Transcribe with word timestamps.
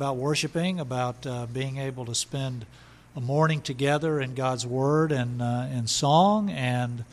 about 0.00 0.16
worshiping, 0.16 0.80
about 0.80 1.26
uh, 1.26 1.44
being 1.52 1.76
able 1.76 2.06
to 2.06 2.14
spend 2.14 2.64
a 3.14 3.20
morning 3.20 3.60
together 3.60 4.18
in 4.18 4.34
God's 4.34 4.66
Word 4.66 5.12
and 5.12 5.42
uh, 5.42 5.66
in 5.70 5.86
song, 5.86 6.48
and 6.48 7.04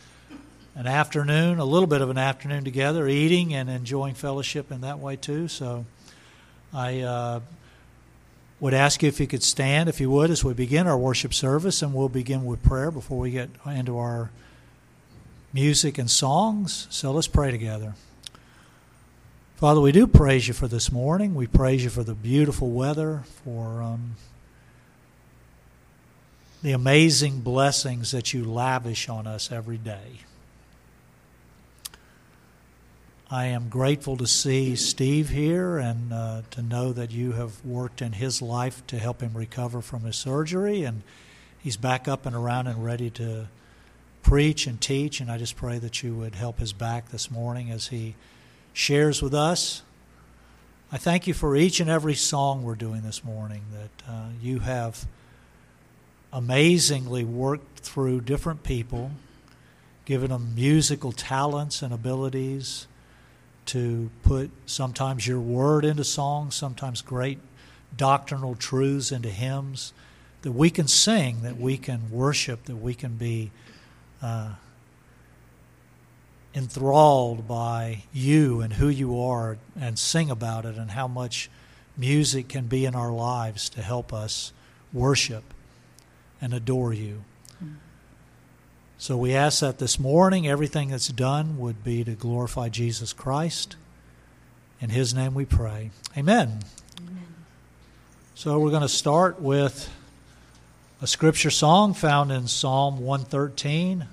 an 0.74 0.88
afternoon, 0.88 1.60
a 1.60 1.66
little 1.66 1.90
bit 1.90 2.00
of 2.00 2.10
an 2.10 2.18
afternoon 2.18 2.64
together, 2.64 3.06
eating 3.06 3.54
and 3.54 3.70
enjoying 3.70 4.14
fellowship 4.14 4.72
in 4.72 4.80
that 4.80 5.00
way 5.00 5.18
too. 5.18 5.50
So 5.50 5.86
I 6.74 7.02
uh, 7.02 7.40
would 8.62 8.74
ask 8.74 9.04
you 9.04 9.10
if 9.10 9.20
you 9.20 9.28
could 9.28 9.44
stand, 9.44 9.90
if 9.90 10.00
you 10.00 10.10
would, 10.10 10.30
as 10.30 10.46
we 10.46 10.54
begin 10.54 10.88
our 10.88 10.98
worship 10.98 11.34
service, 11.34 11.82
and 11.82 11.94
we'll 11.94 12.08
begin 12.08 12.46
with 12.46 12.64
prayer 12.64 12.90
before 12.90 13.20
we 13.20 13.32
get 13.32 13.50
into 13.66 13.98
our 13.98 14.32
music 15.52 15.98
and 15.98 16.10
songs. 16.10 16.88
So 16.90 17.12
let's 17.12 17.28
pray 17.28 17.52
together. 17.52 17.96
Father, 19.58 19.82
we 19.82 19.92
do 19.92 20.06
praise 20.06 20.48
you 20.48 20.54
for 20.54 20.68
this 20.68 20.92
morning. 20.92 21.34
We 21.34 21.48
praise 21.48 21.84
you 21.84 21.90
for 21.90 22.04
the 22.04 22.14
beautiful 22.14 22.70
weather, 22.70 23.24
for 23.44 23.82
um, 23.82 24.12
the 26.62 26.74
amazing 26.74 27.40
blessings 27.40 28.12
that 28.12 28.36
you 28.36 28.46
lavish 28.46 29.10
on 29.10 29.26
us 29.26 29.52
every 29.52 29.80
day. 29.80 30.20
I 33.32 33.46
am 33.46 33.68
grateful 33.70 34.16
to 34.18 34.28
see 34.28 34.76
Steve 34.76 35.30
here 35.30 35.80
and 35.80 36.14
uh, 36.14 36.42
to 36.52 36.62
know 36.62 36.94
that 36.94 37.10
you 37.10 37.32
have 37.32 37.66
worked 37.66 38.04
in 38.04 38.12
his 38.12 38.44
life 38.44 38.86
to 38.86 39.00
help 39.00 39.22
him 39.22 39.34
recover 39.34 39.82
from 39.82 40.04
his 40.04 40.18
surgery. 40.18 40.84
And 40.84 41.02
he's 41.58 41.78
back 41.78 42.08
up 42.08 42.28
and 42.28 42.36
around 42.36 42.68
and 42.68 42.86
ready 42.86 43.10
to 43.10 43.48
preach 44.22 44.68
and 44.68 44.80
teach. 44.80 45.20
And 45.20 45.32
I 45.32 45.40
just 45.40 45.56
pray 45.56 45.80
that 45.80 46.04
you 46.04 46.14
would 46.14 46.36
help 46.36 46.60
his 46.60 46.74
back 46.74 47.10
this 47.10 47.32
morning 47.32 47.72
as 47.72 47.88
he 47.88 48.14
shares 48.78 49.24
with 49.24 49.34
us. 49.34 49.82
I 50.92 50.98
thank 50.98 51.26
you 51.26 51.34
for 51.34 51.56
each 51.56 51.80
and 51.80 51.90
every 51.90 52.14
song 52.14 52.62
we're 52.62 52.76
doing 52.76 53.02
this 53.02 53.24
morning, 53.24 53.64
that 53.74 54.08
uh, 54.08 54.28
you 54.40 54.60
have 54.60 55.08
amazingly 56.32 57.24
worked 57.24 57.80
through 57.80 58.22
different 58.22 58.62
people, 58.62 59.10
given 60.06 60.30
them 60.30 60.54
musical 60.54 61.12
talents 61.12 61.82
and 61.82 61.92
abilities 61.92 62.86
to 63.66 64.12
put 64.22 64.52
sometimes 64.68 65.26
your 65.26 65.40
word 65.40 65.84
into 65.84 66.04
songs, 66.04 66.54
sometimes 66.54 67.02
great 67.02 67.40
doctrinal 67.98 68.54
truths 68.54 69.12
into 69.12 69.30
hymns 69.30 69.92
that 70.44 70.52
we 70.52 70.70
can 70.70 70.88
sing, 70.88 71.42
that 71.42 71.58
we 71.58 71.78
can 71.80 72.12
worship, 72.12 72.66
that 72.66 72.76
we 72.76 72.94
can 72.94 73.16
be. 73.16 73.50
Uh, 74.22 74.52
enthralled 76.54 77.48
by 77.48 78.04
you 78.14 78.62
and 78.62 78.74
who 78.74 78.88
you 78.88 79.20
are 79.20 79.58
and 79.80 80.00
sing 80.00 80.30
about 80.30 80.66
it 80.66 80.76
and 80.76 80.92
how 80.92 81.08
much 81.08 81.50
music 81.96 82.48
can 82.48 82.66
be 82.66 82.86
in 82.86 82.96
our 82.96 83.12
lives 83.12 83.70
to 83.70 83.82
help 83.82 84.14
us 84.14 84.52
worship 84.94 85.44
and 86.42 86.54
adore 86.54 86.94
you. 86.94 87.24
So 89.00 89.16
we 89.16 89.36
ask 89.36 89.60
that 89.60 89.78
this 89.78 90.00
morning 90.00 90.48
everything 90.48 90.90
that's 90.90 91.10
done 91.10 91.60
would 91.60 91.84
be 91.84 92.04
to 92.04 92.14
glorify 92.14 92.70
Jesus 92.70 93.14
Christ. 93.14 93.76
In 94.82 94.90
his 94.90 95.14
name 95.14 95.36
we 95.36 95.46
pray. 95.46 95.92
Amen. 96.18 96.62
Amen. 97.00 97.28
So 98.34 98.58
we're 98.58 98.72
going 98.72 98.82
to 98.82 98.90
start 98.90 99.40
with 99.40 99.88
a 101.00 101.06
scripture 101.06 101.52
song 101.52 101.94
found 101.94 102.32
in 102.32 102.48
Psalm 102.48 103.00
113. 103.00 104.08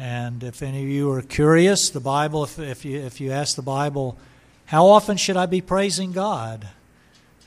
And 0.00 0.42
if 0.42 0.62
any 0.62 0.82
of 0.82 0.88
you 0.88 1.12
are 1.12 1.20
curious, 1.20 1.90
the 1.90 2.00
Bible, 2.00 2.42
if, 2.44 2.58
if, 2.58 2.86
you, 2.86 2.98
if 3.00 3.20
you 3.20 3.32
ask 3.32 3.54
the 3.54 3.60
Bible, 3.60 4.16
how 4.64 4.86
often 4.86 5.18
should 5.18 5.36
I 5.36 5.44
be 5.44 5.60
praising 5.60 6.12
God? 6.12 6.68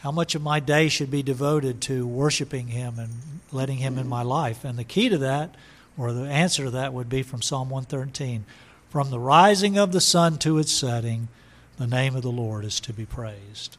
How 0.02 0.12
much 0.12 0.36
of 0.36 0.44
my 0.44 0.60
day 0.60 0.88
should 0.88 1.10
be 1.10 1.24
devoted 1.24 1.82
to 1.82 2.06
worshiping 2.06 2.68
Him 2.68 3.00
and 3.00 3.10
letting 3.52 3.78
Him 3.78 3.98
in 3.98 4.08
my 4.08 4.22
life? 4.22 4.64
And 4.64 4.78
the 4.78 4.84
key 4.84 5.10
to 5.10 5.18
that, 5.18 5.56
or 5.98 6.14
the 6.14 6.30
answer 6.30 6.66
to 6.66 6.70
that, 6.70 6.94
would 6.94 7.10
be 7.10 7.24
from 7.24 7.42
Psalm 7.42 7.72
113 7.72 8.46
From 8.88 9.10
the 9.10 9.20
rising 9.20 9.80
of 9.80 9.92
the 9.92 10.00
sun 10.00 10.38
to 10.38 10.60
its 10.60 10.72
setting, 10.72 11.30
the 11.78 11.88
name 11.88 12.16
of 12.16 12.22
the 12.22 12.32
Lord 12.32 12.66
is 12.66 12.80
to 12.82 12.94
be 12.94 13.08
praised. 13.08 13.78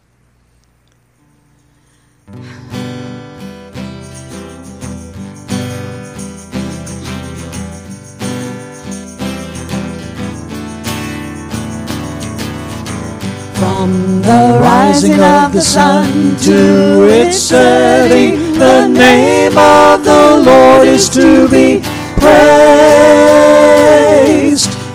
From 13.85 14.23
the 14.23 14.59
rising 14.63 15.21
of 15.21 15.53
the 15.53 15.61
sun 15.61 16.37
to 16.39 17.07
its 17.07 17.37
setting, 17.37 18.55
the 18.59 18.89
name 18.89 19.59
of 19.59 20.03
the 20.03 20.43
Lord 20.43 20.89
is 20.89 21.11
to 21.11 21.47
be 21.51 21.83
praised. 22.17 22.31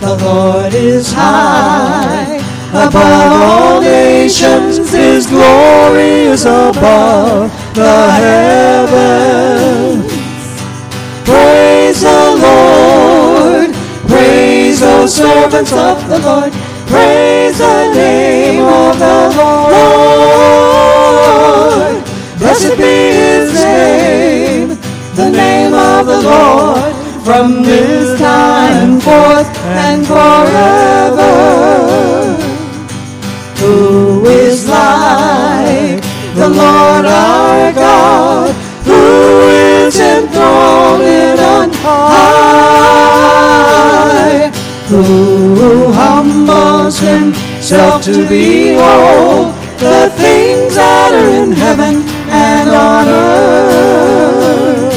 The 0.02 0.16
Lord 0.26 0.74
is 0.74 1.14
high 1.14 2.42
above 2.72 3.32
all 3.44 3.80
nations, 3.82 4.92
His 4.92 5.28
glory 5.28 6.24
is 6.34 6.46
above 6.46 7.52
the 7.76 8.12
heavens. 8.24 10.12
Praise 11.26 12.02
the 12.02 12.38
Lord, 12.42 13.72
praise 14.08 14.80
those 14.80 15.14
servants 15.14 15.74
of 15.74 16.10
the 16.10 16.18
Lord 16.18 16.52
Praise 16.90 17.39
the 17.58 17.94
name 17.94 18.64
of 18.64 19.00
the 19.00 19.34
Lord. 19.38 19.70
Blessed 22.38 22.78
be 22.78 22.84
his 22.84 23.54
name, 23.54 24.78
the 25.16 25.30
name 25.30 25.74
of 25.74 26.06
the 26.06 26.22
Lord, 26.22 26.94
from 27.24 27.64
this 27.64 28.20
time 28.20 29.00
forth 29.00 29.50
and 29.66 30.06
forever. 30.06 31.34
Who 33.60 34.26
is 34.26 34.68
like 34.70 36.04
the 36.36 36.50
Lord 36.50 37.06
our 37.06 37.72
God, 37.74 38.54
who 38.86 39.42
is 39.48 40.00
enthroned 40.00 41.40
on 41.40 41.72
high? 41.74 42.90
who 44.90 45.92
himself 46.98 48.04
to 48.04 48.28
behold 48.28 49.54
the 49.78 50.10
things 50.18 50.74
that 50.74 51.14
are 51.14 51.30
in 51.30 51.52
heaven 51.52 52.02
and 52.28 52.70
on 52.70 53.08
earth. 53.08 54.90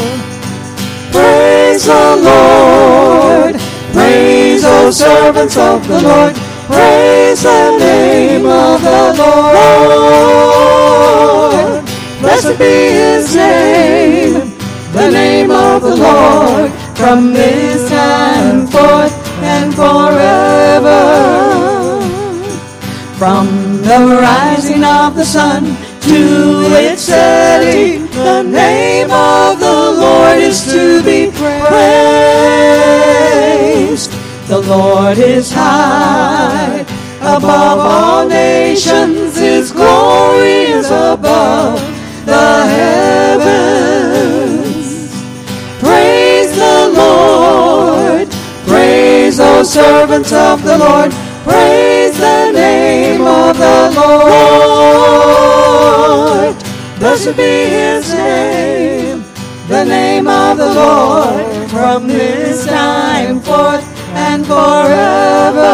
Praise 1.12 1.84
the 1.84 2.16
Lord, 2.16 3.56
praise, 3.92 4.64
O 4.64 4.90
servants 4.90 5.58
of 5.58 5.86
the 5.86 6.00
Lord, 6.00 6.34
praise 6.66 7.42
the 7.42 7.76
name 7.78 8.46
of 8.46 8.80
the 8.82 9.12
Lord. 9.20 10.32
Blessed 12.20 12.58
be 12.58 12.64
his 12.64 13.36
name, 13.36 14.54
the 14.92 15.10
name 15.10 15.50
of 15.50 15.82
the 15.82 15.96
Lord, 15.96 16.72
from 16.96 17.34
this 17.34 17.90
time 17.90 18.66
forth 18.66 19.12
and 19.42 19.74
forever. 19.74 21.51
From 23.22 23.46
the 23.82 24.18
rising 24.20 24.82
of 24.82 25.14
the 25.14 25.24
sun 25.24 25.76
to 26.00 26.66
its 26.74 27.02
setting, 27.02 28.06
the 28.06 28.42
name 28.42 29.12
of 29.12 29.60
the 29.60 29.92
Lord 30.02 30.38
is 30.38 30.64
to 30.64 31.00
be 31.04 31.30
praised. 31.30 31.70
The 34.48 34.58
Lord 34.66 35.18
is 35.18 35.52
high 35.52 36.84
above 37.20 37.78
all 37.78 38.26
nations, 38.26 39.36
His 39.36 39.70
glory 39.70 40.72
is 40.74 40.86
above 40.86 41.80
the 42.26 42.66
heavens. 42.74 44.02
Praise 45.78 46.56
the 46.56 46.90
Lord. 46.92 48.28
Praise 48.66 49.36
those 49.36 49.72
servants 49.72 50.32
of 50.32 50.64
the 50.64 50.76
Lord. 50.76 51.21
Praise 51.44 52.16
the 52.18 52.52
name 52.52 53.22
of 53.22 53.56
the 53.58 53.90
Lord. 53.96 54.22
Blessed 56.98 57.36
be 57.36 57.66
his 57.76 58.12
name, 58.14 59.24
the 59.68 59.84
name 59.84 60.28
of 60.28 60.56
the 60.58 60.72
Lord, 60.72 61.70
from 61.70 62.06
this 62.06 62.64
time 62.66 63.40
forth 63.40 63.84
and 64.14 64.46
forever. 64.46 65.72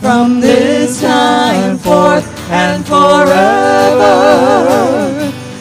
From 0.00 0.40
this 0.40 1.00
time 1.00 1.78
forth 1.78 2.26
and 2.50 2.84
forever. 2.86 4.16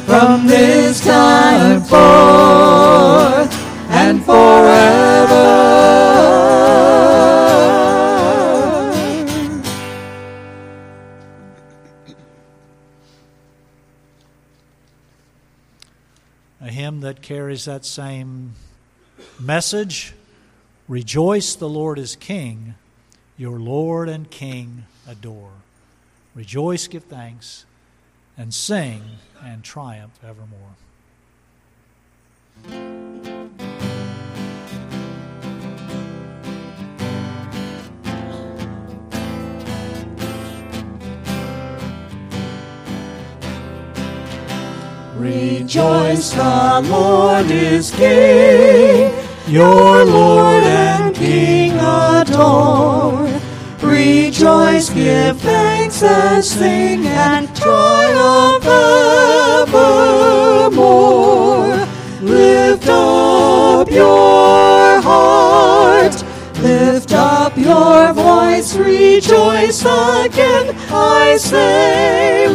From 0.06 0.48
this 0.48 1.00
time 1.02 1.82
forth 1.82 3.54
and 3.90 4.24
forever. 4.26 4.79
Carries 17.30 17.66
that 17.66 17.86
same 17.86 18.54
message 19.40 20.14
Rejoice, 20.88 21.54
the 21.54 21.70
Lord 21.70 22.00
is 22.00 22.16
King, 22.16 22.74
your 23.38 23.60
Lord 23.60 24.10
and 24.10 24.28
King 24.32 24.86
adore. 25.08 25.52
Rejoice, 26.34 26.88
give 26.88 27.04
thanks, 27.04 27.66
and 28.36 28.52
sing 28.52 29.04
and 29.44 29.64
triumph 29.64 30.18
evermore. 30.24 30.74
Rejoice, 45.20 46.32
the 46.32 46.82
Lord 46.90 47.52
is 47.52 47.92
King, 47.92 49.14
your 49.48 50.06
Lord 50.06 50.64
and 50.64 51.14
King 51.14 51.74
adore. 51.74 53.28
Rejoice, 53.82 54.90
give 54.90 55.38
thanks 55.42 56.02
and 56.04 56.42
sing 56.42 57.06
and 57.06 57.54
triumph 57.54 58.66
evermore. 59.68 60.88
Lift 62.22 62.88
up 62.88 63.92
your 63.92 65.02
heart, 65.02 66.24
lift 66.62 67.12
up 67.12 67.58
your 67.58 68.14
voice, 68.14 68.74
rejoice 68.78 69.82
again. 69.82 70.74
I 70.90 71.36
say, 71.38 72.48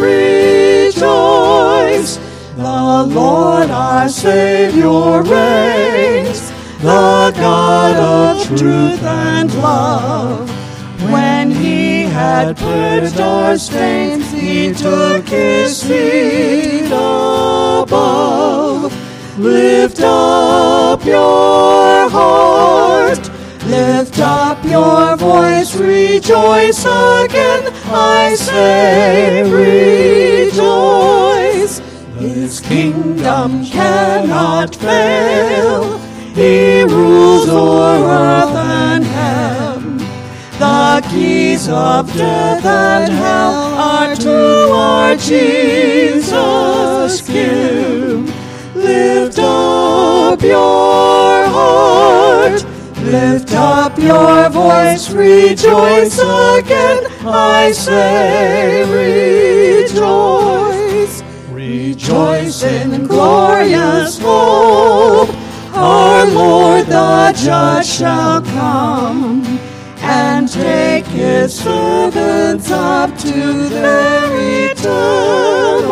rejoice. 0.88 2.23
The 2.56 3.06
Lord 3.08 3.70
our 3.70 4.08
Savior 4.08 5.22
reigns, 5.22 6.52
the 6.80 7.32
God 7.34 7.96
of 7.96 8.46
truth 8.46 9.02
and 9.02 9.52
love. 9.54 10.48
When 11.10 11.50
he 11.50 12.04
had 12.04 12.56
purged 12.56 13.18
our 13.18 13.58
stains, 13.58 14.30
he 14.30 14.72
took 14.72 15.28
his 15.28 15.78
seat 15.78 16.92
above. 16.92 18.94
Lift 19.36 20.00
up 20.00 21.04
your 21.04 22.08
heart, 22.08 23.30
lift 23.66 24.20
up 24.20 24.64
your 24.64 25.16
voice, 25.16 25.74
rejoice 25.74 26.84
again. 26.84 27.72
I 27.86 28.36
say, 28.38 29.42
rejoice. 30.46 31.93
His 32.24 32.58
kingdom 32.58 33.66
cannot 33.66 34.74
fail. 34.76 35.98
He 36.34 36.82
rules 36.84 37.50
o'er 37.50 38.02
earth 38.02 38.56
and 38.56 39.04
heaven. 39.04 39.98
The 40.58 41.06
keys 41.10 41.68
of 41.68 42.10
death 42.14 42.64
and 42.64 43.12
hell 43.12 43.74
are 43.74 44.16
to 44.16 44.70
our 44.72 45.16
Jesus 45.16 46.30
give. 47.28 48.34
Lift 48.74 49.38
up 49.38 50.40
your 50.40 51.46
heart. 51.56 52.64
Lift 53.02 53.52
up 53.52 53.98
your 53.98 54.48
voice, 54.48 55.10
rejoice 55.10 56.18
again. 56.18 57.04
I 57.26 57.72
say, 57.72 58.82
rejoice. 59.84 60.83
Rejoice 61.74 62.62
in 62.62 63.08
glorious 63.08 64.20
hope. 64.20 65.30
Our 65.74 66.24
Lord 66.26 66.86
the 66.86 67.32
Judge 67.36 67.86
shall 67.86 68.40
come 68.42 69.44
and 69.98 70.48
take 70.48 71.04
his 71.06 71.58
servants 71.58 72.70
up 72.70 73.18
to 73.18 73.68
their 73.68 74.70
eternal 74.70 75.90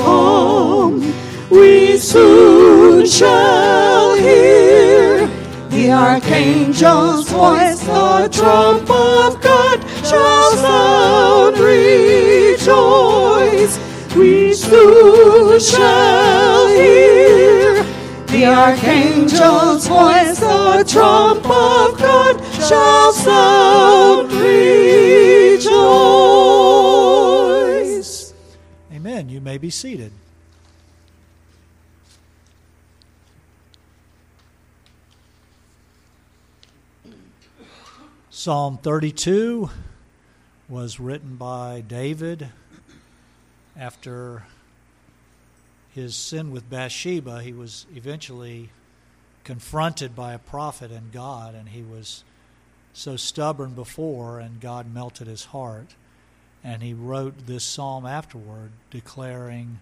home. 0.00 1.12
We 1.50 1.98
soon 1.98 3.04
shall 3.06 4.14
hear 4.14 5.26
the 5.70 5.90
archangel's 5.90 7.28
voice, 7.30 7.80
the 7.80 8.28
trump 8.30 8.88
of 8.88 9.40
God 9.42 9.80
shall 10.04 10.52
sound. 10.52 11.58
Rejoice. 11.58 12.54
We 14.16 14.54
soon 14.54 15.58
shall 15.58 16.68
hear 16.68 17.82
the 18.26 18.46
archangel's 18.46 19.88
voice, 19.88 20.38
the 20.38 20.84
trump 20.88 21.44
of 21.44 21.98
God 21.98 22.40
shall 22.68 23.12
sound. 23.12 24.30
Rejoice. 24.32 25.64
Amen. 28.92 29.28
You 29.28 29.40
may 29.40 29.58
be 29.58 29.70
seated. 29.70 30.12
Psalm 38.30 38.78
32 38.78 39.70
was 40.68 41.00
written 41.00 41.34
by 41.34 41.80
David 41.80 42.50
after 43.76 44.44
his 45.94 46.16
sin 46.16 46.50
with 46.50 46.68
Bathsheba. 46.68 47.42
He 47.42 47.52
was 47.52 47.86
eventually 47.94 48.70
confronted 49.44 50.16
by 50.16 50.32
a 50.32 50.38
prophet 50.38 50.90
and 50.90 51.12
God, 51.12 51.54
and 51.54 51.68
he 51.68 51.82
was 51.82 52.24
so 52.92 53.16
stubborn 53.16 53.74
before, 53.74 54.38
and 54.38 54.60
God 54.60 54.92
melted 54.92 55.26
his 55.26 55.46
heart. 55.46 55.94
And 56.62 56.82
he 56.82 56.94
wrote 56.94 57.46
this 57.46 57.64
psalm 57.64 58.06
afterward, 58.06 58.70
declaring 58.90 59.80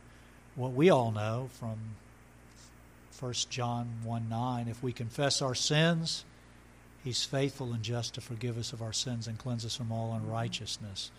what 0.57 0.73
we 0.73 0.91
all 0.91 1.13
know 1.13 1.49
from 1.53 1.79
1 3.19 3.33
John 3.51 3.89
1 4.03 4.29
9. 4.29 4.69
If 4.69 4.83
we 4.83 4.93
confess 4.93 5.41
our 5.41 5.55
sins, 5.55 6.25
he's 7.05 7.25
faithful 7.25 7.73
and 7.73 7.83
just 7.83 8.15
to 8.15 8.21
forgive 8.21 8.59
us 8.59 8.73
of 8.73 8.83
our 8.83 8.93
sins 8.93 9.29
and 9.29 9.39
cleanse 9.39 9.65
us 9.65 9.77
from 9.77 9.93
all 9.93 10.13
unrighteousness. 10.13 11.13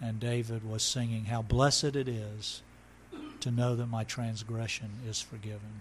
And 0.00 0.20
David 0.20 0.68
was 0.68 0.82
singing, 0.82 1.26
How 1.26 1.42
blessed 1.42 1.96
it 1.96 2.08
is 2.08 2.62
to 3.40 3.50
know 3.50 3.76
that 3.76 3.86
my 3.86 4.04
transgression 4.04 4.90
is 5.08 5.20
forgiven. 5.20 5.80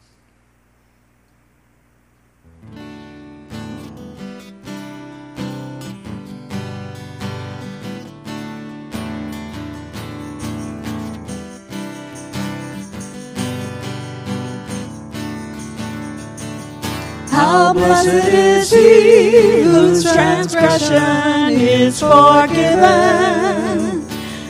How 17.30 17.74
blessed 17.74 18.28
is 18.28 18.72
he 18.72 19.64
whose 19.64 20.04
transgression 20.04 21.60
is 21.60 22.00
forgiven, 22.00 23.73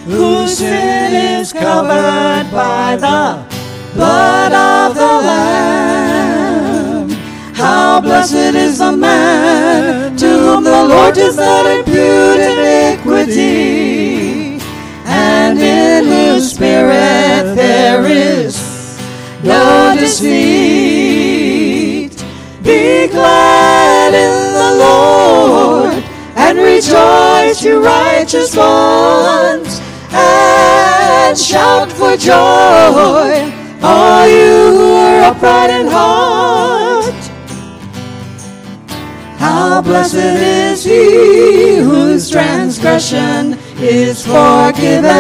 whose 0.06 0.58
sin 0.58 1.14
is 1.14 1.54
covered 1.54 2.50
by 2.52 2.98
the 2.98 3.46
blood 3.94 4.52
of 4.52 4.96
the 4.96 5.02
Lamb. 5.02 7.10
How 7.54 8.02
blessed 8.02 8.56
is 8.56 8.80
the 8.80 8.92
man 8.92 10.18
to 10.18 10.28
whom 10.28 10.66
the 10.66 10.86
Lord 10.86 11.16
does 11.16 11.38
not 11.38 11.66
impute 11.66 12.40
iniquity, 12.40 13.40
and 15.06 15.58
in 15.60 16.06
whose 16.06 16.52
spirit 16.52 17.56
there 17.56 18.06
is 18.06 18.58
no 19.44 19.96
deceit. 19.98 21.02
Be 22.62 23.08
glad 23.08 24.14
in 24.14 24.54
the 24.54 24.76
Lord 24.84 26.04
and 26.36 26.58
rejoice, 26.58 27.64
you 27.64 27.82
righteous 27.84 28.56
ones, 28.56 29.73
and 31.34 31.42
shout 31.42 31.92
for 31.92 32.16
joy, 32.16 33.52
all 33.82 34.28
you 34.28 34.78
who 34.78 34.94
are 34.94 35.22
upright 35.32 35.72
in 35.72 35.88
heart. 35.88 37.24
How 39.40 39.82
blessed 39.82 40.14
is 40.14 40.84
he 40.84 41.78
whose 41.78 42.30
transgression 42.30 43.58
is 43.80 44.24
forgiven, 44.24 45.14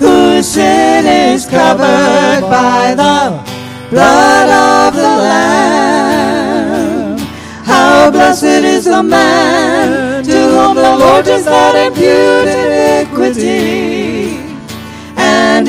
whose 0.00 0.48
sin 0.48 1.06
is 1.06 1.46
covered 1.46 2.40
by 2.50 2.94
the 2.96 3.40
blood 3.88 4.48
of 4.50 4.94
the 4.96 5.16
Lamb. 5.26 7.18
How 7.64 8.10
blessed 8.10 8.64
is 8.74 8.86
the 8.86 9.02
man 9.04 10.24
to 10.24 10.32
whom 10.32 10.74
the 10.74 10.96
Lord 10.96 11.24
does 11.24 11.46
not 11.46 11.76
impute 11.76 12.48
iniquity, 12.48 14.23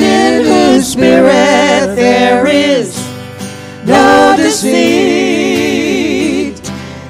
in 0.00 0.44
whose 0.44 0.92
spirit 0.92 1.96
there 1.96 2.46
seat. 4.56 6.56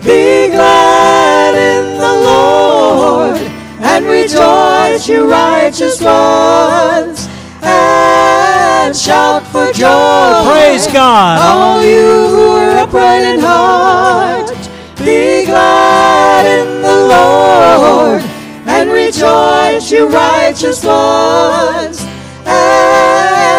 Be 0.02 0.48
glad 0.48 1.54
in 1.54 1.98
the 1.98 2.14
Lord 2.30 3.36
and 3.80 4.04
rejoice, 4.04 5.08
you 5.08 5.30
righteous 5.30 6.00
ones, 6.00 7.28
and 7.62 8.96
shout 8.96 9.46
for 9.46 9.72
joy. 9.72 10.42
Praise 10.50 10.88
God. 10.88 11.38
All 11.40 11.84
you 11.84 12.28
who 12.34 12.48
are 12.56 12.78
upright 12.78 13.22
in 13.22 13.38
heart, 13.40 14.50
be 14.98 15.46
glad 15.46 16.46
in 16.46 16.82
the 16.82 16.96
Lord 17.14 18.22
and 18.66 18.90
rejoice, 18.90 19.92
you 19.92 20.08
righteous 20.08 20.84
ones, 20.84 22.04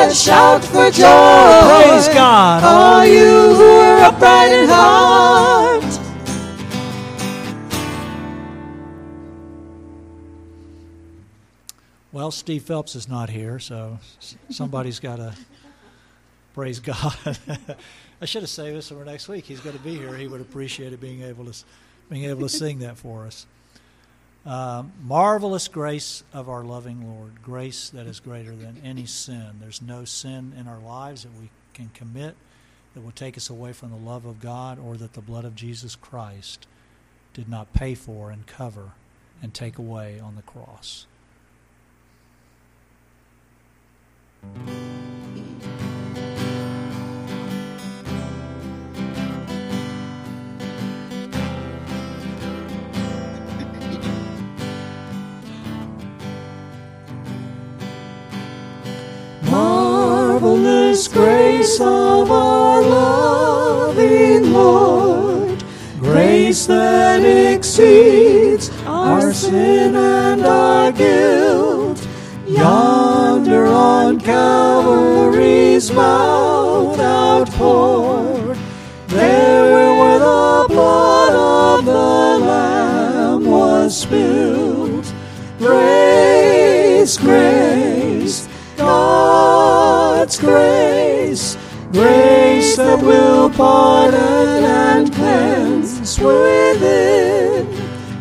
and 0.07 0.15
shout 0.15 0.63
for 0.63 0.89
joy. 0.89 1.83
Praise 1.83 2.07
God. 2.09 2.63
All 2.63 3.05
you 3.05 3.55
who 3.55 3.63
are 3.63 3.97
upright 4.05 4.53
in 4.53 4.69
heart. 4.69 5.83
Well, 12.13 12.31
Steve 12.31 12.63
Phelps 12.63 12.95
is 12.95 13.09
not 13.09 13.29
here, 13.29 13.59
so 13.59 13.99
somebody's 14.49 14.99
got 14.99 15.17
to 15.17 15.35
praise 16.53 16.79
God. 16.79 17.15
I 18.21 18.25
should 18.25 18.43
have 18.43 18.49
saved 18.49 18.77
this 18.77 18.89
for 18.89 19.03
next 19.03 19.27
week. 19.27 19.45
He's 19.45 19.59
going 19.59 19.77
to 19.77 19.83
be 19.83 19.95
here. 19.95 20.15
He 20.15 20.27
would 20.27 20.41
appreciate 20.41 20.93
it 20.93 21.01
being 21.01 21.21
able 21.21 21.45
to 21.45 21.53
being 22.09 22.23
able 22.23 22.41
to 22.43 22.49
sing 22.49 22.79
that 22.79 22.97
for 22.97 23.25
us. 23.25 23.45
Um, 24.47 24.93
marvelous 25.03 25.67
grace 25.67 26.23
of 26.31 26.47
our 26.47 26.63
loving 26.63 27.05
Lord, 27.05 27.43
grace 27.43 27.89
that 27.89 28.07
is 28.07 28.21
greater 28.21 28.55
than 28.55 28.79
any 28.81 29.05
sin. 29.05 29.57
There's 29.59 29.81
no 29.81 30.05
sin 30.05 30.53
in 30.57 30.69
our 30.69 30.79
lives 30.79 31.23
that 31.23 31.33
we 31.37 31.49
can 31.73 31.89
commit 31.93 32.37
that 32.93 33.01
will 33.01 33.11
take 33.11 33.35
us 33.35 33.49
away 33.49 33.73
from 33.73 33.89
the 33.89 33.97
love 33.97 34.25
of 34.25 34.39
God 34.39 34.79
or 34.79 34.95
that 34.95 35.13
the 35.13 35.21
blood 35.21 35.43
of 35.43 35.53
Jesus 35.53 35.97
Christ 35.97 36.65
did 37.33 37.49
not 37.49 37.73
pay 37.73 37.93
for 37.93 38.31
and 38.31 38.47
cover 38.47 38.91
and 39.41 39.53
take 39.53 39.77
away 39.77 40.17
on 40.17 40.37
the 40.37 40.41
cross. 40.43 41.07
Grace 61.13 61.79
of 61.79 62.29
our 62.31 62.81
loving 62.81 64.53
Lord, 64.53 65.63
grace 65.99 66.65
that 66.67 67.23
exceeds 67.23 68.69
our 68.85 69.33
sin 69.33 69.95
and 69.95 70.45
our 70.45 70.91
guilt. 70.91 72.07
Yonder 72.47 73.65
on 73.67 74.19
Calvary's 74.19 75.91
mount 75.91 76.99
outpoured, 76.99 78.57
there 79.07 79.93
where 79.99 80.19
the 80.19 80.65
blood 80.69 81.79
of 81.79 81.85
the 81.85 82.45
Lamb 82.45 83.45
was 83.45 84.01
spilled. 84.01 85.05
Grace, 85.57 87.17
grace, 87.17 88.47
God's 88.77 90.37
grace, 90.39 90.96
grace 91.91 92.75
that 92.77 93.01
will 93.01 93.50
pardon 93.50 94.63
and 94.63 95.13
cleanse 95.13 96.20
within. 96.20 97.65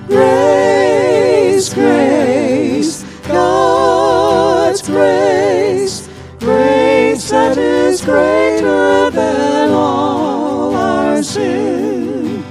Grace, 0.07 1.75
grace, 1.75 3.05
God's 3.27 4.83
grace, 4.83 6.09
grace 6.39 7.31
that 7.31 7.59
is 7.59 8.05
greater 8.05 9.11
than 9.11 9.71
all 9.73 10.75
our 10.75 11.23
sin. 11.23 12.45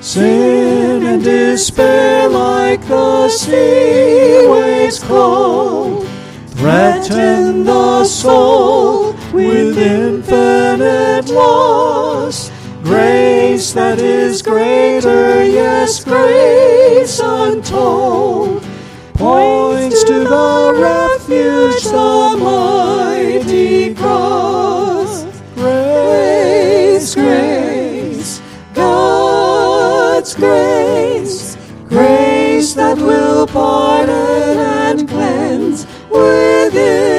Sin 0.00 1.02
and 1.04 1.22
despair 1.22 2.28
like 2.28 2.86
the 2.86 3.28
sea 3.28 4.46
waves 4.46 4.98
cold 4.98 6.06
threaten 6.58 7.64
the 7.64 8.04
soul 8.04 8.97
infinite 9.78 11.28
loss. 11.28 12.50
Grace 12.82 13.72
that 13.72 13.98
is 14.00 14.42
greater, 14.42 15.44
yes, 15.44 16.02
grace 16.04 17.20
untold, 17.22 18.62
points 19.14 20.04
to 20.04 20.20
the 20.20 20.72
refuge, 20.74 21.82
the 21.84 22.36
mighty 22.38 23.94
cross. 23.94 25.24
Grace, 25.54 27.14
grace, 27.14 28.40
God's 28.74 30.34
grace, 30.34 31.56
grace 31.88 32.74
that 32.74 32.96
will 32.96 33.46
pardon 33.46 34.58
and 34.58 35.08
cleanse 35.08 35.86
within. 36.10 37.17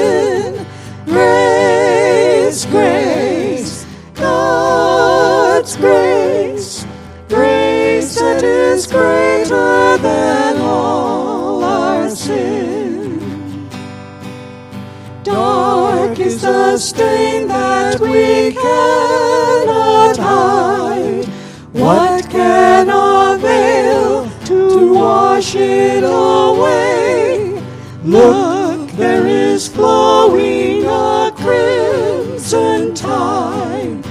Stain 16.80 17.48
that 17.50 18.00
we 18.00 18.54
cannot 18.54 20.16
hide. 20.18 21.26
What 21.74 22.30
can 22.30 22.88
avail 22.90 24.30
to 24.46 24.94
wash 24.94 25.56
it 25.56 26.04
away? 26.06 27.62
Look, 28.04 28.92
there 28.92 29.28
is 29.28 29.68
flowing 29.68 30.86
a 30.86 31.32
crimson 31.36 32.94
tide. 32.96 34.06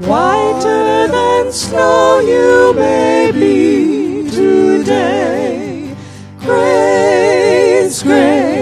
Whiter 0.00 1.08
than 1.08 1.52
snow 1.52 2.20
you 2.20 2.72
may 2.74 3.32
be 3.32 4.30
today. 4.30 5.94
Grace, 6.40 8.02
grace, 8.02 8.53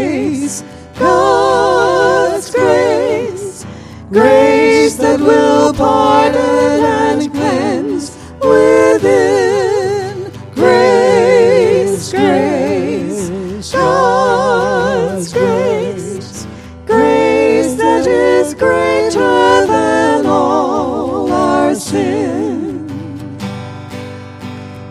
grace, 4.12 4.96
that 4.96 5.18
will 5.20 5.72
pardon 5.72 6.84
and 6.84 7.32
cleanse 7.32 8.10
within. 8.40 10.30
Grace, 10.54 12.12
grace, 12.12 13.72
God's 13.72 15.32
grace, 15.32 16.46
grace 16.84 17.74
that 17.74 18.06
is 18.06 18.54
greater 18.54 19.66
than 19.66 20.26
all 20.26 21.32
our 21.32 21.74
sin. 21.74 22.86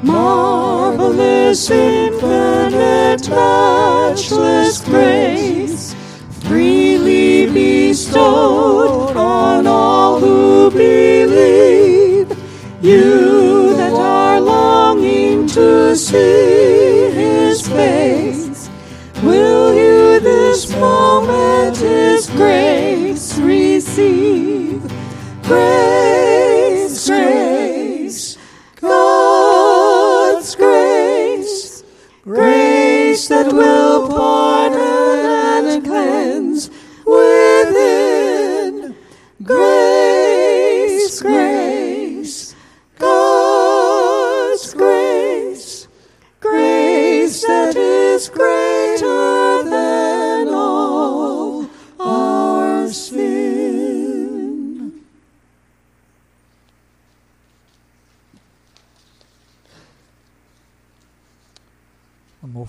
Marvelous, 0.01 1.69
infinite, 1.69 3.29
matchless 3.29 4.81
grace, 4.81 5.30
see 16.11 17.09
His 17.11 17.65
face, 17.67 18.69
will 19.23 19.73
you 19.73 20.19
this 20.19 20.69
moment 20.75 21.77
His 21.77 22.29
grace 22.31 23.39
receive? 23.39 24.81
Grace, 25.43 25.80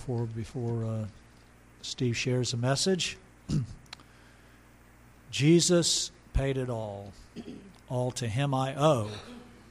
for 0.02 0.24
before 0.24 0.84
uh, 0.84 1.06
Steve 1.82 2.16
shares 2.16 2.52
a 2.52 2.56
message. 2.56 3.16
Jesus 5.30 6.10
paid 6.32 6.56
it 6.56 6.68
all. 6.68 7.12
All 7.88 8.10
to 8.12 8.26
Him 8.26 8.52
I 8.52 8.74
owe. 8.74 9.10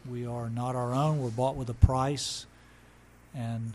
We 0.09 0.25
are 0.25 0.49
not 0.49 0.75
our 0.75 0.93
own. 0.93 1.21
We're 1.21 1.29
bought 1.29 1.55
with 1.55 1.69
a 1.69 1.75
price. 1.75 2.45
And 3.35 3.73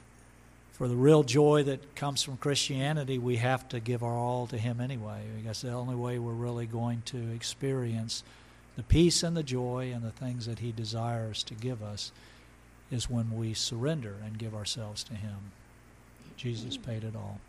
for 0.72 0.88
the 0.88 0.96
real 0.96 1.22
joy 1.22 1.62
that 1.64 1.94
comes 1.94 2.22
from 2.22 2.36
Christianity, 2.38 3.18
we 3.18 3.36
have 3.36 3.68
to 3.70 3.80
give 3.80 4.02
our 4.02 4.16
all 4.16 4.46
to 4.48 4.56
Him 4.56 4.80
anyway. 4.80 5.22
I 5.38 5.40
guess 5.42 5.62
the 5.62 5.72
only 5.72 5.94
way 5.94 6.18
we're 6.18 6.32
really 6.32 6.66
going 6.66 7.02
to 7.06 7.32
experience 7.34 8.24
the 8.76 8.82
peace 8.82 9.22
and 9.22 9.36
the 9.36 9.42
joy 9.42 9.92
and 9.94 10.02
the 10.02 10.10
things 10.10 10.46
that 10.46 10.60
He 10.60 10.72
desires 10.72 11.42
to 11.44 11.54
give 11.54 11.82
us 11.82 12.12
is 12.90 13.10
when 13.10 13.36
we 13.36 13.52
surrender 13.52 14.16
and 14.24 14.38
give 14.38 14.54
ourselves 14.54 15.02
to 15.04 15.14
Him. 15.14 15.52
Jesus 16.36 16.76
paid 16.76 17.02
it 17.02 17.14
all. 17.16 17.40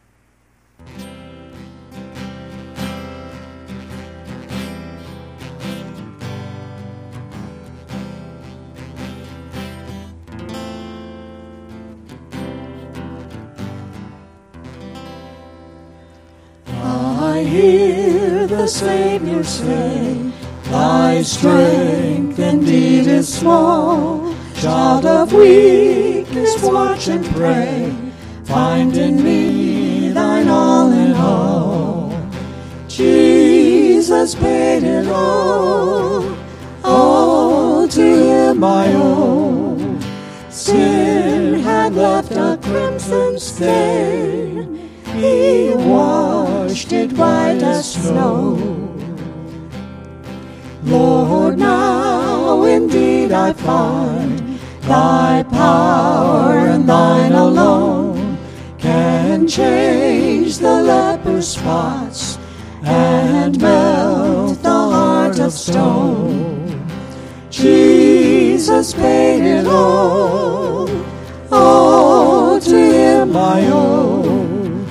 I 16.65 17.43
hear 17.43 18.47
the 18.47 18.67
Savior 18.67 19.43
say, 19.43 20.31
Thy 20.63 21.21
strength 21.23 22.39
indeed 22.39 23.07
is 23.07 23.31
small. 23.31 24.33
Child 24.55 25.05
of 25.05 25.33
weakness, 25.33 26.61
watch 26.63 27.09
and 27.09 27.25
pray. 27.35 28.06
Find 28.47 28.95
in 28.95 29.21
me 29.21 30.07
thine 30.13 30.47
all 30.47 30.89
in 30.93 31.11
all. 31.15 32.13
Jesus 32.87 34.35
paid 34.35 34.83
it 34.83 35.07
all, 35.09 36.23
all 36.81 37.89
to 37.89 38.01
him 38.01 38.63
I 38.63 38.93
owe. 38.95 39.99
Sin 40.49 41.59
had 41.59 41.93
left 41.95 42.31
a 42.31 42.57
crimson 42.63 43.37
stain, 43.37 44.91
he 45.15 45.73
washed 45.75 46.93
it 46.93 47.11
white 47.11 47.61
as 47.61 47.95
snow. 47.95 48.55
Lord, 50.83 51.59
now 51.59 52.63
indeed 52.63 53.33
I 53.33 53.51
find 53.51 54.57
thy 54.83 55.43
power 55.43 56.59
and 56.59 56.87
thine 56.87 57.33
alone 57.33 58.06
can 59.37 59.47
change 59.47 60.57
the 60.57 60.81
leper's 60.81 61.49
spots 61.49 62.39
and 62.83 63.61
melt 63.61 64.59
the 64.63 64.69
heart 64.69 65.37
of 65.39 65.51
stone. 65.53 66.83
Jesus 67.51 68.93
paid 68.95 69.43
it 69.43 69.67
all, 69.67 70.89
all 71.51 72.59
to 72.59 72.75
him 72.75 73.37
I 73.37 73.69
owe. 73.71 74.85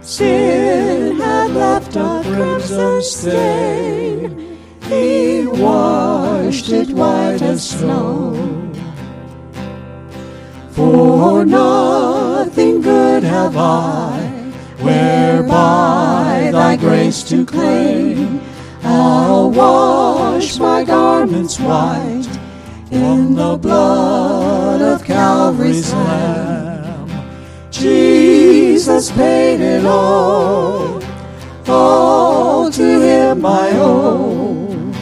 Sin 0.00 1.18
had 1.18 1.52
left 1.52 1.94
a 1.94 2.22
crimson 2.24 3.02
stain, 3.02 4.58
he 4.88 5.46
washed 5.46 6.70
it 6.70 6.88
white 6.88 7.42
as 7.42 7.70
snow. 7.70 8.71
For 10.72 11.44
nothing 11.44 12.80
good 12.80 13.22
have 13.24 13.56
I, 13.56 14.18
whereby 14.80 16.50
thy 16.50 16.76
grace 16.76 17.22
to 17.24 17.44
claim. 17.44 18.40
I'll 18.82 19.50
wash 19.50 20.58
my 20.58 20.82
garments 20.82 21.60
white 21.60 22.26
in 22.90 23.34
the 23.34 23.56
blood 23.56 24.80
of 24.80 25.04
Calvary's 25.04 25.92
Lamb. 25.92 27.10
Jesus 27.70 29.10
paid 29.12 29.60
it 29.60 29.84
all, 29.84 31.02
all 31.66 32.70
to 32.70 33.00
him 33.00 33.44
I 33.44 33.70
owe. 33.74 34.92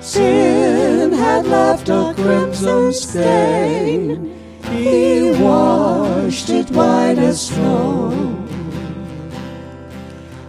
Sin 0.00 1.12
had 1.12 1.46
left 1.46 1.88
a 1.88 2.14
crimson 2.16 2.92
stain, 2.92 4.35
he 4.70 5.32
washed 5.32 6.50
it 6.50 6.70
white 6.70 7.18
as 7.18 7.48
snow. 7.48 8.12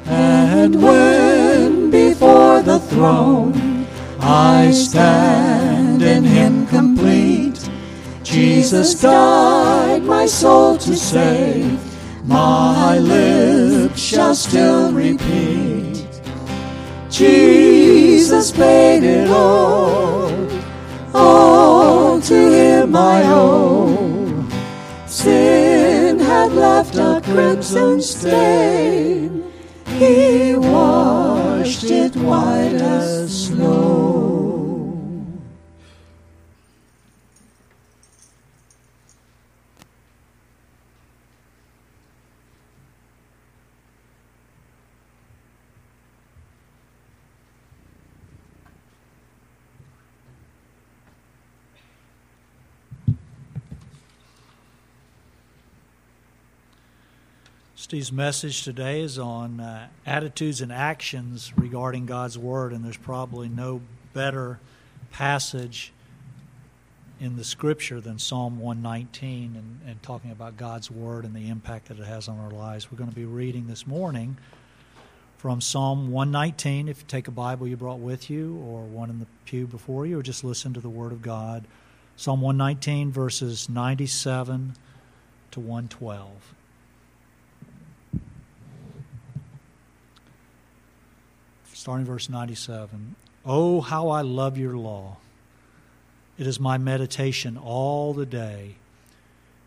And 0.06 0.82
when 0.82 1.92
before 1.92 2.62
the 2.62 2.80
throne 2.80 3.86
I 4.20 4.72
stand 4.72 6.02
in 6.02 6.24
him 6.24 6.66
complete, 6.68 7.70
Jesus 8.24 9.00
died 9.00 10.04
my 10.04 10.26
soul 10.26 10.78
to 10.78 10.96
save, 10.96 11.80
my 12.26 12.98
lips 13.00 14.02
shall 14.02 14.36
still 14.36 14.92
repeat. 14.92 16.08
Jesus 17.10 18.52
paid 18.52 19.04
it 19.04 19.30
all, 19.30 20.32
all 21.14 22.22
to 22.22 22.52
him 22.52 22.96
I 22.96 23.24
owe. 23.26 23.97
Sin 25.18 26.20
had 26.20 26.52
left 26.52 26.96
a 26.96 27.20
crimson 27.24 28.00
stain, 28.04 29.52
he 29.98 30.54
washed 30.56 31.86
it 31.86 32.16
white 32.18 32.76
as 32.76 33.48
snow. 33.48 34.17
Steve's 57.88 58.12
message 58.12 58.64
today 58.64 59.00
is 59.00 59.18
on 59.18 59.62
uh, 59.62 59.88
attitudes 60.06 60.60
and 60.60 60.74
actions 60.74 61.54
regarding 61.56 62.06
God's 62.06 62.38
Word, 62.38 62.74
and 62.74 62.84
there's 62.84 62.98
probably 62.98 63.48
no 63.48 63.80
better 64.12 64.60
passage 65.14 65.94
in 67.22 67.38
the 67.38 67.46
Scripture 67.46 68.02
than 68.02 68.20
Psalm 68.20 68.60
119 68.60 69.56
and, 69.56 69.80
and 69.90 70.04
talking 70.04 70.32
about 70.32 70.58
God's 70.58 70.92
Word 70.92 71.24
and 71.24 71.34
the 71.34 71.48
impact 71.48 71.88
that 71.88 71.98
it 71.98 72.04
has 72.04 72.28
on 72.28 72.38
our 72.40 72.52
lives. 72.52 72.92
We're 72.92 72.98
going 72.98 73.10
to 73.10 73.16
be 73.16 73.24
reading 73.24 73.68
this 73.68 73.88
morning 73.88 74.36
from 75.38 75.62
Psalm 75.62 76.12
119. 76.12 76.90
If 76.90 76.98
you 76.98 77.06
take 77.08 77.30
a 77.30 77.32
Bible 77.32 77.70
you 77.70 77.78
brought 77.78 78.00
with 78.00 78.30
you, 78.30 78.58
or 78.68 78.82
one 78.82 79.10
in 79.10 79.20
the 79.20 79.28
pew 79.46 79.66
before 79.66 80.06
you, 80.06 80.20
or 80.20 80.24
just 80.24 80.44
listen 80.44 80.74
to 80.74 80.82
the 80.82 80.90
Word 80.90 81.14
of 81.14 81.22
God. 81.22 81.64
Psalm 82.18 82.42
119, 82.42 83.14
verses 83.14 83.70
97 83.70 84.76
to 85.52 85.60
112. 85.62 86.57
Starting 91.88 92.06
verse 92.06 92.28
97. 92.28 93.16
Oh, 93.46 93.80
how 93.80 94.10
I 94.10 94.20
love 94.20 94.58
your 94.58 94.76
law! 94.76 95.16
It 96.38 96.46
is 96.46 96.60
my 96.60 96.78
meditation 96.78 97.56
all 97.58 98.14
the 98.14 98.26
day. 98.26 98.76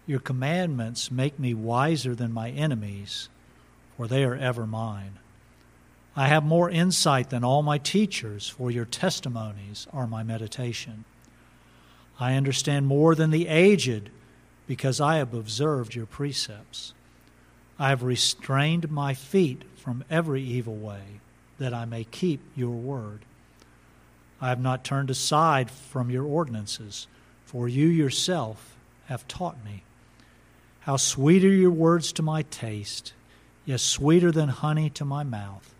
Your 0.06 0.20
commandments 0.20 1.10
make 1.10 1.38
me 1.38 1.54
wiser 1.54 2.14
than 2.14 2.30
my 2.30 2.50
enemies, 2.50 3.30
for 3.96 4.06
they 4.06 4.22
are 4.22 4.36
ever 4.36 4.66
mine. 4.66 5.12
I 6.14 6.28
have 6.28 6.44
more 6.44 6.68
insight 6.68 7.30
than 7.30 7.42
all 7.42 7.62
my 7.62 7.78
teachers, 7.78 8.50
for 8.50 8.70
your 8.70 8.84
testimonies 8.84 9.86
are 9.90 10.06
my 10.06 10.22
meditation. 10.22 11.06
I 12.18 12.34
understand 12.34 12.86
more 12.86 13.14
than 13.14 13.30
the 13.30 13.48
aged, 13.48 14.10
because 14.66 15.00
I 15.00 15.16
have 15.16 15.32
observed 15.32 15.94
your 15.94 16.04
precepts. 16.04 16.92
I 17.78 17.88
have 17.88 18.02
restrained 18.02 18.90
my 18.90 19.14
feet 19.14 19.62
from 19.78 20.04
every 20.10 20.42
evil 20.42 20.76
way 20.76 21.20
that 21.60 21.74
I 21.74 21.84
may 21.84 22.04
keep 22.04 22.40
your 22.56 22.70
word. 22.70 23.20
I 24.40 24.48
have 24.48 24.60
not 24.60 24.82
turned 24.82 25.10
aside 25.10 25.70
from 25.70 26.10
your 26.10 26.24
ordinances, 26.24 27.06
for 27.44 27.68
you 27.68 27.86
yourself 27.86 28.74
have 29.06 29.28
taught 29.28 29.62
me. 29.64 29.82
How 30.80 30.96
sweet 30.96 31.44
are 31.44 31.48
your 31.48 31.70
words 31.70 32.12
to 32.14 32.22
my 32.22 32.42
taste, 32.42 33.12
yes, 33.66 33.82
sweeter 33.82 34.32
than 34.32 34.48
honey 34.48 34.88
to 34.90 35.04
my 35.04 35.22
mouth. 35.22 35.74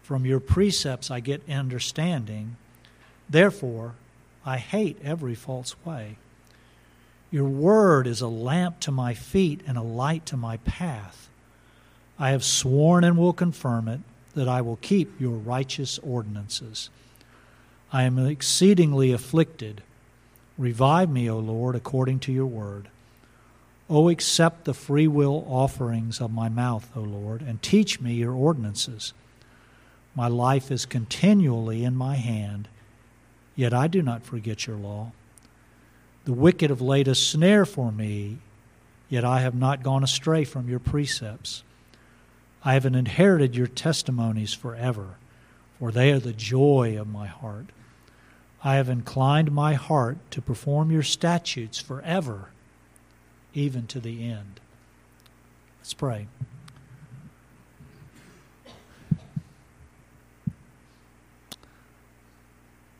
From 0.00 0.24
your 0.24 0.40
precepts 0.40 1.10
I 1.10 1.18
get 1.18 1.48
understanding. 1.50 2.56
Therefore, 3.28 3.94
I 4.46 4.58
hate 4.58 4.98
every 5.02 5.34
false 5.34 5.74
way. 5.84 6.18
Your 7.32 7.48
word 7.48 8.06
is 8.06 8.20
a 8.20 8.28
lamp 8.28 8.78
to 8.80 8.92
my 8.92 9.14
feet 9.14 9.60
and 9.66 9.76
a 9.76 9.82
light 9.82 10.24
to 10.26 10.36
my 10.36 10.58
path. 10.58 11.28
I 12.16 12.30
have 12.30 12.44
sworn 12.44 13.02
and 13.02 13.16
will 13.18 13.32
confirm 13.32 13.88
it 13.88 14.00
that 14.34 14.48
I 14.48 14.60
will 14.60 14.76
keep 14.76 15.20
your 15.20 15.36
righteous 15.36 15.98
ordinances. 15.98 16.90
I 17.92 18.04
am 18.04 18.18
exceedingly 18.18 19.12
afflicted. 19.12 19.82
Revive 20.56 21.10
me, 21.10 21.28
O 21.28 21.38
Lord, 21.38 21.74
according 21.74 22.20
to 22.20 22.32
your 22.32 22.46
word. 22.46 22.88
O 23.88 24.08
accept 24.08 24.64
the 24.64 24.74
free 24.74 25.08
will 25.08 25.44
offerings 25.48 26.20
of 26.20 26.32
my 26.32 26.48
mouth, 26.48 26.88
O 26.94 27.00
Lord, 27.00 27.42
and 27.42 27.60
teach 27.60 28.00
me 28.00 28.14
your 28.14 28.32
ordinances. 28.32 29.12
My 30.14 30.28
life 30.28 30.70
is 30.70 30.86
continually 30.86 31.84
in 31.84 31.96
my 31.96 32.14
hand, 32.14 32.68
yet 33.56 33.74
I 33.74 33.88
do 33.88 34.00
not 34.00 34.22
forget 34.22 34.66
your 34.66 34.76
law. 34.76 35.10
The 36.24 36.32
wicked 36.32 36.70
have 36.70 36.80
laid 36.80 37.08
a 37.08 37.14
snare 37.16 37.64
for 37.64 37.90
me, 37.90 38.38
yet 39.08 39.24
I 39.24 39.40
have 39.40 39.54
not 39.54 39.82
gone 39.82 40.04
astray 40.04 40.44
from 40.44 40.68
your 40.68 40.78
precepts. 40.78 41.64
I 42.64 42.74
have 42.74 42.84
inherited 42.84 43.56
your 43.56 43.66
testimonies 43.66 44.52
forever, 44.52 45.16
for 45.78 45.90
they 45.90 46.12
are 46.12 46.18
the 46.18 46.32
joy 46.32 47.00
of 47.00 47.08
my 47.08 47.26
heart. 47.26 47.66
I 48.62 48.74
have 48.74 48.88
inclined 48.90 49.50
my 49.50 49.74
heart 49.74 50.18
to 50.32 50.42
perform 50.42 50.90
your 50.90 51.02
statutes 51.02 51.78
forever, 51.78 52.50
even 53.54 53.86
to 53.86 54.00
the 54.00 54.30
end. 54.30 54.60
Let's 55.80 55.94
pray. 55.94 56.26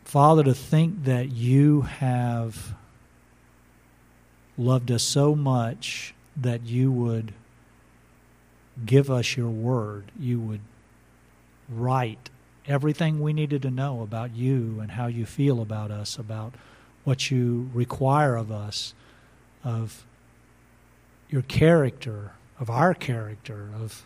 Father, 0.03 0.43
to 0.43 0.53
think 0.53 1.05
that 1.05 1.29
you 1.29 1.81
have 1.81 2.73
loved 4.57 4.91
us 4.91 5.03
so 5.03 5.35
much 5.35 6.13
that 6.35 6.63
you 6.63 6.91
would 6.91 7.33
give 8.85 9.09
us 9.09 9.35
your 9.35 9.49
word, 9.49 10.05
you 10.19 10.39
would 10.39 10.61
write 11.69 12.29
everything 12.67 13.19
we 13.19 13.33
needed 13.33 13.61
to 13.61 13.71
know 13.71 14.01
about 14.01 14.35
you 14.35 14.79
and 14.81 14.91
how 14.91 15.07
you 15.07 15.25
feel 15.25 15.61
about 15.61 15.91
us, 15.91 16.17
about 16.17 16.53
what 17.03 17.31
you 17.31 17.69
require 17.73 18.35
of 18.35 18.51
us, 18.51 18.93
of 19.63 20.05
your 21.29 21.41
character, 21.41 22.33
of 22.59 22.69
our 22.69 22.93
character, 22.93 23.69
of 23.75 24.05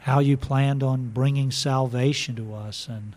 how 0.00 0.18
you 0.18 0.36
planned 0.36 0.82
on 0.82 1.08
bringing 1.10 1.50
salvation 1.50 2.34
to 2.34 2.54
us 2.54 2.88
and 2.88 3.14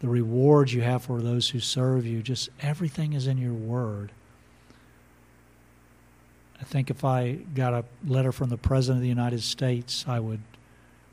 the 0.00 0.08
rewards 0.08 0.72
you 0.72 0.80
have 0.80 1.02
for 1.02 1.20
those 1.20 1.50
who 1.50 1.60
serve 1.60 2.06
you. 2.06 2.22
Just 2.22 2.48
everything 2.62 3.12
is 3.12 3.26
in 3.26 3.36
your 3.36 3.52
word. 3.52 4.10
I 6.60 6.64
think 6.64 6.90
if 6.90 7.04
I 7.04 7.32
got 7.54 7.72
a 7.72 7.84
letter 8.06 8.32
from 8.32 8.50
the 8.50 8.58
President 8.58 8.98
of 8.98 9.02
the 9.02 9.08
United 9.08 9.42
States, 9.42 10.04
I 10.06 10.20
would, 10.20 10.40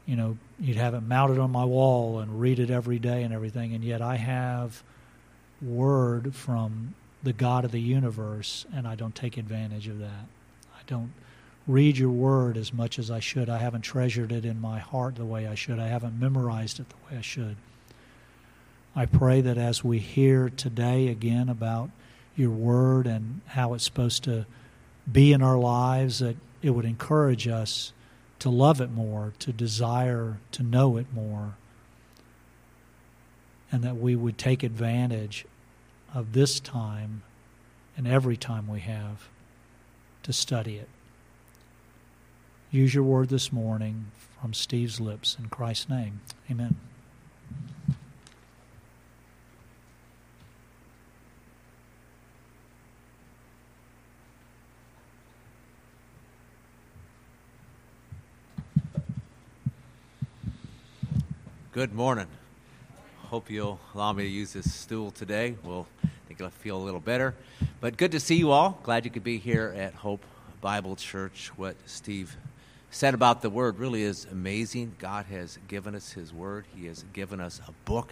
you 0.06 0.16
know, 0.16 0.38
you'd 0.60 0.78
have 0.78 0.94
it 0.94 1.02
mounted 1.02 1.40
on 1.40 1.52
my 1.52 1.64
wall 1.64 2.20
and 2.20 2.42
read 2.42 2.60
it 2.60 2.70
every 2.70 3.00
day 3.00 3.24
and 3.24 3.34
everything. 3.34 3.74
And 3.74 3.84
yet 3.84 4.02
I 4.02 4.18
have 4.18 4.84
word 5.62 6.36
from 6.36 6.96
the 7.24 7.34
God 7.34 7.66
of 7.66 7.72
the 7.72 7.82
universe, 7.82 8.66
and 8.74 8.88
I 8.88 8.96
don't 8.96 9.16
take 9.16 9.38
advantage 9.38 9.88
of 9.88 10.00
that. 10.00 10.26
I 10.76 10.82
don't 10.86 11.14
read 11.66 11.98
your 11.98 12.12
word 12.12 12.58
as 12.58 12.74
much 12.74 13.00
as 13.00 13.10
I 13.10 13.20
should. 13.20 13.50
I 13.50 13.58
haven't 13.58 13.82
treasured 13.82 14.32
it 14.32 14.46
in 14.46 14.62
my 14.62 14.80
heart 14.80 15.16
the 15.16 15.26
way 15.26 15.48
I 15.48 15.56
should. 15.56 15.80
I 15.80 15.88
haven't 15.88 16.20
memorized 16.20 16.80
it 16.80 16.90
the 16.90 16.96
way 17.10 17.20
I 17.20 17.22
should. 17.22 17.56
I 18.96 19.06
pray 19.06 19.42
that 19.42 19.58
as 19.58 19.84
we 19.84 20.00
hear 20.00 20.50
today 20.50 21.08
again 21.08 21.50
about 21.50 21.90
your 22.36 22.52
word 22.52 23.08
and 23.08 23.42
how 23.48 23.74
it's 23.74 23.84
supposed 23.84 24.24
to 24.24 24.46
be 25.12 25.34
in 25.34 25.42
our 25.42 25.58
lives, 25.58 26.20
that 26.20 26.36
it 26.62 26.72
would 26.72 26.86
encourage 26.86 27.48
us 27.48 27.94
to 28.40 28.50
love 28.50 28.82
it 28.82 28.92
more, 28.92 29.34
to 29.40 29.52
desire 29.52 30.38
to 30.52 30.64
know 30.64 30.98
it 30.98 31.08
more, 31.14 31.56
and 33.72 33.84
that 33.84 33.98
we 33.98 34.16
would 34.16 34.38
take 34.38 34.64
advantage 34.64 35.46
of 36.14 36.34
this 36.34 36.60
time 36.60 37.24
and 37.96 38.08
every 38.08 38.38
time 38.38 38.68
we 38.68 38.80
have 38.82 39.28
to 40.24 40.32
study 40.32 40.78
it. 40.78 40.90
Use 42.70 42.94
your 42.94 43.04
word 43.04 43.30
this 43.30 43.52
morning 43.52 44.12
from 44.40 44.54
Steve's 44.54 45.00
lips 45.00 45.36
in 45.40 45.48
Christ's 45.48 45.90
name. 45.90 46.22
Amen. 46.52 46.76
Good 61.78 61.94
morning. 61.94 62.26
Hope 63.26 63.52
you'll 63.52 63.80
allow 63.94 64.12
me 64.12 64.24
to 64.24 64.30
use 64.30 64.54
this 64.54 64.74
stool 64.74 65.12
today. 65.12 65.56
We'll 65.64 65.86
think 66.28 66.42
I'll 66.42 66.50
feel 66.50 66.76
a 66.76 66.82
little 66.82 67.00
better. 67.00 67.36
But 67.82 67.98
good 67.98 68.14
to 68.14 68.20
see 68.20 68.34
you 68.34 68.50
all. 68.50 68.80
Glad 68.82 69.06
you 69.06 69.12
could 69.12 69.24
be 69.24 69.38
here 69.38 69.76
at 69.78 69.94
Hope 69.94 70.26
Bible 70.60 70.96
Church. 70.96 71.52
What 71.56 71.76
Steve 71.86 72.36
said 72.90 73.14
about 73.14 73.44
the 73.44 73.52
Word 73.52 73.78
really 73.78 74.02
is 74.02 74.26
amazing. 74.32 74.96
God 74.98 75.28
has 75.28 75.60
given 75.68 75.94
us 75.94 76.14
His 76.14 76.34
Word, 76.34 76.66
He 76.76 76.88
has 76.88 77.06
given 77.14 77.40
us 77.40 77.62
a 77.68 77.72
book 77.88 78.12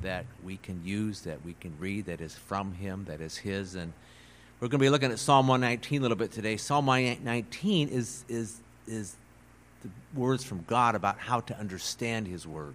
that 0.00 0.24
we 0.42 0.56
can 0.56 0.80
use, 0.82 1.20
that 1.20 1.44
we 1.44 1.52
can 1.52 1.74
read, 1.78 2.06
that 2.06 2.22
is 2.22 2.34
from 2.34 2.72
Him, 2.72 3.04
that 3.08 3.20
is 3.20 3.36
His. 3.36 3.74
And 3.74 3.92
we're 4.58 4.68
going 4.68 4.78
to 4.78 4.84
be 4.86 4.88
looking 4.88 5.12
at 5.12 5.18
Psalm 5.18 5.48
119 5.48 5.98
a 5.98 6.00
little 6.00 6.16
bit 6.16 6.32
today. 6.32 6.56
Psalm 6.56 6.86
119 6.86 7.90
is, 7.90 8.24
is, 8.30 8.56
is 8.86 9.16
the 9.82 9.90
words 10.18 10.44
from 10.44 10.64
God 10.66 10.94
about 10.94 11.18
how 11.18 11.40
to 11.40 11.58
understand 11.58 12.26
His 12.26 12.46
Word 12.46 12.74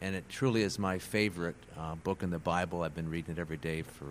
and 0.00 0.14
it 0.14 0.28
truly 0.28 0.62
is 0.62 0.78
my 0.78 0.98
favorite 0.98 1.56
uh, 1.76 1.94
book 1.96 2.22
in 2.22 2.30
the 2.30 2.38
Bible. 2.38 2.82
I've 2.82 2.94
been 2.94 3.10
reading 3.10 3.36
it 3.36 3.40
every 3.40 3.56
day 3.56 3.82
for 3.82 4.06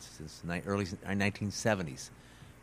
since 0.00 0.42
ni- 0.44 0.62
early 0.66 0.84
1970s. 0.86 2.10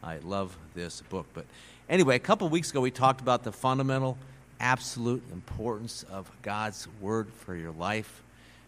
Uh, 0.03 0.07
I 0.07 0.17
love 0.19 0.55
this 0.73 1.01
book. 1.09 1.25
But 1.33 1.45
anyway, 1.89 2.15
a 2.15 2.19
couple 2.19 2.47
weeks 2.49 2.71
ago, 2.71 2.81
we 2.81 2.91
talked 2.91 3.21
about 3.21 3.43
the 3.43 3.51
fundamental, 3.51 4.17
absolute 4.59 5.23
importance 5.31 6.03
of 6.11 6.29
God's 6.41 6.87
Word 7.01 7.27
for 7.31 7.55
your 7.55 7.71
life. 7.71 8.21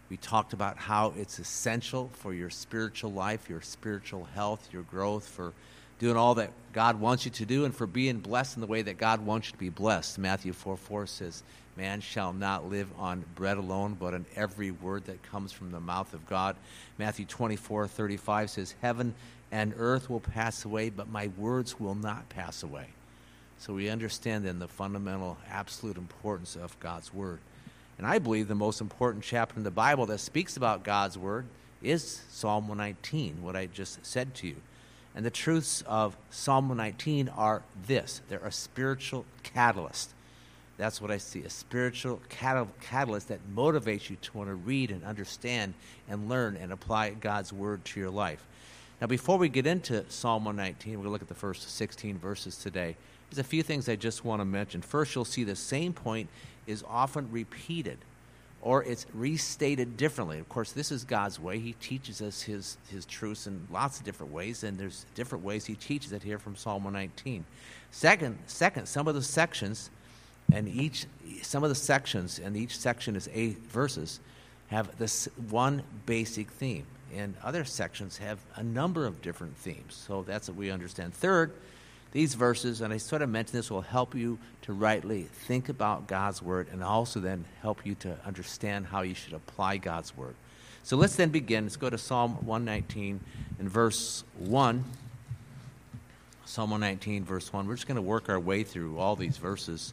We 0.08 0.16
talked 0.16 0.52
about 0.52 0.76
how 0.76 1.12
it's 1.16 1.38
essential 1.38 2.10
for 2.14 2.32
your 2.32 2.50
spiritual 2.50 3.12
life, 3.12 3.50
your 3.50 3.60
spiritual 3.60 4.28
health, 4.34 4.68
your 4.72 4.82
growth, 4.82 5.26
for 5.26 5.52
doing 5.98 6.16
all 6.16 6.34
that 6.36 6.50
God 6.72 7.00
wants 7.00 7.24
you 7.24 7.30
to 7.32 7.46
do, 7.46 7.64
and 7.64 7.74
for 7.74 7.86
being 7.86 8.18
blessed 8.18 8.56
in 8.56 8.60
the 8.60 8.66
way 8.66 8.82
that 8.82 8.98
God 8.98 9.24
wants 9.24 9.48
you 9.48 9.52
to 9.52 9.58
be 9.58 9.70
blessed. 9.70 10.18
Matthew 10.18 10.52
4 10.52 10.76
4 10.76 11.06
says, 11.06 11.42
Man 11.76 12.00
shall 12.00 12.32
not 12.32 12.70
live 12.70 12.88
on 12.98 13.24
bread 13.34 13.58
alone, 13.58 13.96
but 13.98 14.14
on 14.14 14.24
every 14.34 14.70
word 14.70 15.04
that 15.06 15.22
comes 15.22 15.52
from 15.52 15.72
the 15.72 15.80
mouth 15.80 16.14
of 16.14 16.26
God. 16.26 16.56
Matthew 16.96 17.26
24, 17.26 17.86
35 17.86 18.50
says, 18.50 18.74
Heaven 18.80 19.14
and 19.52 19.74
earth 19.76 20.08
will 20.08 20.20
pass 20.20 20.64
away, 20.64 20.88
but 20.88 21.08
my 21.08 21.28
words 21.36 21.78
will 21.78 21.94
not 21.94 22.28
pass 22.30 22.62
away. 22.62 22.88
So 23.58 23.74
we 23.74 23.90
understand 23.90 24.44
then 24.44 24.58
the 24.58 24.68
fundamental, 24.68 25.36
absolute 25.50 25.96
importance 25.98 26.56
of 26.56 26.78
God's 26.80 27.12
word. 27.12 27.40
And 27.98 28.06
I 28.06 28.18
believe 28.18 28.48
the 28.48 28.54
most 28.54 28.80
important 28.80 29.24
chapter 29.24 29.56
in 29.56 29.64
the 29.64 29.70
Bible 29.70 30.06
that 30.06 30.18
speaks 30.18 30.56
about 30.56 30.82
God's 30.82 31.16
word 31.16 31.46
is 31.82 32.22
Psalm 32.30 32.68
119, 32.68 33.42
what 33.42 33.56
I 33.56 33.66
just 33.66 34.04
said 34.04 34.34
to 34.36 34.46
you. 34.46 34.56
And 35.14 35.24
the 35.24 35.30
truths 35.30 35.82
of 35.86 36.16
Psalm 36.30 36.68
119 36.68 37.28
are 37.30 37.62
this 37.86 38.20
they're 38.28 38.38
a 38.40 38.52
spiritual 38.52 39.24
catalyst 39.42 40.10
that's 40.76 41.00
what 41.00 41.10
I 41.10 41.18
see 41.18 41.42
a 41.42 41.50
spiritual 41.50 42.20
catalyst 42.28 43.28
that 43.28 43.40
motivates 43.54 44.10
you 44.10 44.16
to 44.16 44.36
want 44.36 44.50
to 44.50 44.54
read 44.54 44.90
and 44.90 45.02
understand 45.04 45.74
and 46.08 46.28
learn 46.28 46.56
and 46.56 46.72
apply 46.72 47.10
God's 47.10 47.52
word 47.52 47.84
to 47.86 48.00
your 48.00 48.10
life. 48.10 48.46
Now, 49.00 49.06
before 49.06 49.38
we 49.38 49.48
get 49.48 49.66
into 49.66 50.04
Psalm 50.08 50.44
119, 50.44 50.92
we're 50.92 50.96
going 50.96 51.04
to 51.04 51.10
look 51.10 51.22
at 51.22 51.28
the 51.28 51.34
first 51.34 51.70
16 51.70 52.18
verses 52.18 52.56
today. 52.56 52.96
There's 53.30 53.38
a 53.38 53.44
few 53.44 53.62
things 53.62 53.88
I 53.88 53.96
just 53.96 54.24
want 54.24 54.40
to 54.40 54.44
mention. 54.44 54.82
First, 54.82 55.14
you'll 55.14 55.24
see 55.24 55.44
the 55.44 55.56
same 55.56 55.92
point 55.92 56.28
is 56.66 56.84
often 56.88 57.30
repeated 57.30 57.98
or 58.62 58.82
it's 58.82 59.06
restated 59.14 59.96
differently. 59.96 60.38
Of 60.38 60.48
course, 60.48 60.72
this 60.72 60.90
is 60.90 61.04
God's 61.04 61.38
way. 61.38 61.58
He 61.58 61.74
teaches 61.74 62.20
us 62.20 62.42
his, 62.42 62.78
his 62.88 63.04
truths 63.04 63.46
in 63.46 63.66
lots 63.70 63.98
of 63.98 64.04
different 64.04 64.32
ways, 64.32 64.64
and 64.64 64.76
there's 64.76 65.06
different 65.14 65.44
ways 65.44 65.66
he 65.66 65.76
teaches 65.76 66.12
it 66.12 66.22
here 66.22 66.38
from 66.38 66.56
Psalm 66.56 66.82
119. 66.82 67.44
Second, 67.92 68.38
second 68.46 68.86
some 68.86 69.06
of 69.06 69.14
the 69.14 69.22
sections 69.22 69.90
and 70.52 70.68
each 70.68 71.06
some 71.42 71.62
of 71.62 71.68
the 71.68 71.74
sections 71.74 72.38
and 72.38 72.56
each 72.56 72.78
section 72.78 73.16
is 73.16 73.28
eight 73.32 73.58
verses 73.68 74.20
have 74.68 74.96
this 74.98 75.28
one 75.48 75.82
basic 76.06 76.50
theme. 76.50 76.86
And 77.14 77.34
other 77.42 77.64
sections 77.64 78.18
have 78.18 78.38
a 78.56 78.62
number 78.62 79.06
of 79.06 79.22
different 79.22 79.56
themes. 79.56 79.94
So 79.94 80.22
that's 80.22 80.48
what 80.48 80.56
we 80.56 80.70
understand. 80.70 81.14
Third 81.14 81.52
these 82.12 82.34
verses 82.34 82.80
and 82.80 82.94
i 82.94 82.96
sort 82.96 83.20
of 83.20 83.28
mentioned 83.28 83.58
this 83.58 83.70
will 83.70 83.82
help 83.82 84.14
you 84.14 84.38
to 84.62 84.72
rightly 84.72 85.24
think 85.24 85.68
about 85.68 86.06
god's 86.06 86.40
word 86.40 86.66
and 86.72 86.82
also 86.82 87.20
then 87.20 87.44
help 87.60 87.84
you 87.84 87.94
to 87.96 88.16
understand 88.24 88.86
how 88.86 89.02
you 89.02 89.14
should 89.14 89.34
apply 89.34 89.76
god's 89.76 90.16
word. 90.16 90.34
So 90.82 90.96
let's 90.96 91.16
then 91.16 91.30
begin. 91.30 91.64
Let's 91.64 91.76
go 91.76 91.90
to 91.90 91.98
psalm 91.98 92.36
119 92.46 93.20
and 93.58 93.68
verse 93.68 94.24
1 94.38 94.84
Psalm 96.48 96.70
119, 96.70 97.24
verse 97.24 97.52
1. 97.52 97.66
We're 97.66 97.74
just 97.74 97.88
going 97.88 97.96
to 97.96 98.02
work 98.02 98.28
our 98.28 98.38
way 98.38 98.62
through 98.62 98.98
all 98.98 99.16
these 99.16 99.36
verses. 99.36 99.92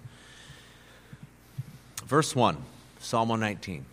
Verse 2.05 2.35
1, 2.35 2.57
Psalm 2.99 3.29
119. 3.29 3.85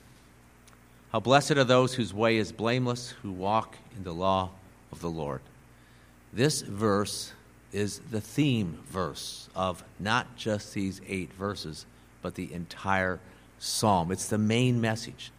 How 1.13 1.21
blessed 1.21 1.53
are 1.53 1.65
those 1.65 1.95
whose 1.95 2.13
way 2.13 2.37
is 2.37 2.53
blameless, 2.53 3.11
who 3.23 3.31
walk 3.31 3.77
in 3.97 4.05
the 4.05 4.13
law 4.13 4.51
of 4.93 5.01
the 5.01 5.11
Lord. 5.11 5.41
This 6.33 6.63
verse 6.63 7.33
is 7.73 8.01
the 8.11 8.21
theme 8.21 8.79
verse 8.89 9.49
of 9.55 9.85
not 9.99 10.37
just 10.37 10.75
these 10.75 11.01
eight 11.09 11.33
verses, 11.33 11.87
but 12.23 12.35
the 12.35 12.53
entire 12.53 13.21
psalm. 13.59 14.11
It's 14.11 14.29
the 14.29 14.39
main 14.39 14.81
message. 14.81 15.31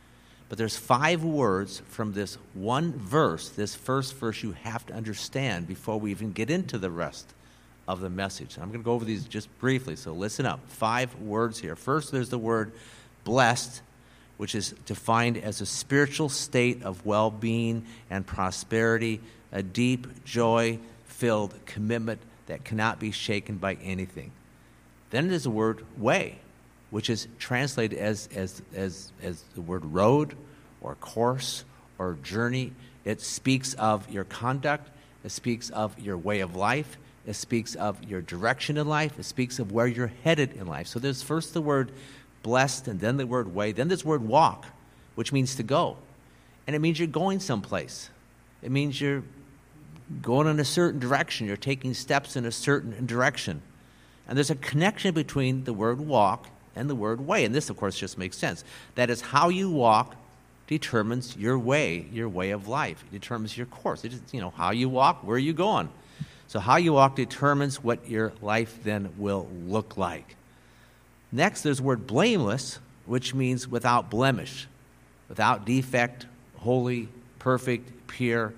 But 0.48 0.58
there's 0.58 0.78
five 0.78 1.24
words 1.24 1.82
from 1.88 2.14
this 2.14 2.38
one 2.54 2.94
verse, 2.94 3.50
this 3.50 3.76
first 3.76 4.16
verse 4.16 4.44
you 4.44 4.52
have 4.64 4.86
to 4.88 4.94
understand 4.94 5.68
before 5.68 6.00
we 6.00 6.12
even 6.12 6.32
get 6.32 6.50
into 6.50 6.78
the 6.78 6.92
rest 6.92 7.34
of 7.92 8.00
the 8.00 8.10
message. 8.10 8.58
I'm 8.58 8.70
going 8.70 8.80
to 8.80 8.86
go 8.86 8.94
over 8.94 9.04
these 9.04 9.26
just 9.26 9.50
briefly, 9.60 9.98
so 9.98 10.14
listen 10.14 10.46
up. 10.46 10.62
Five 10.70 11.14
words 11.16 11.60
here. 11.60 11.76
First, 11.76 12.12
there's 12.12 12.30
the 12.30 12.38
word 12.38 12.72
blessed, 13.26 13.82
which 14.38 14.56
is 14.56 14.74
defined 14.86 15.38
as 15.38 15.60
a 15.60 15.66
spiritual 15.66 16.30
state 16.30 16.84
of 16.84 17.06
well 17.06 17.30
being 17.30 17.86
and 18.10 18.26
prosperity, 18.26 19.20
a 19.52 19.62
deep, 19.62 20.24
joy 20.24 20.80
filled 21.06 21.54
commitment 21.66 22.22
that 22.48 22.64
cannot 22.64 22.98
be 22.98 23.12
shaken 23.12 23.58
by 23.58 23.74
anything. 23.84 24.32
Then 25.10 25.28
there's 25.28 25.44
the 25.44 25.50
word 25.50 25.86
way, 25.98 26.40
which 26.92 27.10
is 27.10 27.28
translated 27.40 28.00
as, 28.00 28.30
as, 28.34 28.62
as, 28.74 29.12
as 29.22 29.44
the 29.54 29.62
word 29.62 29.84
road 29.84 30.36
or 30.80 30.96
course 30.96 31.66
or 32.00 32.18
journey. 32.24 32.72
It 33.04 33.20
speaks 33.20 33.74
of 33.74 34.10
your 34.10 34.24
conduct, 34.24 34.90
it 35.26 35.32
speaks 35.32 35.70
of 35.70 36.00
your 36.00 36.18
way 36.18 36.40
of 36.40 36.56
life, 36.56 36.98
it 37.26 37.34
speaks 37.34 37.76
of 37.76 38.04
your 38.04 38.22
direction 38.22 38.78
in 38.78 38.88
life, 38.88 39.20
it 39.20 39.24
speaks 39.24 39.60
of 39.60 39.72
where 39.72 39.88
you're 39.88 40.12
headed 40.24 40.54
in 40.54 40.68
life. 40.68 40.88
So 40.88 41.00
there's 41.00 41.22
first 41.22 41.54
the 41.54 41.62
word 41.62 41.92
blessed, 42.44 42.88
and 42.88 43.00
then 43.00 43.18
the 43.18 43.28
word 43.28 43.54
way, 43.54 43.72
then 43.72 43.88
this 43.88 44.04
word 44.04 44.28
walk, 44.28 44.66
which 45.16 45.32
means 45.32 45.56
to 45.56 45.64
go. 45.64 45.98
And 46.66 46.76
it 46.76 46.80
means 46.80 47.00
you're 47.00 47.08
going 47.08 47.40
someplace. 47.40 48.10
It 48.62 48.72
means 48.72 49.00
you're 49.00 49.24
going 50.22 50.48
in 50.48 50.60
a 50.60 50.66
certain 50.66 51.00
direction, 51.00 51.48
you're 51.48 51.58
taking 51.58 51.94
steps 51.94 52.36
in 52.36 52.46
a 52.46 52.52
certain 52.52 53.06
direction. 53.06 53.62
And 54.28 54.38
there's 54.38 54.50
a 54.50 54.56
connection 54.56 55.14
between 55.14 55.64
the 55.64 55.74
word 55.74 56.00
walk 56.00 56.48
and 56.76 56.90
the 56.90 56.96
word 56.96 57.26
way. 57.26 57.46
And 57.46 57.54
this, 57.54 57.70
of 57.70 57.78
course, 57.78 57.98
just 57.98 58.18
makes 58.18 58.38
sense. 58.38 58.64
That 58.96 59.10
is, 59.10 59.22
how 59.22 59.50
you 59.50 59.70
walk 59.70 60.16
determines 60.68 61.36
your 61.36 61.60
way, 61.60 62.08
your 62.12 62.30
way 62.30 62.52
of 62.52 62.68
life. 62.68 63.04
It 63.12 63.12
determines 63.12 63.58
your 63.58 63.66
course. 63.66 64.06
It 64.06 64.14
is, 64.14 64.22
you 64.32 64.40
know, 64.40 64.52
how 64.52 64.72
you 64.72 64.90
walk, 64.90 65.24
where 65.24 65.36
are 65.36 65.40
you 65.40 65.54
going? 65.54 65.90
So, 66.52 66.60
how 66.60 66.76
you 66.76 66.92
walk 66.92 67.16
determines 67.16 67.82
what 67.82 68.10
your 68.10 68.34
life 68.42 68.78
then 68.84 69.14
will 69.18 69.48
look 69.66 69.96
like. 69.96 70.36
Next, 71.32 71.62
there's 71.62 71.78
the 71.78 71.84
word 71.84 72.06
blameless, 72.06 72.80
which 73.06 73.34
means 73.34 73.70
without 73.70 74.10
blemish, 74.10 74.68
without 75.30 75.66
defect, 75.66 76.26
holy, 76.58 77.08
perfect, 77.40 78.06
pure. 78.08 78.54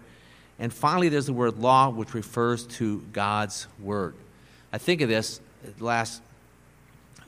And 0.57 0.73
finally, 0.73 1.07
there's 1.07 1.27
the 1.27 1.33
word 1.33 1.59
law, 1.59 1.91
which 1.91 2.15
refers 2.15 2.65
to 2.77 3.05
God's 3.13 3.67
word. 3.79 4.15
I 4.71 4.79
think 4.79 5.01
of 5.01 5.09
this 5.09 5.39
the 5.77 5.85
last 5.85 6.23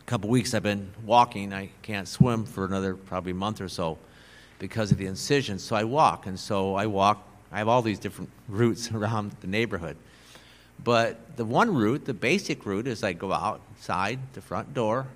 couple 0.07 0.31
weeks 0.31 0.55
I've 0.55 0.63
been 0.63 0.89
walking. 1.05 1.53
I 1.53 1.69
can't 1.83 2.07
swim 2.07 2.43
for 2.43 2.65
another 2.65 2.95
probably 2.95 3.33
month 3.33 3.61
or 3.61 3.69
so 3.69 3.99
because 4.57 4.91
of 4.91 4.97
the 4.97 5.05
incision. 5.05 5.59
So 5.59 5.75
I 5.75 5.83
walk, 5.83 6.25
and 6.25 6.39
so 6.39 6.73
I 6.73 6.87
walk. 6.87 7.23
I 7.51 7.59
have 7.59 7.67
all 7.67 7.83
these 7.83 7.99
different 7.99 8.31
routes 8.47 8.91
around 8.91 9.33
the 9.41 9.47
neighborhood. 9.47 9.95
But 10.83 11.37
the 11.37 11.45
one 11.45 11.73
route, 11.73 12.05
the 12.05 12.13
basic 12.13 12.65
route, 12.65 12.87
is 12.87 13.03
I 13.03 13.13
go 13.13 13.31
outside 13.31 14.19
the 14.33 14.41
front 14.41 14.73
door, 14.73 15.07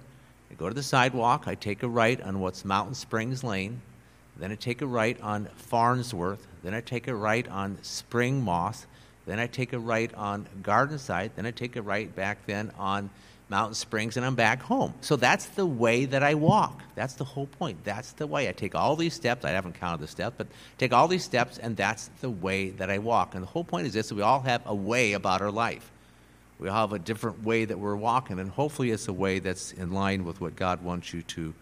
I 0.50 0.56
go 0.56 0.68
to 0.68 0.74
the 0.74 0.84
sidewalk, 0.84 1.44
I 1.48 1.56
take 1.56 1.84
a 1.84 1.88
right 1.88 2.20
on 2.22 2.40
what's 2.40 2.66
Mountain 2.66 2.96
Springs 2.96 3.44
Lane, 3.44 3.82
then 4.38 4.52
I 4.52 4.56
take 4.56 4.82
a 4.82 4.88
right 4.88 5.20
on 5.22 5.46
Farnsworth, 5.56 6.48
then 6.64 6.74
I 6.74 6.82
take 6.82 7.08
a 7.08 7.16
right 7.16 7.48
on 7.48 7.78
Spring 7.84 8.42
Moss, 8.42 8.88
then 9.26 9.40
I 9.40 9.48
take 9.48 9.74
a 9.74 9.80
right 9.80 10.14
on 10.16 10.48
Gardenside, 10.64 11.32
then 11.36 11.46
I 11.46 11.52
take 11.52 11.76
a 11.76 11.82
right 11.82 12.14
back 12.16 12.46
then 12.48 12.72
on 12.80 13.10
Mountain 13.50 13.74
Springs, 13.74 14.16
and 14.16 14.26
I'm 14.26 14.36
back 14.36 14.62
home. 14.62 14.94
So 15.02 15.16
that's 15.16 15.48
the 15.48 15.66
way 15.66 16.06
that 16.06 16.22
I 16.22 16.36
walk. 16.36 16.84
That's 16.94 17.16
the 17.16 17.24
whole 17.24 17.48
point. 17.48 17.84
That's 17.84 18.12
the 18.12 18.28
way. 18.28 18.48
I 18.48 18.52
take 18.52 18.76
all 18.76 18.96
these 18.96 19.16
steps. 19.16 19.44
I 19.44 19.50
haven't 19.50 19.74
counted 19.74 20.02
the 20.02 20.08
steps, 20.08 20.36
but 20.38 20.48
take 20.78 20.94
all 20.94 21.08
these 21.08 21.24
steps, 21.24 21.58
and 21.58 21.76
that's 21.76 22.12
the 22.22 22.30
way 22.30 22.70
that 22.72 22.92
I 22.92 23.00
walk. 23.00 23.34
And 23.34 23.42
the 23.42 23.48
whole 23.48 23.64
point 23.64 23.88
is 23.88 23.94
this 23.94 24.12
we 24.12 24.22
all 24.22 24.42
have 24.42 24.62
a 24.68 24.76
way 24.76 25.14
about 25.14 25.42
our 25.42 25.52
life. 25.52 25.92
We 26.60 26.70
all 26.70 26.88
have 26.88 26.94
a 26.94 27.00
different 27.00 27.44
way 27.44 27.66
that 27.66 27.80
we're 27.80 27.96
walking, 27.96 28.40
and 28.40 28.52
hopefully 28.52 28.92
it's 28.92 29.08
a 29.08 29.14
way 29.14 29.40
that's 29.40 29.72
in 29.72 29.94
line 29.94 30.26
with 30.26 30.42
what 30.42 30.56
God 30.56 30.84
wants 30.84 31.14
you 31.14 31.24
to, 31.24 31.54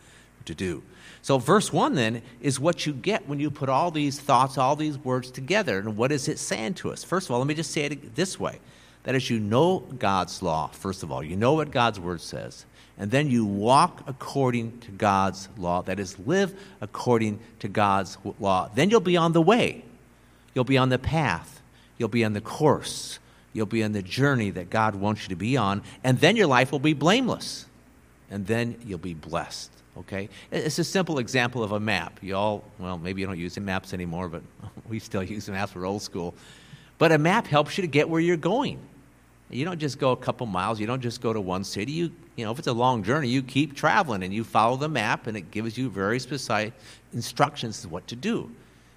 to 0.46 0.56
do. 0.56 0.84
So, 1.22 1.38
verse 1.38 1.72
1 1.72 1.96
then 1.96 2.22
is 2.42 2.60
what 2.60 2.86
you 2.86 2.94
get 2.94 3.28
when 3.30 3.40
you 3.40 3.50
put 3.50 3.70
all 3.70 3.92
these 3.92 4.20
thoughts, 4.20 4.58
all 4.58 4.76
these 4.76 4.98
words 4.98 5.32
together. 5.32 5.80
And 5.80 5.96
what 5.96 6.12
is 6.12 6.28
it 6.28 6.40
saying 6.40 6.74
to 6.76 6.92
us? 6.92 7.04
First 7.04 7.28
of 7.28 7.32
all, 7.32 7.40
let 7.40 7.48
me 7.48 7.54
just 7.54 7.72
say 7.72 7.86
it 7.86 8.16
this 8.16 8.40
way 8.40 8.60
that 9.04 9.16
is, 9.16 9.30
you 9.30 9.40
know 9.40 9.80
God's 9.80 10.42
law, 10.42 10.68
first 10.68 11.04
of 11.04 11.12
all. 11.12 11.24
You 11.24 11.36
know 11.36 11.54
what 11.54 11.72
God's 11.72 12.00
word 12.00 12.22
says. 12.22 12.66
And 12.98 13.12
then 13.12 13.30
you 13.30 13.46
walk 13.46 14.04
according 14.08 14.80
to 14.80 14.92
God's 14.92 15.50
law. 15.58 15.82
That 15.84 16.00
is, 16.00 16.18
live 16.20 16.60
according 16.82 17.40
to 17.60 17.68
God's 17.68 18.18
law. 18.40 18.70
Then 18.74 18.90
you'll 18.90 19.00
be 19.00 19.18
on 19.18 19.34
the 19.34 19.42
way. 19.42 19.84
You'll 20.54 20.64
be 20.64 20.78
on 20.78 20.90
the 20.90 20.98
path. 20.98 21.62
You'll 21.98 22.10
be 22.10 22.26
on 22.26 22.34
the 22.34 22.42
course. 22.42 23.20
You'll 23.54 23.68
be 23.68 23.84
on 23.84 23.92
the 23.92 24.02
journey 24.02 24.50
that 24.52 24.70
God 24.70 24.96
wants 24.96 25.24
you 25.24 25.30
to 25.30 25.36
be 25.36 25.58
on. 25.58 25.84
And 26.04 26.20
then 26.20 26.36
your 26.36 26.48
life 26.48 26.72
will 26.72 26.80
be 26.80 26.94
blameless. 26.94 27.66
And 28.32 28.46
then 28.48 28.78
you'll 28.86 28.98
be 28.98 29.14
blessed. 29.14 29.72
Okay? 30.00 30.30
It's 30.52 30.80
a 30.80 30.84
simple 30.84 31.20
example 31.20 31.64
of 31.64 31.72
a 31.72 31.80
map. 31.80 32.20
You 32.22 32.36
all, 32.36 32.64
well, 32.80 32.98
maybe 32.98 33.22
you 33.22 33.28
don't 33.28 33.38
use 33.38 33.60
maps 33.60 33.94
anymore, 33.94 34.28
but 34.28 34.42
we 34.90 35.00
still 35.00 35.24
use 35.24 35.48
maps. 35.50 35.76
We're 35.76 35.86
old 35.86 36.02
school. 36.02 36.34
But 36.98 37.12
a 37.12 37.18
map 37.18 37.48
helps 37.48 37.78
you 37.78 37.84
to 37.84 37.88
get 37.88 38.10
where 38.10 38.22
you're 38.22 38.38
going. 38.38 38.80
You 39.50 39.64
don't 39.64 39.80
just 39.80 40.00
go 40.00 40.12
a 40.12 40.18
couple 40.18 40.46
miles. 40.46 40.80
You 40.80 40.88
don't 40.88 41.02
just 41.02 41.22
go 41.22 41.32
to 41.32 41.40
one 41.40 41.64
city. 41.64 41.92
You, 41.92 42.12
you 42.36 42.44
know, 42.44 42.52
if 42.52 42.60
it's 42.60 42.68
a 42.68 42.74
long 42.74 43.04
journey, 43.04 43.30
you 43.30 43.42
keep 43.42 43.76
traveling 43.76 44.24
and 44.24 44.34
you 44.34 44.44
follow 44.44 44.76
the 44.76 44.90
map, 44.90 45.28
and 45.28 45.38
it 45.38 45.52
gives 45.52 45.78
you 45.78 45.90
very 45.90 46.20
specific 46.20 46.74
instructions 47.14 47.86
of 47.86 47.92
what 47.92 48.08
to 48.08 48.16
do. 48.16 48.52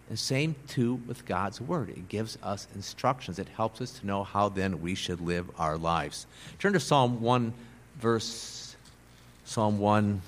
And 0.08 0.18
same 0.18 0.56
too 0.66 0.94
with 1.06 1.24
God's 1.24 1.60
word. 1.60 1.90
It 1.90 2.08
gives 2.08 2.36
us 2.42 2.66
instructions. 2.74 3.38
It 3.38 3.48
helps 3.48 3.80
us 3.80 3.92
to 4.00 4.06
know 4.06 4.24
how 4.24 4.48
then 4.48 4.80
we 4.80 4.96
should 4.96 5.20
live 5.20 5.48
our 5.56 5.78
lives. 5.78 6.26
Turn 6.58 6.72
to 6.72 6.80
Psalm 6.80 7.20
one, 7.20 7.52
verse 8.00 8.74
Psalm 9.44 9.78
one, 9.78 10.20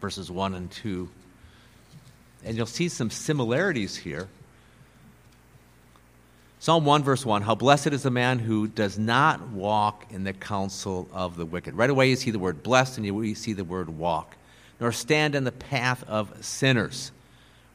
verses 0.00 0.30
one 0.30 0.54
and 0.54 0.70
two, 0.70 1.08
and 2.44 2.56
you'll 2.56 2.66
see 2.66 2.88
some 2.88 3.10
similarities 3.10 3.96
here 3.96 4.28
Psalm 6.66 6.84
1, 6.84 7.04
verse 7.04 7.24
1 7.24 7.42
How 7.42 7.54
blessed 7.54 7.92
is 7.92 8.02
the 8.02 8.10
man 8.10 8.40
who 8.40 8.66
does 8.66 8.98
not 8.98 9.50
walk 9.50 10.04
in 10.10 10.24
the 10.24 10.32
counsel 10.32 11.08
of 11.12 11.36
the 11.36 11.46
wicked. 11.46 11.74
Right 11.74 11.88
away, 11.88 12.10
you 12.10 12.16
see 12.16 12.32
the 12.32 12.40
word 12.40 12.64
blessed 12.64 12.98
and 12.98 13.06
you 13.06 13.34
see 13.36 13.52
the 13.52 13.62
word 13.62 13.88
walk. 13.88 14.34
Nor 14.80 14.90
stand 14.90 15.36
in 15.36 15.44
the 15.44 15.52
path 15.52 16.02
of 16.08 16.44
sinners, 16.44 17.12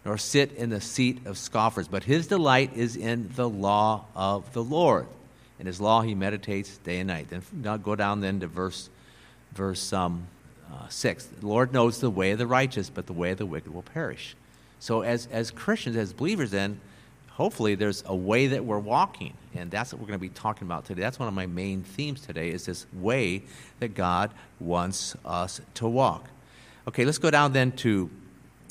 nor 0.04 0.17
sit 0.17 0.51
in 0.51 0.71
the 0.71 0.82
seat 0.82 1.25
of 1.25 1.38
scoffers. 1.38 1.88
But 1.88 2.04
his 2.04 2.27
delight 2.27 2.75
is 2.75 2.97
in 2.97 3.32
the 3.34 3.47
law 3.47 4.08
of 4.13 4.51
the 4.51 4.62
Lord. 4.62 5.08
In 5.58 5.67
his 5.67 5.80
law 5.80 6.01
he 6.01 6.13
meditates 6.13 6.77
day 6.80 6.99
and 6.99 7.08
night. 7.08 7.27
Then 7.30 7.80
go 7.82 7.95
down 7.95 8.19
then 8.19 8.41
to 8.41 8.47
verse, 8.47 8.89
verse 9.54 9.93
um, 9.93 10.27
uh, 10.69 10.89
6. 10.89 11.27
The 11.39 11.47
Lord 11.47 11.71
knows 11.71 12.01
the 12.01 12.10
way 12.10 12.32
of 12.32 12.39
the 12.39 12.45
righteous, 12.45 12.89
but 12.89 13.08
the 13.08 13.13
way 13.13 13.32
of 13.32 13.38
the 13.38 13.45
wicked 13.45 13.73
will 13.73 13.84
perish. 13.84 14.36
So, 14.80 15.01
as, 15.01 15.30
as 15.32 15.49
Christians, 15.49 15.95
as 15.95 16.12
believers, 16.12 16.51
then, 16.51 16.82
hopefully 17.32 17.76
there's 17.76 18.04
a 18.06 18.15
way 18.15 18.48
that 18.48 18.63
we're 18.65 18.80
walking 18.80 19.34
and 19.54 19.70
that's 19.70 19.91
what 19.91 20.00
we're 20.00 20.08
going 20.08 20.20
to 20.20 20.22
be 20.22 20.30
talking 20.30 20.67
about 20.67 20.86
today. 20.86 21.02
That's 21.02 21.20
one 21.20 21.28
of 21.28 21.34
my 21.34 21.46
main 21.46 21.84
themes 21.84 22.22
today 22.22 22.50
is 22.50 22.65
this 22.65 22.86
way 22.94 23.44
that 23.80 23.96
god 23.96 24.32
wants 24.60 25.15
us 25.26 25.62
to 25.76 25.88
walk. 25.88 26.30
Okay 26.88 27.06
let's 27.06 27.17
go 27.17 27.32
down 27.32 27.54
then 27.54 27.72
to 27.74 28.10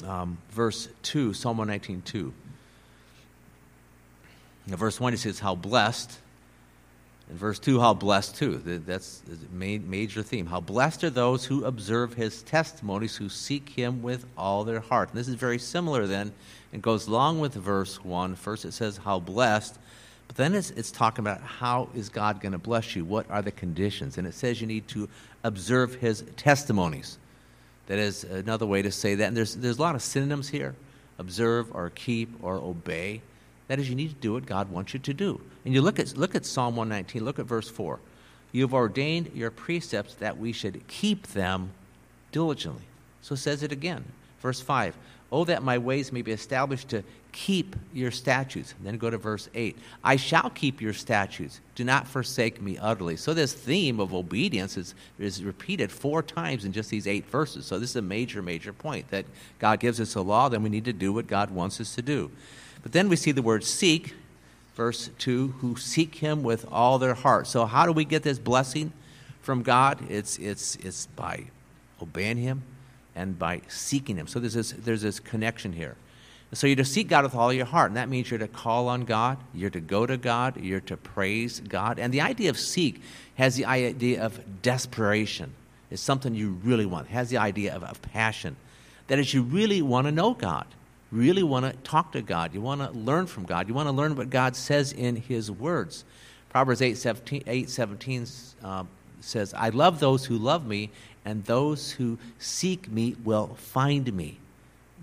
um, 0.06 0.38
verse 0.50 0.88
2 1.02 1.34
psalm 1.34 1.58
119 1.58 2.02
2 2.02 2.32
in 4.68 4.76
verse 4.76 4.98
1 4.98 5.12
it 5.12 5.18
says 5.18 5.38
how 5.38 5.54
blessed 5.54 6.18
in 7.30 7.36
verse 7.36 7.58
2 7.60 7.80
how 7.80 7.94
blessed 7.94 8.36
too. 8.36 8.58
That's 8.58 9.20
the 9.20 9.78
major 9.78 10.22
theme. 10.22 10.46
How 10.46 10.60
blessed 10.60 11.04
are 11.04 11.10
those 11.10 11.44
who 11.44 11.64
observe 11.64 12.14
his 12.14 12.42
testimonies 12.42 13.16
who 13.16 13.28
seek 13.28 13.68
him 13.68 14.02
with 14.02 14.26
all 14.36 14.64
their 14.64 14.80
heart. 14.80 15.10
And 15.10 15.18
this 15.18 15.28
is 15.28 15.36
very 15.36 15.58
similar 15.58 16.06
then 16.06 16.32
it 16.72 16.82
goes 16.82 17.08
along 17.08 17.40
with 17.40 17.54
verse 17.54 18.04
1. 18.04 18.36
First, 18.36 18.64
it 18.64 18.72
says, 18.72 18.96
How 18.98 19.18
blessed. 19.18 19.78
But 20.30 20.36
then 20.36 20.54
it's, 20.54 20.70
it's 20.70 20.92
talking 20.92 21.24
about 21.24 21.40
how 21.40 21.88
is 21.92 22.08
God 22.08 22.40
going 22.40 22.52
to 22.52 22.58
bless 22.58 22.94
you? 22.94 23.04
What 23.04 23.28
are 23.30 23.42
the 23.42 23.50
conditions? 23.50 24.16
And 24.16 24.28
it 24.28 24.34
says 24.34 24.60
you 24.60 24.66
need 24.68 24.86
to 24.88 25.08
observe 25.42 25.96
his 25.96 26.22
testimonies. 26.36 27.18
That 27.88 27.98
is 27.98 28.22
another 28.22 28.64
way 28.64 28.82
to 28.82 28.92
say 28.92 29.16
that. 29.16 29.24
And 29.26 29.36
there's, 29.36 29.56
there's 29.56 29.78
a 29.78 29.82
lot 29.82 29.96
of 29.96 30.02
synonyms 30.02 30.48
here 30.48 30.76
observe 31.18 31.74
or 31.74 31.90
keep 31.90 32.32
or 32.44 32.58
obey. 32.58 33.22
That 33.66 33.80
is, 33.80 33.88
you 33.88 33.96
need 33.96 34.10
to 34.10 34.20
do 34.20 34.34
what 34.34 34.46
God 34.46 34.70
wants 34.70 34.94
you 34.94 35.00
to 35.00 35.12
do. 35.12 35.40
And 35.64 35.74
you 35.74 35.82
look 35.82 35.98
at, 35.98 36.16
look 36.16 36.36
at 36.36 36.46
Psalm 36.46 36.76
119, 36.76 37.24
look 37.24 37.40
at 37.40 37.46
verse 37.46 37.68
4. 37.68 37.98
You 38.52 38.62
have 38.62 38.74
ordained 38.74 39.32
your 39.34 39.50
precepts 39.50 40.14
that 40.14 40.38
we 40.38 40.52
should 40.52 40.86
keep 40.86 41.26
them 41.28 41.72
diligently. 42.30 42.84
So 43.20 43.34
it 43.34 43.38
says 43.38 43.64
it 43.64 43.72
again. 43.72 44.04
Verse 44.40 44.60
5 44.60 44.96
Oh, 45.32 45.44
that 45.44 45.62
my 45.62 45.78
ways 45.78 46.12
may 46.12 46.22
be 46.22 46.32
established 46.32 46.88
to 46.88 47.04
keep 47.30 47.76
your 47.92 48.10
statutes. 48.10 48.74
Then 48.82 48.98
go 48.98 49.10
to 49.10 49.18
verse 49.18 49.48
8. 49.54 49.76
I 50.02 50.16
shall 50.16 50.50
keep 50.50 50.80
your 50.80 50.92
statutes. 50.92 51.60
Do 51.76 51.84
not 51.84 52.08
forsake 52.08 52.60
me 52.60 52.78
utterly. 52.78 53.16
So 53.16 53.32
this 53.32 53.52
theme 53.52 54.00
of 54.00 54.12
obedience 54.12 54.76
is, 54.76 54.94
is 55.20 55.44
repeated 55.44 55.92
four 55.92 56.22
times 56.24 56.64
in 56.64 56.72
just 56.72 56.90
these 56.90 57.06
eight 57.06 57.26
verses. 57.26 57.64
So 57.64 57.78
this 57.78 57.90
is 57.90 57.96
a 57.96 58.02
major, 58.02 58.42
major 58.42 58.72
point 58.72 59.08
that 59.10 59.24
God 59.60 59.78
gives 59.78 60.00
us 60.00 60.16
a 60.16 60.20
law, 60.20 60.48
then 60.48 60.64
we 60.64 60.68
need 60.68 60.86
to 60.86 60.92
do 60.92 61.12
what 61.12 61.28
God 61.28 61.52
wants 61.52 61.80
us 61.80 61.94
to 61.94 62.02
do. 62.02 62.32
But 62.82 62.90
then 62.90 63.08
we 63.08 63.14
see 63.14 63.30
the 63.30 63.42
word 63.42 63.62
seek, 63.62 64.14
verse 64.74 65.10
2, 65.18 65.48
who 65.60 65.76
seek 65.76 66.16
him 66.16 66.42
with 66.42 66.66
all 66.72 66.98
their 66.98 67.14
heart. 67.14 67.46
So 67.46 67.66
how 67.66 67.86
do 67.86 67.92
we 67.92 68.04
get 68.04 68.24
this 68.24 68.40
blessing 68.40 68.92
from 69.42 69.62
God? 69.62 70.10
It's, 70.10 70.38
it's, 70.38 70.74
it's 70.76 71.06
by 71.06 71.44
obeying 72.02 72.38
him 72.38 72.62
and 73.20 73.38
by 73.38 73.60
seeking 73.68 74.16
him. 74.16 74.26
So 74.26 74.40
there's 74.40 74.54
this, 74.54 74.72
there's 74.72 75.02
this 75.02 75.20
connection 75.20 75.72
here. 75.72 75.96
So 76.52 76.66
you're 76.66 76.76
to 76.76 76.84
seek 76.84 77.08
God 77.08 77.22
with 77.22 77.34
all 77.34 77.52
your 77.52 77.66
heart, 77.66 77.90
and 77.90 77.96
that 77.96 78.08
means 78.08 78.30
you're 78.30 78.38
to 78.38 78.48
call 78.48 78.88
on 78.88 79.04
God, 79.04 79.38
you're 79.54 79.70
to 79.70 79.80
go 79.80 80.04
to 80.04 80.16
God, 80.16 80.60
you're 80.60 80.80
to 80.80 80.96
praise 80.96 81.60
God. 81.60 82.00
And 82.00 82.12
the 82.12 82.22
idea 82.22 82.50
of 82.50 82.58
seek 82.58 83.00
has 83.36 83.54
the 83.54 83.66
idea 83.66 84.24
of 84.24 84.62
desperation. 84.62 85.52
It's 85.90 86.02
something 86.02 86.34
you 86.34 86.58
really 86.64 86.86
want. 86.86 87.06
It 87.08 87.12
has 87.12 87.30
the 87.30 87.36
idea 87.36 87.76
of, 87.76 87.84
of 87.84 88.02
passion. 88.02 88.56
That 89.06 89.18
is, 89.18 89.32
you 89.32 89.42
really 89.42 89.82
want 89.82 90.06
to 90.06 90.12
know 90.12 90.34
God, 90.34 90.66
really 91.12 91.44
want 91.44 91.66
to 91.66 91.72
talk 91.88 92.12
to 92.12 92.22
God, 92.22 92.52
you 92.52 92.60
want 92.60 92.80
to 92.80 92.90
learn 92.98 93.26
from 93.26 93.44
God, 93.44 93.68
you 93.68 93.74
want 93.74 93.88
to 93.88 93.92
learn 93.92 94.16
what 94.16 94.30
God 94.30 94.56
says 94.56 94.92
in 94.92 95.16
His 95.16 95.50
words. 95.50 96.04
Proverbs 96.48 96.82
8 96.82 96.96
17, 96.96 97.44
8, 97.46 97.70
17 97.70 98.26
uh, 98.64 98.84
says, 99.20 99.54
I 99.54 99.68
love 99.68 100.00
those 100.00 100.24
who 100.24 100.36
love 100.36 100.66
me, 100.66 100.90
and 101.24 101.44
those 101.44 101.90
who 101.90 102.18
seek 102.38 102.90
me 102.90 103.16
will 103.24 103.48
find 103.56 104.12
me 104.12 104.38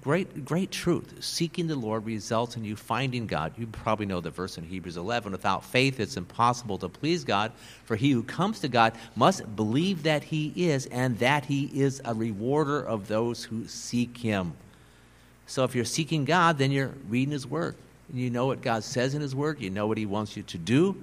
great, 0.08 0.46
great 0.46 0.72
truth. 0.72 1.16
Seeking 1.20 1.68
the 1.68 1.76
Lord 1.76 2.06
results 2.06 2.56
in 2.56 2.64
you 2.64 2.78
finding 2.78 3.28
God. 3.28 3.52
You 3.58 3.68
probably 3.68 4.06
know 4.06 4.22
the 4.22 4.30
verse 4.30 4.58
in 4.58 4.64
Hebrews 4.64 4.96
11 4.96 5.34
without 5.34 5.66
faith, 5.66 6.00
it's 6.00 6.16
impossible 6.16 6.78
to 6.78 6.88
please 6.88 7.26
God. 7.26 7.52
For 7.84 7.98
he 7.98 8.12
who 8.12 8.24
comes 8.24 8.62
to 8.62 8.70
God 8.70 8.94
must 9.18 9.54
believe 9.58 10.04
that 10.04 10.24
he 10.24 10.54
is, 10.56 10.86
and 10.86 11.20
that 11.20 11.44
he 11.44 11.66
is 11.74 12.02
a 12.06 12.14
rewarder 12.14 12.80
of 12.80 13.10
those 13.10 13.44
who 13.44 13.68
seek 13.68 14.16
him. 14.16 14.54
So 15.46 15.66
if 15.66 15.76
you're 15.76 15.84
seeking 15.84 16.24
God, 16.24 16.58
then 16.58 16.72
you're 16.72 16.94
reading 17.10 17.34
his 17.34 17.46
word. 17.46 17.76
You 18.14 18.30
know 18.30 18.46
what 18.46 18.62
God 18.62 18.86
says 18.86 19.14
in 19.14 19.20
his 19.20 19.36
word, 19.36 19.60
you 19.60 19.70
know 19.70 19.88
what 19.88 19.98
he 19.98 20.06
wants 20.06 20.38
you 20.38 20.44
to 20.44 20.58
do, 20.58 20.96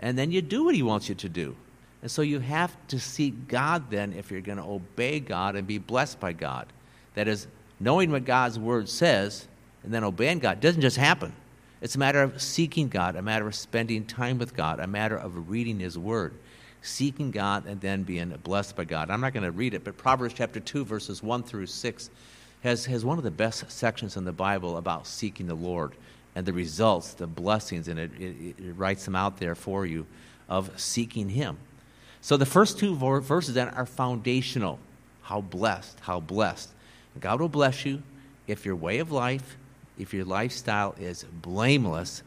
and 0.00 0.16
then 0.16 0.32
you 0.32 0.40
do 0.40 0.64
what 0.64 0.74
he 0.74 0.82
wants 0.82 1.10
you 1.10 1.14
to 1.16 1.28
do. 1.28 1.54
And 2.02 2.10
so 2.10 2.22
you 2.22 2.38
have 2.40 2.76
to 2.88 3.00
seek 3.00 3.48
God 3.48 3.90
then 3.90 4.12
if 4.12 4.30
you're 4.30 4.40
going 4.40 4.58
to 4.58 4.64
obey 4.64 5.20
God 5.20 5.56
and 5.56 5.66
be 5.66 5.78
blessed 5.78 6.20
by 6.20 6.32
God. 6.32 6.66
That 7.14 7.26
is, 7.26 7.48
knowing 7.80 8.10
what 8.10 8.24
God's 8.24 8.58
word 8.58 8.88
says 8.88 9.48
and 9.82 9.92
then 9.92 10.04
obeying 10.04 10.38
God 10.38 10.60
doesn't 10.60 10.80
just 10.80 10.96
happen. 10.96 11.32
It's 11.80 11.94
a 11.94 11.98
matter 11.98 12.22
of 12.22 12.42
seeking 12.42 12.88
God, 12.88 13.16
a 13.16 13.22
matter 13.22 13.46
of 13.46 13.54
spending 13.54 14.04
time 14.04 14.38
with 14.38 14.56
God, 14.56 14.80
a 14.80 14.86
matter 14.86 15.16
of 15.16 15.48
reading 15.48 15.78
His 15.78 15.96
Word, 15.96 16.34
seeking 16.82 17.30
God 17.30 17.66
and 17.66 17.80
then 17.80 18.02
being 18.02 18.30
blessed 18.42 18.74
by 18.74 18.84
God. 18.84 19.10
I'm 19.10 19.20
not 19.20 19.32
going 19.32 19.44
to 19.44 19.52
read 19.52 19.74
it, 19.74 19.84
but 19.84 19.96
Proverbs 19.96 20.34
chapter 20.34 20.58
2, 20.58 20.84
verses 20.84 21.22
1 21.22 21.44
through 21.44 21.66
6 21.66 22.10
has, 22.64 22.84
has 22.86 23.04
one 23.04 23.18
of 23.18 23.24
the 23.24 23.30
best 23.30 23.70
sections 23.70 24.16
in 24.16 24.24
the 24.24 24.32
Bible 24.32 24.76
about 24.76 25.06
seeking 25.06 25.46
the 25.46 25.54
Lord 25.54 25.92
and 26.34 26.44
the 26.44 26.52
results, 26.52 27.14
the 27.14 27.28
blessings, 27.28 27.86
and 27.86 27.98
it, 27.98 28.10
it, 28.18 28.58
it 28.58 28.72
writes 28.76 29.04
them 29.04 29.14
out 29.14 29.38
there 29.38 29.54
for 29.54 29.86
you 29.86 30.04
of 30.48 30.80
seeking 30.80 31.28
Him. 31.28 31.58
So 32.28 32.36
the 32.36 32.44
first 32.44 32.78
two 32.78 32.94
verses 32.94 33.54
then 33.54 33.68
are 33.68 33.86
foundational. 33.86 34.78
How 35.22 35.40
blessed, 35.40 35.98
how 36.00 36.20
blessed. 36.20 36.68
God 37.18 37.40
will 37.40 37.48
bless 37.48 37.86
you 37.86 38.02
if 38.46 38.66
your 38.66 38.76
way 38.76 38.98
of 38.98 39.10
life, 39.10 39.56
if 39.98 40.12
your 40.12 40.26
lifestyle 40.26 40.94
is 41.00 41.24
blameless. 41.24 42.22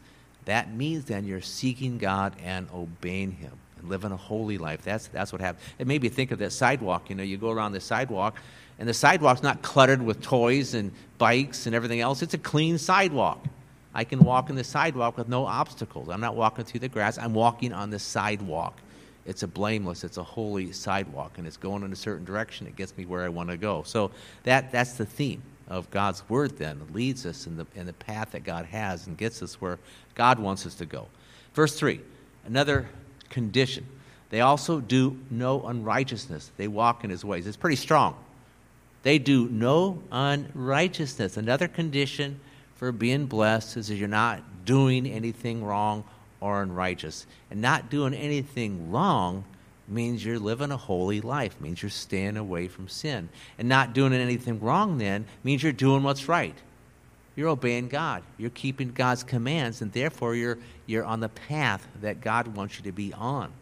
That 0.46 0.74
means 0.74 1.04
then 1.04 1.24
you're 1.24 1.40
seeking 1.40 1.98
God 1.98 2.34
and 2.42 2.66
obeying 2.74 3.30
Him 3.30 3.52
and 3.78 3.88
living 3.88 4.10
a 4.10 4.16
holy 4.16 4.58
life. 4.58 4.82
That's, 4.82 5.06
that's 5.06 5.30
what 5.30 5.40
happens. 5.40 5.64
And 5.78 5.86
maybe 5.86 6.08
think 6.08 6.32
of 6.32 6.40
that 6.40 6.50
sidewalk. 6.50 7.08
You 7.08 7.14
know, 7.14 7.22
you 7.22 7.36
go 7.36 7.52
around 7.52 7.70
the 7.70 7.80
sidewalk, 7.80 8.34
and 8.80 8.88
the 8.88 8.94
sidewalk's 8.94 9.44
not 9.44 9.62
cluttered 9.62 10.02
with 10.02 10.20
toys 10.20 10.74
and 10.74 10.90
bikes 11.18 11.66
and 11.66 11.76
everything 11.76 12.00
else. 12.00 12.22
It's 12.22 12.34
a 12.34 12.38
clean 12.38 12.76
sidewalk. 12.76 13.46
I 13.94 14.02
can 14.02 14.18
walk 14.18 14.50
in 14.50 14.56
the 14.56 14.64
sidewalk 14.64 15.16
with 15.16 15.28
no 15.28 15.46
obstacles. 15.46 16.08
I'm 16.08 16.20
not 16.20 16.34
walking 16.34 16.64
through 16.64 16.80
the 16.80 16.88
grass, 16.88 17.18
I'm 17.18 17.34
walking 17.34 17.72
on 17.72 17.90
the 17.90 18.00
sidewalk. 18.00 18.80
It's 19.24 19.42
a 19.42 19.46
blameless, 19.46 20.04
it's 20.04 20.16
a 20.16 20.22
holy 20.22 20.72
sidewalk, 20.72 21.38
and 21.38 21.46
it's 21.46 21.56
going 21.56 21.82
in 21.84 21.92
a 21.92 21.96
certain 21.96 22.24
direction. 22.24 22.66
It 22.66 22.76
gets 22.76 22.96
me 22.96 23.06
where 23.06 23.22
I 23.22 23.28
want 23.28 23.50
to 23.50 23.56
go. 23.56 23.82
So 23.84 24.10
that, 24.42 24.72
that's 24.72 24.94
the 24.94 25.06
theme 25.06 25.42
of 25.68 25.90
God's 25.90 26.28
word 26.28 26.58
then. 26.58 26.80
Leads 26.92 27.24
us 27.24 27.46
in 27.46 27.56
the, 27.56 27.66
in 27.74 27.86
the 27.86 27.92
path 27.92 28.32
that 28.32 28.44
God 28.44 28.66
has 28.66 29.06
and 29.06 29.16
gets 29.16 29.42
us 29.42 29.60
where 29.60 29.78
God 30.14 30.38
wants 30.38 30.66
us 30.66 30.74
to 30.76 30.86
go. 30.86 31.06
Verse 31.54 31.78
3, 31.78 32.00
another 32.46 32.88
condition. 33.30 33.86
They 34.30 34.40
also 34.40 34.80
do 34.80 35.18
no 35.30 35.62
unrighteousness. 35.62 36.50
They 36.56 36.66
walk 36.66 37.04
in 37.04 37.10
his 37.10 37.24
ways. 37.24 37.46
It's 37.46 37.56
pretty 37.56 37.76
strong. 37.76 38.16
They 39.02 39.18
do 39.18 39.48
no 39.48 40.02
unrighteousness. 40.10 41.36
Another 41.36 41.68
condition 41.68 42.40
for 42.76 42.92
being 42.92 43.26
blessed 43.26 43.76
is 43.76 43.88
that 43.88 43.96
you're 43.96 44.08
not 44.08 44.42
doing 44.64 45.06
anything 45.06 45.62
wrong 45.62 46.04
or 46.42 46.60
unrighteous. 46.62 47.26
And 47.50 47.62
not 47.62 47.88
doing 47.88 48.12
anything 48.12 48.90
wrong 48.90 49.44
means 49.88 50.24
you're 50.24 50.38
living 50.38 50.72
a 50.72 50.76
holy 50.76 51.20
life, 51.20 51.60
means 51.60 51.82
you're 51.82 51.90
staying 51.90 52.36
away 52.36 52.68
from 52.68 52.88
sin. 52.88 53.28
And 53.58 53.68
not 53.68 53.94
doing 53.94 54.12
anything 54.12 54.60
wrong 54.60 54.98
then 54.98 55.24
means 55.44 55.62
you're 55.62 55.72
doing 55.72 56.02
what's 56.02 56.28
right. 56.28 56.56
You're 57.36 57.48
obeying 57.48 57.88
God. 57.88 58.22
You're 58.36 58.50
keeping 58.50 58.90
God's 58.90 59.22
commands, 59.22 59.80
and 59.80 59.92
therefore 59.92 60.34
you're, 60.34 60.58
you're 60.86 61.04
on 61.04 61.20
the 61.20 61.30
path 61.30 61.86
that 62.02 62.20
God 62.20 62.48
wants 62.48 62.76
you 62.76 62.84
to 62.84 62.92
be 62.92 63.12
on. 63.14 63.52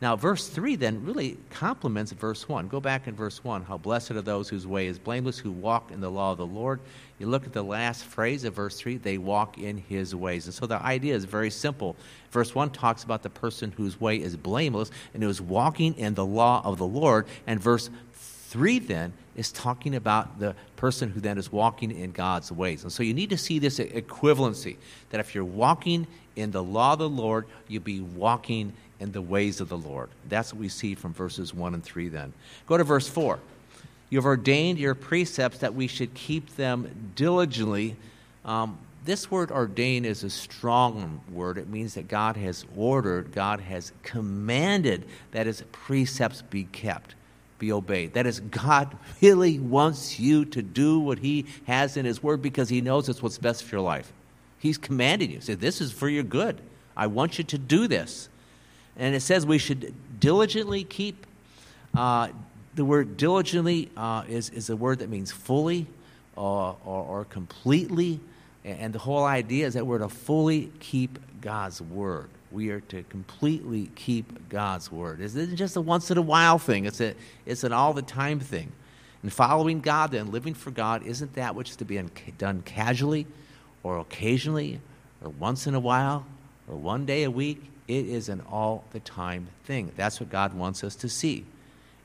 Now, 0.00 0.14
verse 0.14 0.48
3 0.48 0.76
then 0.76 1.04
really 1.04 1.38
complements 1.50 2.12
verse 2.12 2.46
1. 2.46 2.68
Go 2.68 2.80
back 2.80 3.06
in 3.06 3.14
verse 3.14 3.42
1. 3.42 3.64
How 3.64 3.78
blessed 3.78 4.10
are 4.10 4.22
those 4.22 4.48
whose 4.48 4.66
way 4.66 4.86
is 4.88 4.98
blameless, 4.98 5.38
who 5.38 5.50
walk 5.50 5.90
in 5.90 6.00
the 6.00 6.10
law 6.10 6.32
of 6.32 6.38
the 6.38 6.46
Lord. 6.46 6.80
You 7.18 7.28
look 7.28 7.46
at 7.46 7.54
the 7.54 7.64
last 7.64 8.04
phrase 8.04 8.44
of 8.44 8.54
verse 8.54 8.78
3, 8.78 8.98
they 8.98 9.16
walk 9.16 9.56
in 9.56 9.78
his 9.78 10.14
ways. 10.14 10.44
And 10.44 10.52
so 10.52 10.66
the 10.66 10.82
idea 10.82 11.14
is 11.14 11.24
very 11.24 11.50
simple. 11.50 11.96
Verse 12.30 12.54
1 12.54 12.70
talks 12.70 13.04
about 13.04 13.22
the 13.22 13.30
person 13.30 13.72
whose 13.72 13.98
way 13.98 14.20
is 14.20 14.36
blameless 14.36 14.90
and 15.14 15.22
who 15.22 15.30
is 15.30 15.40
walking 15.40 15.96
in 15.96 16.12
the 16.12 16.26
law 16.26 16.60
of 16.62 16.76
the 16.76 16.86
Lord. 16.86 17.26
And 17.46 17.58
verse 17.58 17.88
3 18.12 18.78
then 18.80 19.14
is 19.34 19.50
talking 19.50 19.94
about 19.94 20.38
the 20.38 20.54
person 20.76 21.10
who 21.10 21.20
then 21.20 21.38
is 21.38 21.50
walking 21.50 21.90
in 21.90 22.12
God's 22.12 22.52
ways. 22.52 22.82
And 22.82 22.92
so 22.92 23.02
you 23.02 23.14
need 23.14 23.30
to 23.30 23.38
see 23.38 23.58
this 23.58 23.78
equivalency 23.78 24.76
that 25.10 25.20
if 25.20 25.34
you're 25.34 25.44
walking 25.44 26.06
in 26.36 26.50
the 26.50 26.62
law 26.62 26.92
of 26.92 26.98
the 26.98 27.08
Lord, 27.08 27.46
you'll 27.66 27.82
be 27.82 28.00
walking 28.00 28.74
in 29.00 29.12
the 29.12 29.22
ways 29.22 29.60
of 29.60 29.68
the 29.68 29.76
Lord. 29.76 30.08
That's 30.28 30.52
what 30.52 30.60
we 30.60 30.68
see 30.68 30.94
from 30.94 31.12
verses 31.12 31.52
1 31.52 31.74
and 31.74 31.84
3 31.84 32.08
then. 32.08 32.32
Go 32.66 32.76
to 32.76 32.84
verse 32.84 33.08
4. 33.08 33.38
You 34.08 34.18
have 34.18 34.26
ordained 34.26 34.78
your 34.78 34.94
precepts 34.94 35.58
that 35.58 35.74
we 35.74 35.86
should 35.86 36.14
keep 36.14 36.56
them 36.56 37.12
diligently. 37.16 37.96
Um, 38.44 38.78
this 39.04 39.30
word 39.30 39.50
ordain 39.50 40.04
is 40.04 40.24
a 40.24 40.30
strong 40.30 41.20
word. 41.30 41.58
It 41.58 41.68
means 41.68 41.94
that 41.94 42.08
God 42.08 42.36
has 42.36 42.64
ordered, 42.76 43.32
God 43.32 43.60
has 43.60 43.92
commanded 44.02 45.04
that 45.32 45.46
his 45.46 45.62
precepts 45.72 46.42
be 46.42 46.64
kept, 46.64 47.14
be 47.58 47.72
obeyed. 47.72 48.14
That 48.14 48.26
is, 48.26 48.40
God 48.40 48.96
really 49.22 49.58
wants 49.58 50.18
you 50.18 50.44
to 50.46 50.62
do 50.62 50.98
what 51.00 51.18
he 51.18 51.46
has 51.66 51.96
in 51.96 52.04
his 52.04 52.22
word 52.22 52.42
because 52.42 52.68
he 52.68 52.80
knows 52.80 53.08
it's 53.08 53.22
what's 53.22 53.38
best 53.38 53.64
for 53.64 53.76
your 53.76 53.84
life. 53.84 54.12
He's 54.58 54.78
commanding 54.78 55.30
you. 55.30 55.40
Say, 55.40 55.54
this 55.54 55.80
is 55.80 55.92
for 55.92 56.08
your 56.08 56.24
good. 56.24 56.60
I 56.96 57.08
want 57.08 57.38
you 57.38 57.44
to 57.44 57.58
do 57.58 57.86
this. 57.86 58.28
And 58.98 59.14
it 59.14 59.20
says 59.20 59.46
we 59.46 59.58
should 59.58 59.94
diligently 60.20 60.84
keep. 60.84 61.26
Uh, 61.96 62.28
the 62.74 62.84
word 62.84 63.16
diligently 63.16 63.90
uh, 63.96 64.24
is, 64.28 64.50
is 64.50 64.70
a 64.70 64.76
word 64.76 64.98
that 64.98 65.08
means 65.08 65.32
fully 65.32 65.86
or, 66.36 66.76
uh, 66.84 66.88
or, 66.88 67.04
or 67.04 67.24
completely. 67.24 68.20
And 68.64 68.92
the 68.92 68.98
whole 68.98 69.24
idea 69.24 69.66
is 69.66 69.74
that 69.74 69.86
we're 69.86 69.98
to 69.98 70.08
fully 70.08 70.72
keep 70.80 71.18
God's 71.40 71.80
word. 71.80 72.28
We 72.52 72.70
are 72.70 72.80
to 72.80 73.02
completely 73.04 73.90
keep 73.94 74.48
God's 74.48 74.90
word. 74.90 75.20
It's 75.20 75.34
just 75.54 75.76
a 75.76 75.80
once 75.80 76.10
in 76.10 76.18
a 76.18 76.22
while 76.22 76.58
thing, 76.58 76.84
it's, 76.84 77.00
a, 77.00 77.14
it's 77.44 77.64
an 77.64 77.72
all 77.72 77.92
the 77.92 78.02
time 78.02 78.40
thing. 78.40 78.72
And 79.22 79.32
following 79.32 79.80
God 79.80 80.14
and 80.14 80.30
living 80.30 80.54
for 80.54 80.70
God 80.70 81.04
isn't 81.04 81.34
that 81.34 81.54
which 81.54 81.70
is 81.70 81.76
to 81.76 81.84
be 81.84 82.00
done 82.38 82.62
casually 82.62 83.26
or 83.82 83.98
occasionally 83.98 84.80
or 85.22 85.30
once 85.30 85.66
in 85.66 85.74
a 85.74 85.80
while 85.80 86.26
or 86.68 86.76
one 86.76 87.06
day 87.06 87.24
a 87.24 87.30
week. 87.30 87.62
It 87.88 88.06
is 88.06 88.28
an 88.28 88.42
all 88.50 88.84
the 88.92 89.00
time 89.00 89.48
thing. 89.64 89.92
That's 89.96 90.20
what 90.20 90.30
God 90.30 90.54
wants 90.54 90.82
us 90.82 90.96
to 90.96 91.08
see. 91.08 91.44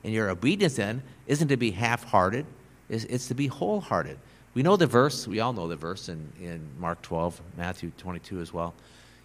And 0.04 0.14
your 0.14 0.30
obedience 0.30 0.76
then 0.76 1.04
isn't 1.28 1.48
to 1.48 1.58
be 1.58 1.72
half 1.72 2.04
hearted, 2.04 2.46
it's, 2.90 3.04
it's 3.06 3.28
to 3.28 3.34
be 3.34 3.48
wholehearted. 3.48 4.18
We 4.54 4.64
know 4.64 4.76
the 4.76 4.88
verse, 4.88 5.28
we 5.28 5.40
all 5.40 5.54
know 5.54 5.68
the 5.68 5.76
verse 5.76 6.10
in, 6.10 6.32
in 6.42 6.62
Mark 6.78 7.02
12, 7.02 7.40
Matthew 7.58 7.92
22 7.98 8.42
as 8.42 8.54
well. 8.54 8.74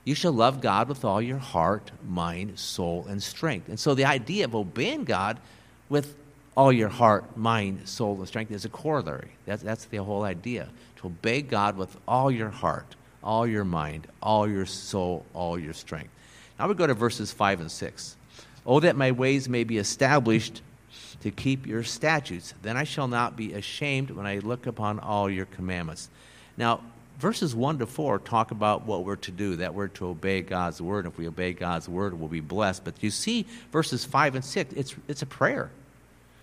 You 0.04 0.14
shall 0.14 0.32
love 0.32 0.60
God 0.60 0.88
with 0.88 1.04
all 1.04 1.20
your 1.20 1.38
heart, 1.38 1.90
mind, 2.06 2.60
soul, 2.60 3.06
and 3.08 3.20
strength. 3.20 3.68
And 3.68 3.78
so 3.80 3.94
the 3.94 4.04
idea 4.04 4.44
of 4.44 4.54
obeying 4.54 5.04
God 5.04 5.40
with 5.88 6.14
all 6.56 6.72
your 6.72 6.88
heart, 6.88 7.36
mind, 7.36 7.88
soul, 7.88 8.16
and 8.18 8.28
strength 8.28 8.52
is 8.52 8.64
a 8.64 8.68
corollary. 8.68 9.30
That's, 9.46 9.62
that's 9.62 9.86
the 9.86 9.96
whole 9.96 10.22
idea. 10.22 10.68
To 10.98 11.08
obey 11.08 11.42
God 11.42 11.76
with 11.76 11.96
all 12.06 12.30
your 12.30 12.50
heart, 12.50 12.94
all 13.22 13.48
your 13.48 13.64
mind, 13.64 14.06
all 14.22 14.48
your 14.48 14.64
soul, 14.64 15.26
all 15.34 15.58
your 15.58 15.74
strength. 15.74 16.10
Now 16.58 16.68
we 16.68 16.74
go 16.74 16.86
to 16.86 16.94
verses 16.94 17.32
5 17.32 17.60
and 17.60 17.70
6. 17.70 18.16
Oh, 18.64 18.80
that 18.80 18.96
my 18.96 19.12
ways 19.12 19.48
may 19.48 19.64
be 19.64 19.78
established 19.78 20.62
to 21.22 21.30
keep 21.30 21.66
your 21.66 21.82
statutes. 21.82 22.54
Then 22.62 22.76
I 22.76 22.84
shall 22.84 23.08
not 23.08 23.36
be 23.36 23.52
ashamed 23.52 24.10
when 24.10 24.26
I 24.26 24.38
look 24.38 24.66
upon 24.66 24.98
all 24.98 25.30
your 25.30 25.46
commandments. 25.46 26.08
Now, 26.56 26.80
verses 27.18 27.54
1 27.54 27.78
to 27.78 27.86
4 27.86 28.18
talk 28.20 28.50
about 28.50 28.86
what 28.86 29.04
we're 29.04 29.16
to 29.16 29.30
do, 29.30 29.56
that 29.56 29.74
we're 29.74 29.88
to 29.88 30.08
obey 30.08 30.42
God's 30.42 30.80
word. 30.80 31.06
If 31.06 31.18
we 31.18 31.28
obey 31.28 31.52
God's 31.52 31.88
word, 31.88 32.18
we'll 32.18 32.28
be 32.28 32.40
blessed. 32.40 32.84
But 32.84 32.94
you 33.02 33.10
see, 33.10 33.46
verses 33.72 34.04
5 34.04 34.36
and 34.36 34.44
6, 34.44 34.72
it's, 34.74 34.94
it's 35.08 35.22
a 35.22 35.26
prayer. 35.26 35.70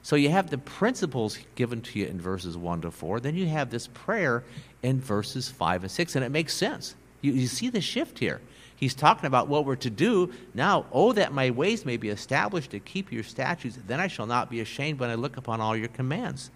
So 0.01 0.17
you 0.17 0.29
have 0.29 0.49
the 0.49 0.57
principles 0.57 1.37
given 1.55 1.81
to 1.81 1.99
you 1.99 2.07
in 2.07 2.19
verses 2.19 2.57
1 2.57 2.81
to 2.81 2.91
4. 2.91 3.21
Then 3.21 3.35
you 3.35 3.47
have 3.47 3.69
this 3.69 3.87
prayer 3.87 4.43
in 4.81 4.99
verses 4.99 5.49
5 5.49 5.83
and 5.83 5.91
6. 5.91 6.15
And 6.15 6.25
it 6.25 6.29
makes 6.29 6.53
sense. 6.53 6.95
You, 7.21 7.31
you 7.31 7.47
see 7.47 7.69
the 7.69 7.79
shift 7.79 8.19
here. 8.19 8.41
He's 8.83 8.93
talking 8.93 9.27
about 9.27 9.47
what 9.47 9.63
we're 9.63 9.77
to 9.77 9.89
do. 9.89 10.33
Now, 10.53 10.87
oh, 10.91 11.13
that 11.13 11.31
my 11.31 11.51
ways 11.51 11.85
may 11.85 11.95
be 11.95 12.09
established 12.09 12.71
to 12.71 12.81
keep 12.81 13.13
your 13.13 13.23
statutes, 13.23 13.79
then 13.87 14.01
I 14.01 14.07
shall 14.07 14.25
not 14.25 14.49
be 14.49 14.59
ashamed 14.59 14.99
when 14.99 15.09
I 15.09 15.15
look 15.15 15.37
upon 15.37 15.61
all 15.61 15.73
your 15.73 15.87
commands. 15.87 16.51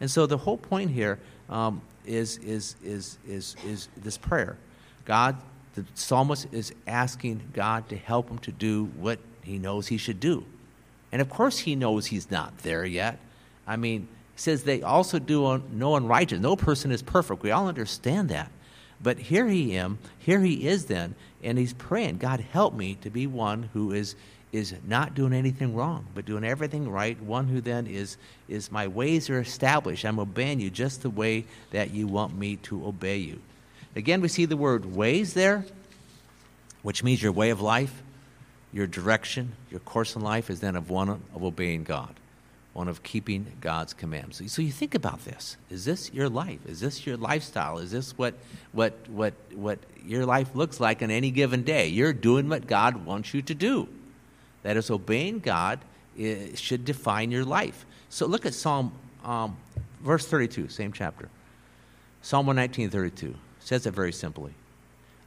And 0.00 0.10
so 0.10 0.24
the 0.24 0.38
whole 0.38 0.56
point 0.56 0.90
here 0.90 1.18
um, 1.50 1.82
is 2.06 2.38
is, 2.38 2.76
is, 2.82 3.18
is, 3.28 3.54
is 3.66 3.90
this 3.98 4.16
prayer. 4.16 4.56
God, 5.04 5.36
the 5.74 5.84
psalmist 5.92 6.46
is 6.52 6.72
asking 6.86 7.42
God 7.52 7.86
to 7.90 7.98
help 7.98 8.30
him 8.30 8.38
to 8.38 8.50
do 8.50 8.86
what 8.96 9.18
he 9.42 9.58
knows 9.58 9.88
he 9.88 9.98
should 9.98 10.20
do. 10.20 10.46
And 11.12 11.20
of 11.20 11.28
course, 11.28 11.58
he 11.58 11.76
knows 11.76 12.06
he's 12.06 12.30
not 12.30 12.56
there 12.60 12.86
yet. 12.86 13.18
I 13.66 13.76
mean, 13.76 14.08
he 14.34 14.40
says 14.40 14.62
they 14.62 14.80
also 14.80 15.18
do 15.18 15.62
no 15.70 15.96
unrighteous. 15.96 16.40
No 16.40 16.56
person 16.56 16.92
is 16.92 17.02
perfect. 17.02 17.42
We 17.42 17.50
all 17.50 17.68
understand 17.68 18.30
that. 18.30 18.50
But 19.00 19.18
here 19.18 19.46
he 19.46 19.76
am, 19.76 19.98
here 20.18 20.40
he 20.40 20.66
is 20.66 20.86
then, 20.86 21.14
and 21.42 21.56
he's 21.56 21.72
praying, 21.72 22.18
God 22.18 22.40
help 22.40 22.74
me 22.74 22.96
to 23.02 23.10
be 23.10 23.26
one 23.26 23.70
who 23.72 23.92
is 23.92 24.14
is 24.50 24.74
not 24.86 25.14
doing 25.14 25.34
anything 25.34 25.74
wrong, 25.74 26.06
but 26.14 26.24
doing 26.24 26.42
everything 26.42 26.90
right. 26.90 27.20
One 27.20 27.48
who 27.48 27.60
then 27.60 27.86
is 27.86 28.16
is 28.48 28.72
my 28.72 28.88
ways 28.88 29.28
are 29.28 29.40
established. 29.40 30.04
I'm 30.04 30.18
obeying 30.18 30.58
you 30.58 30.70
just 30.70 31.02
the 31.02 31.10
way 31.10 31.44
that 31.70 31.90
you 31.90 32.06
want 32.06 32.36
me 32.36 32.56
to 32.56 32.86
obey 32.86 33.18
you. 33.18 33.40
Again, 33.94 34.20
we 34.20 34.28
see 34.28 34.46
the 34.46 34.56
word 34.56 34.96
ways 34.96 35.34
there, 35.34 35.64
which 36.82 37.04
means 37.04 37.22
your 37.22 37.32
way 37.32 37.50
of 37.50 37.60
life, 37.60 38.02
your 38.72 38.86
direction, 38.86 39.52
your 39.70 39.80
course 39.80 40.16
in 40.16 40.22
life 40.22 40.48
is 40.48 40.60
then 40.60 40.76
of 40.76 40.88
one 40.88 41.10
of 41.10 41.44
obeying 41.44 41.84
God 41.84 42.14
one 42.78 42.86
of 42.86 43.02
keeping 43.02 43.44
God's 43.60 43.92
commands. 43.92 44.40
So 44.52 44.62
you 44.62 44.70
think 44.70 44.94
about 44.94 45.24
this. 45.24 45.56
Is 45.68 45.84
this 45.84 46.12
your 46.14 46.28
life? 46.28 46.60
Is 46.64 46.78
this 46.78 47.04
your 47.04 47.16
lifestyle? 47.16 47.78
Is 47.78 47.90
this 47.90 48.16
what, 48.16 48.34
what, 48.70 48.94
what, 49.08 49.34
what 49.52 49.80
your 50.06 50.24
life 50.24 50.54
looks 50.54 50.78
like 50.78 51.02
on 51.02 51.10
any 51.10 51.32
given 51.32 51.64
day? 51.64 51.88
You're 51.88 52.12
doing 52.12 52.48
what 52.48 52.68
God 52.68 53.04
wants 53.04 53.34
you 53.34 53.42
to 53.42 53.52
do. 53.52 53.88
That 54.62 54.76
is, 54.76 54.92
obeying 54.92 55.40
God 55.40 55.80
should 56.54 56.84
define 56.84 57.32
your 57.32 57.44
life. 57.44 57.84
So 58.10 58.26
look 58.26 58.46
at 58.46 58.54
Psalm, 58.54 58.92
um, 59.24 59.56
verse 60.00 60.28
32, 60.28 60.68
same 60.68 60.92
chapter. 60.92 61.28
Psalm 62.22 62.46
119, 62.46 62.90
32 62.90 63.34
says 63.58 63.86
it 63.86 63.90
very 63.90 64.12
simply 64.12 64.54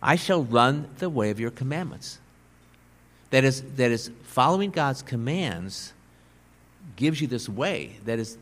I 0.02 0.16
shall 0.16 0.44
run 0.44 0.88
the 1.00 1.10
way 1.10 1.32
of 1.32 1.40
your 1.42 1.52
commandments. 1.52 2.20
That 3.32 3.44
is, 3.44 3.62
that 3.76 3.92
is 3.92 4.10
following 4.24 4.72
God's 4.72 5.02
commands 5.02 5.92
gives 6.96 7.22
you 7.22 7.28
this 7.28 7.50
way 7.50 7.96
that 8.06 8.20
is 8.20 8.38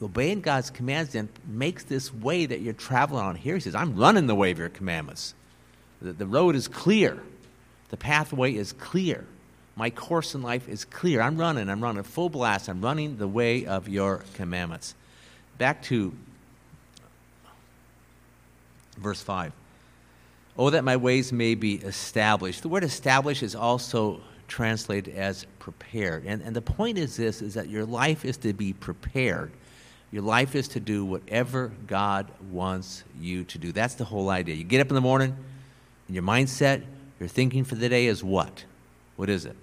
obeying 0.00 0.40
God's 0.40 0.70
commands 0.70 1.12
then 1.12 1.28
makes 1.46 1.84
this 1.84 2.12
way 2.12 2.46
that 2.46 2.60
you're 2.60 2.72
traveling 2.72 3.24
on 3.24 3.36
here. 3.36 3.54
He 3.54 3.60
says, 3.60 3.74
I'm 3.74 3.96
running 3.96 4.26
the 4.26 4.34
way 4.34 4.50
of 4.50 4.58
your 4.58 4.68
commandments. 4.68 5.34
The, 6.00 6.12
the 6.12 6.26
road 6.26 6.54
is 6.54 6.68
clear, 6.68 7.20
the 7.90 7.96
pathway 7.96 8.54
is 8.54 8.72
clear. 8.72 9.24
My 9.76 9.90
course 9.90 10.34
in 10.34 10.42
life 10.42 10.68
is 10.68 10.84
clear. 10.84 11.20
I'm 11.20 11.36
running, 11.36 11.68
I'm 11.68 11.80
running 11.80 12.02
full 12.02 12.28
blast. 12.28 12.68
I'm 12.68 12.80
running 12.80 13.16
the 13.16 13.28
way 13.28 13.64
of 13.64 13.88
your 13.88 14.24
commandments. 14.34 14.96
Back 15.56 15.82
to 15.84 16.12
verse 18.96 19.22
5. 19.22 19.52
Oh, 20.56 20.70
that 20.70 20.82
my 20.82 20.96
ways 20.96 21.32
may 21.32 21.54
be 21.54 21.76
established. 21.76 22.62
The 22.62 22.68
word 22.68 22.82
established 22.82 23.44
is 23.44 23.54
also 23.54 24.20
translated 24.48 25.14
as 25.14 25.46
prepared. 25.58 26.24
And, 26.26 26.42
and 26.42 26.56
the 26.56 26.62
point 26.62 26.98
is 26.98 27.16
this, 27.16 27.42
is 27.42 27.54
that 27.54 27.68
your 27.68 27.84
life 27.84 28.24
is 28.24 28.36
to 28.38 28.52
be 28.52 28.72
prepared. 28.72 29.52
Your 30.10 30.22
life 30.22 30.54
is 30.54 30.68
to 30.68 30.80
do 30.80 31.04
whatever 31.04 31.70
God 31.86 32.26
wants 32.50 33.04
you 33.20 33.44
to 33.44 33.58
do. 33.58 33.72
That's 33.72 33.94
the 33.94 34.04
whole 34.04 34.30
idea. 34.30 34.54
You 34.54 34.64
get 34.64 34.80
up 34.80 34.88
in 34.88 34.94
the 34.94 35.00
morning, 35.00 35.36
and 36.06 36.14
your 36.14 36.24
mindset, 36.24 36.82
your 37.20 37.28
thinking 37.28 37.64
for 37.64 37.74
the 37.74 37.88
day 37.88 38.06
is 38.06 38.24
what? 38.24 38.64
What 39.16 39.28
is 39.28 39.44
it? 39.44 39.56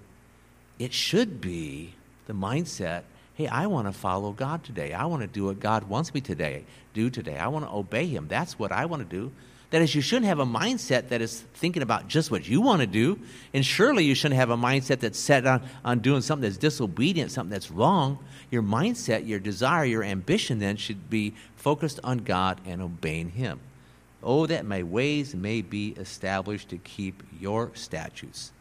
It 0.78 0.92
should 0.92 1.40
be 1.40 1.94
the 2.26 2.32
mindset 2.32 3.02
hey, 3.36 3.46
I 3.46 3.66
want 3.66 3.86
to 3.86 3.92
follow 3.92 4.32
God 4.32 4.64
today. 4.64 4.94
I 4.94 5.04
want 5.04 5.20
to 5.20 5.26
do 5.26 5.44
what 5.44 5.60
God 5.60 5.84
wants 5.84 6.14
me 6.14 6.22
today, 6.22 6.64
do 6.94 7.10
today. 7.10 7.36
I 7.36 7.48
want 7.48 7.66
to 7.66 7.70
obey 7.70 8.06
Him. 8.06 8.28
That's 8.28 8.58
what 8.58 8.72
I 8.72 8.86
want 8.86 9.08
to 9.08 9.16
do. 9.16 9.30
That 9.76 9.82
is, 9.82 9.94
you 9.94 10.00
shouldn't 10.00 10.24
have 10.24 10.38
a 10.38 10.46
mindset 10.46 11.10
that 11.10 11.20
is 11.20 11.42
thinking 11.52 11.82
about 11.82 12.08
just 12.08 12.30
what 12.30 12.48
you 12.48 12.62
want 12.62 12.80
to 12.80 12.86
do. 12.86 13.20
And 13.52 13.62
surely 13.62 14.04
you 14.04 14.14
shouldn't 14.14 14.40
have 14.40 14.48
a 14.48 14.56
mindset 14.56 15.00
that's 15.00 15.18
set 15.18 15.46
on, 15.46 15.62
on 15.84 15.98
doing 15.98 16.22
something 16.22 16.48
that's 16.48 16.56
disobedient, 16.56 17.30
something 17.30 17.50
that's 17.50 17.70
wrong. 17.70 18.18
Your 18.50 18.62
mindset, 18.62 19.28
your 19.28 19.38
desire, 19.38 19.84
your 19.84 20.02
ambition 20.02 20.60
then 20.60 20.76
should 20.78 21.10
be 21.10 21.34
focused 21.56 22.00
on 22.02 22.20
God 22.20 22.58
and 22.64 22.80
obeying 22.80 23.28
Him. 23.28 23.60
Oh, 24.22 24.46
that 24.46 24.64
my 24.64 24.82
ways 24.82 25.34
may 25.34 25.60
be 25.60 25.90
established 25.98 26.70
to 26.70 26.78
keep 26.78 27.22
your 27.38 27.70
statutes. 27.74 28.52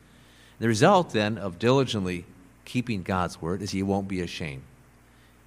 The 0.60 0.68
result 0.68 1.12
then 1.12 1.38
of 1.38 1.60
diligently 1.60 2.26
keeping 2.66 3.04
God's 3.04 3.42
word 3.42 3.62
is 3.62 3.74
you 3.74 3.86
won't 3.86 4.10
be 4.10 4.20
ashamed. 4.20 4.64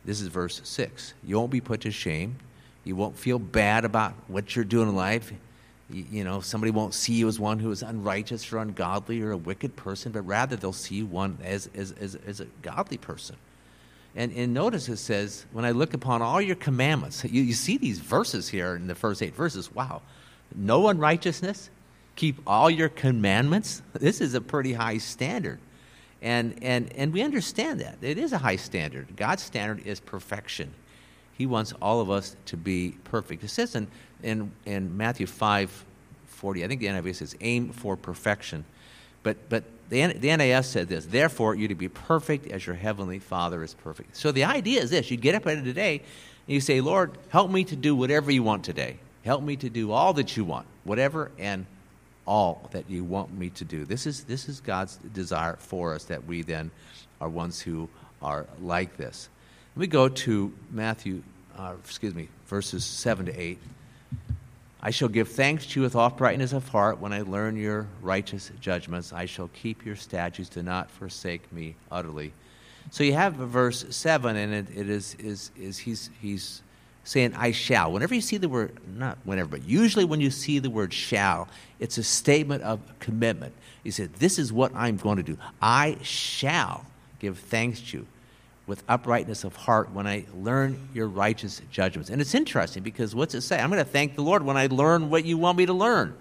This 0.07 0.23
is 0.23 0.29
verse 0.29 0.63
6. 0.65 1.13
You 1.25 1.37
won't 1.37 1.51
be 1.51 1.61
put 1.61 1.83
to 1.83 1.91
shame. 1.91 2.37
You 2.85 2.97
won't 2.97 3.19
feel 3.19 3.39
bad 3.39 3.85
about 3.85 4.15
what 4.29 4.57
you're 4.57 4.65
doing 4.65 4.89
in 4.89 4.97
life 4.97 5.31
you, 5.91 6.23
know, 6.23 6.41
somebody 6.41 6.71
won't 6.71 6.93
see 6.93 7.15
you 7.15 7.29
as 7.29 7.41
one 7.41 7.59
who 7.59 7.71
is 7.71 7.83
unrighteous 7.83 8.53
or 8.53 8.59
ungodly 8.59 9.23
or 9.23 9.31
a 9.31 9.37
wicked 9.37 9.75
person, 9.75 10.13
but 10.13 10.23
rather 10.23 10.55
they'll 10.55 10.73
see 10.73 11.03
one 11.03 11.39
as, 11.43 11.71
as, 11.75 11.93
as, 11.93 12.15
as 12.27 12.41
a 12.41 12.47
godly 12.61 12.99
person. 12.99 13.37
And, 14.15 14.33
and 14.33 14.53
notice 14.53 14.89
it 14.89 14.99
says, 14.99 15.47
when 15.53 15.65
I 15.65 15.71
look 15.71 15.95
upon 15.95 16.21
all 16.21 16.41
your 16.41 16.57
commandments, 16.57 17.25
you, 17.25 17.43
you 17.43 17.55
see 17.55 17.79
these 17.79 18.01
verses 18.01 18.49
here 18.49 18.75
in 18.77 18.87
the 18.87 18.95
first 18.95 19.23
eight 19.23 19.35
verses. 19.35 19.75
Wow. 19.75 20.03
No 20.55 20.89
unrighteousness, 20.89 21.71
keep 22.17 22.39
all 22.47 22.69
your 22.69 22.89
commandments. 22.89 23.83
This 23.95 24.21
is 24.21 24.35
a 24.35 24.41
pretty 24.41 24.75
high 24.75 24.99
standard. 24.99 25.59
And, 26.21 26.59
and, 26.63 26.93
and 26.95 27.13
we 27.13 27.23
understand 27.23 27.81
that. 27.81 27.99
It 28.03 28.19
is 28.19 28.33
a 28.33 28.39
high 28.39 28.57
standard. 28.57 29.17
God's 29.17 29.43
standard 29.43 29.87
is 29.87 30.01
perfection. 30.01 30.73
He 31.37 31.47
wants 31.47 31.73
all 31.81 32.01
of 32.01 32.11
us 32.11 32.37
to 32.47 32.57
be 32.57 32.97
perfect. 33.05 33.45
It 33.45 33.49
says 33.49 33.77
in, 33.77 33.87
in, 34.23 34.53
in 34.65 34.97
Matthew 34.97 35.27
5 35.27 35.85
40, 36.27 36.65
I 36.65 36.69
think 36.69 36.81
the 36.81 36.87
NIV 36.87 37.17
says, 37.17 37.37
aim 37.41 37.71
for 37.71 37.97
perfection. 37.97 38.65
But, 39.25 39.49
but 39.49 39.65
the, 39.89 40.13
the 40.13 40.37
NAS 40.37 40.69
said 40.69 40.89
this, 40.89 41.07
therefore, 41.07 41.57
you 41.57 41.67
to 41.67 41.75
be 41.75 41.89
perfect 41.89 42.47
as 42.53 42.65
your 42.65 42.77
heavenly 42.77 43.19
Father 43.19 43.65
is 43.65 43.75
perfect. 43.75 44.17
So 44.17 44.31
the 44.31 44.45
idea 44.45 44.81
is 44.81 44.91
this 44.91 45.11
you 45.11 45.17
get 45.17 45.35
up 45.35 45.47
at 45.49 45.65
today 45.65 45.99
and 45.99 46.55
you 46.55 46.61
say, 46.61 46.81
Lord, 46.81 47.19
help 47.31 47.51
me 47.51 47.65
to 47.65 47.77
do 47.77 47.97
whatever 47.97 48.31
you 48.31 48.45
want 48.45 48.65
today. 48.65 48.99
Help 49.25 49.43
me 49.43 49.57
to 49.57 49.69
do 49.69 49.91
all 49.91 50.13
that 50.13 50.37
you 50.37 50.45
want, 50.45 50.67
whatever 50.85 51.33
and 51.39 51.67
all 52.25 52.69
that 52.73 52.89
you 52.89 53.03
want 53.03 53.37
me 53.37 53.51
to 53.51 53.65
do. 53.65 53.85
This 53.85 54.07
is, 54.07 54.25
this 54.25 54.49
is 54.49 54.61
God's 54.61 54.97
desire 55.13 55.57
for 55.59 55.95
us 55.95 56.05
that 56.05 56.25
we 56.25 56.43
then 56.43 56.71
are 57.21 57.29
ones 57.29 57.61
who 57.61 57.89
are 58.23 58.47
like 58.61 58.97
this. 58.97 59.29
Let 59.75 59.81
me 59.81 59.87
go 59.89 60.09
to 60.09 60.53
Matthew, 60.71 61.23
uh, 61.59 61.75
excuse 61.83 62.15
me, 62.15 62.29
verses 62.47 62.85
7 62.85 63.27
to 63.27 63.41
8. 63.41 63.59
I 64.81 64.91
shall 64.91 65.09
give 65.09 65.29
thanks 65.29 65.67
to 65.67 65.81
you 65.81 65.83
with 65.83 65.97
uprightness 65.97 66.53
of 66.53 66.69
heart 66.69 67.01
when 67.01 67.13
I 67.13 67.23
learn 67.23 67.57
your 67.57 67.89
righteous 68.01 68.53
judgments. 68.61 69.13
I 69.13 69.27
shall 69.27 69.49
keep 69.49 69.85
your 69.85 69.97
statutes, 69.97 70.49
do 70.49 70.63
not 70.63 70.91
forsake 70.91 71.53
me 71.53 71.75
utterly. 71.91 72.33
So 72.91 73.03
you 73.05 73.15
have 73.15 73.35
verse 73.35 73.85
7, 73.91 74.37
and 74.37 74.55
it, 74.55 74.67
it 74.75 74.89
is, 74.89 75.17
is, 75.17 75.51
is 75.59 75.79
he's, 75.79 76.11
he's 76.23 76.63
saying, 77.05 77.35
I 77.35 77.51
shall. 77.51 77.93
Whenever 77.93 78.15
you 78.15 78.21
see 78.21 78.37
the 78.37 78.49
word, 78.49 78.79
not 78.95 79.19
whenever, 79.25 79.49
but 79.49 79.65
usually 79.65 80.05
when 80.05 80.21
you 80.21 80.31
see 80.31 80.59
the 80.59 80.71
word 80.71 80.93
shall, 80.93 81.49
it's 81.81 81.99
a 81.99 82.05
statement 82.05 82.63
of 82.63 82.81
commitment. 83.01 83.55
He 83.83 83.91
said, 83.91 84.15
This 84.15 84.39
is 84.39 84.53
what 84.53 84.75
I'm 84.75 84.97
going 84.97 85.17
to 85.17 85.23
do. 85.23 85.39
I 85.61 85.99
shall 86.03 86.87
give 87.19 87.39
thanks 87.39 87.81
to 87.91 87.99
you. 87.99 88.07
With 88.69 88.85
uprightness 88.87 89.43
of 89.43 89.57
heart 89.57 89.91
when 89.93 90.07
I 90.07 90.27
learn 90.35 90.89
your 90.93 91.09
righteous 91.09 91.63
judgments. 91.73 92.11
And 92.11 92.21
it's 92.21 92.35
interesting 92.35 92.83
because 92.83 93.15
what's 93.15 93.35
it 93.35 93.41
say? 93.41 93.59
I'm 93.59 93.71
going 93.71 93.83
to 93.83 93.91
thank 93.91 94.15
the 94.15 94.23
Lord 94.23 94.43
when 94.43 94.59
I 94.59 94.67
learn 94.67 95.09
what 95.09 95.25
you 95.25 95.39
want 95.39 95.57
me 95.59 95.67
to 95.67 95.73
learn. 95.73 96.15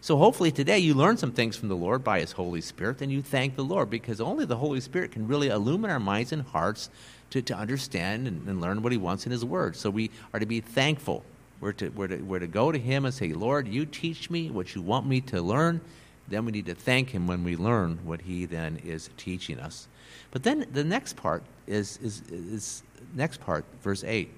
So 0.00 0.16
hopefully 0.16 0.50
today 0.50 0.78
you 0.78 0.94
learn 0.94 1.18
some 1.18 1.30
things 1.30 1.56
from 1.56 1.68
the 1.68 1.76
Lord 1.76 2.02
by 2.02 2.20
His 2.20 2.32
Holy 2.32 2.62
Spirit, 2.62 3.02
and 3.02 3.12
you 3.12 3.20
thank 3.20 3.54
the 3.54 3.62
Lord 3.62 3.90
because 3.90 4.18
only 4.18 4.46
the 4.46 4.56
Holy 4.56 4.80
Spirit 4.80 5.12
can 5.12 5.28
really 5.28 5.48
illumine 5.48 5.90
our 5.90 6.00
minds 6.00 6.32
and 6.32 6.40
hearts 6.40 6.88
to, 7.28 7.42
to 7.42 7.54
understand 7.54 8.26
and, 8.26 8.48
and 8.48 8.62
learn 8.62 8.82
what 8.82 8.92
He 8.92 8.98
wants 8.98 9.26
in 9.26 9.32
His 9.32 9.44
Word. 9.44 9.76
So 9.76 9.90
we 9.90 10.10
are 10.32 10.40
to 10.40 10.46
be 10.46 10.60
thankful. 10.60 11.22
We're 11.60 11.74
to, 11.74 11.90
we're, 11.90 12.08
to, 12.08 12.16
we're 12.16 12.38
to 12.38 12.46
go 12.46 12.72
to 12.72 12.78
Him 12.78 13.04
and 13.04 13.12
say, 13.12 13.34
Lord, 13.34 13.68
you 13.68 13.84
teach 13.84 14.30
me 14.30 14.50
what 14.50 14.74
you 14.74 14.80
want 14.80 15.06
me 15.06 15.20
to 15.20 15.42
learn. 15.42 15.82
Then 16.28 16.46
we 16.46 16.52
need 16.52 16.66
to 16.66 16.74
thank 16.74 17.10
Him 17.10 17.26
when 17.26 17.44
we 17.44 17.56
learn 17.56 17.98
what 18.02 18.22
He 18.22 18.46
then 18.46 18.80
is 18.82 19.10
teaching 19.18 19.60
us. 19.60 19.86
But 20.30 20.42
then 20.42 20.66
the 20.72 20.84
next 20.84 21.16
part 21.16 21.42
is, 21.66 21.98
is, 21.98 22.22
is 22.30 22.82
next 23.14 23.40
part, 23.40 23.64
verse 23.82 24.04
8. 24.04 24.30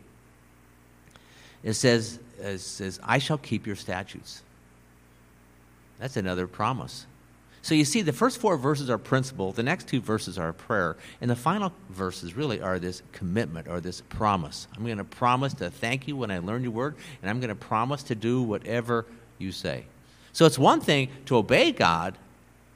It 1.63 1.75
says, 1.75 2.19
it 2.41 2.59
says, 2.59 2.99
I 3.03 3.19
shall 3.19 3.39
keep 3.39 3.67
your 3.67 3.77
statutes. 3.77 4.43
That's 5.99 6.17
another 6.17 6.47
promise. 6.47 7.07
So 7.63 7.77
you 7.77 7.85
see, 7.85 8.03
the 8.03 8.13
first 8.13 8.39
four 8.39 8.57
verses 8.57 8.91
are 8.91 8.99
principle, 8.99 9.53
the 9.53 9.63
next 9.63 9.87
two 9.87 10.01
verses 10.01 10.37
are 10.37 10.53
prayer, 10.53 10.97
and 11.21 11.31
the 11.31 11.37
final 11.37 11.73
verses 11.91 12.37
really 12.37 12.61
are 12.61 12.81
this 12.81 13.03
commitment 13.13 13.69
or 13.69 13.81
this 13.81 14.01
promise. 14.01 14.67
I'm 14.77 14.85
going 14.85 14.99
to 14.99 15.05
promise 15.05 15.55
to 15.55 15.71
thank 15.71 16.09
you 16.09 16.17
when 16.17 16.33
I 16.33 16.41
learn 16.41 16.65
your 16.65 16.73
word, 16.73 16.97
and 17.21 17.31
I'm 17.31 17.39
going 17.39 17.51
to 17.51 17.55
promise 17.55 18.03
to 18.05 18.17
do 18.17 18.43
whatever 18.43 19.07
you 19.39 19.53
say. 19.53 19.85
So 20.33 20.45
it's 20.45 20.59
one 20.59 20.81
thing 20.81 21.09
to 21.27 21.37
obey 21.37 21.71
God, 21.71 22.19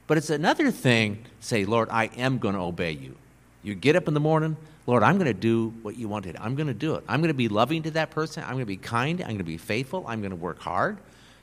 but 0.07 0.17
it's 0.17 0.29
another 0.29 0.71
thing 0.71 1.25
say, 1.39 1.65
Lord, 1.65 1.89
I 1.91 2.05
am 2.17 2.39
going 2.39 2.55
to 2.55 2.61
obey 2.61 2.91
you. 2.91 3.15
You 3.61 3.75
get 3.75 3.95
up 3.95 4.07
in 4.07 4.13
the 4.13 4.19
morning, 4.19 4.55
Lord, 4.85 5.03
I'm 5.03 5.17
going 5.17 5.27
to 5.27 5.33
do 5.33 5.73
what 5.81 5.97
you 5.97 6.07
wanted. 6.07 6.37
I'm 6.39 6.55
going 6.55 6.67
to 6.67 6.73
do 6.73 6.95
it. 6.95 7.03
I'm 7.09 7.19
going 7.19 7.27
to 7.27 7.33
be 7.33 7.49
loving 7.49 7.83
to 7.83 7.91
that 7.91 8.09
person. 8.11 8.43
I'm 8.43 8.51
going 8.51 8.61
to 8.61 8.65
be 8.65 8.77
kind. 8.77 9.19
I'm 9.19 9.27
going 9.27 9.39
to 9.39 9.43
be 9.43 9.57
faithful. 9.57 10.05
I'm 10.07 10.21
going 10.21 10.31
to 10.31 10.37
work 10.37 10.59
hard. 10.59 10.97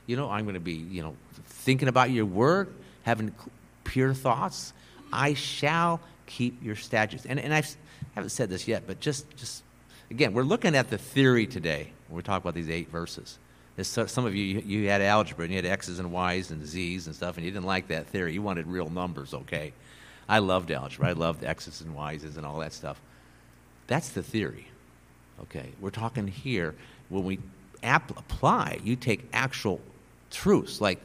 You 0.07 0.15
know, 0.15 0.29
I'm 0.29 0.45
going 0.45 0.55
to 0.55 0.59
be, 0.59 0.73
you 0.73 1.03
know, 1.03 1.15
thinking 1.45 1.87
about 1.87 2.09
your 2.09 2.25
word, 2.25 2.73
having 3.03 3.33
pure 3.83 4.15
thoughts. 4.15 4.73
I 5.13 5.35
shall 5.35 5.99
keep 6.25 6.63
your 6.63 6.75
statutes. 6.75 7.25
And, 7.27 7.39
and 7.39 7.53
I've, 7.53 7.67
I 7.67 8.15
haven't 8.15 8.31
said 8.31 8.49
this 8.49 8.67
yet, 8.67 8.83
but 8.87 8.99
just, 8.99 9.29
just 9.37 9.63
again, 10.09 10.33
we're 10.33 10.43
looking 10.43 10.75
at 10.75 10.89
the 10.89 10.97
theory 10.97 11.45
today 11.45 11.91
when 12.07 12.17
we 12.17 12.23
talk 12.23 12.41
about 12.41 12.55
these 12.55 12.69
eight 12.69 12.89
verses. 12.89 13.37
So, 13.81 14.05
some 14.05 14.25
of 14.25 14.33
you, 14.33 14.61
you 14.65 14.87
had 14.87 15.01
algebra 15.01 15.43
and 15.43 15.53
you 15.53 15.57
had 15.57 15.65
X's 15.65 15.99
and 15.99 16.11
Y's 16.11 16.51
and 16.51 16.65
Z's 16.65 17.07
and 17.07 17.15
stuff, 17.15 17.35
and 17.35 17.45
you 17.45 17.51
didn't 17.51 17.65
like 17.65 17.89
that 17.89 18.07
theory. 18.07 18.33
You 18.33 18.41
wanted 18.41 18.67
real 18.67 18.89
numbers, 18.89 19.33
okay? 19.33 19.73
I 20.29 20.39
loved 20.39 20.71
algebra. 20.71 21.09
I 21.09 21.11
loved 21.11 21.43
X's 21.43 21.81
and 21.81 21.93
Y's 21.93 22.23
and 22.23 22.45
all 22.45 22.59
that 22.59 22.71
stuff. 22.71 23.01
That's 23.87 24.09
the 24.09 24.23
theory, 24.23 24.67
okay? 25.43 25.69
We're 25.81 25.89
talking 25.89 26.27
here 26.27 26.73
when 27.09 27.25
we 27.25 27.39
ap- 27.83 28.17
apply, 28.17 28.79
you 28.83 28.95
take 28.95 29.27
actual 29.33 29.81
truths 30.31 30.81
like 30.81 30.99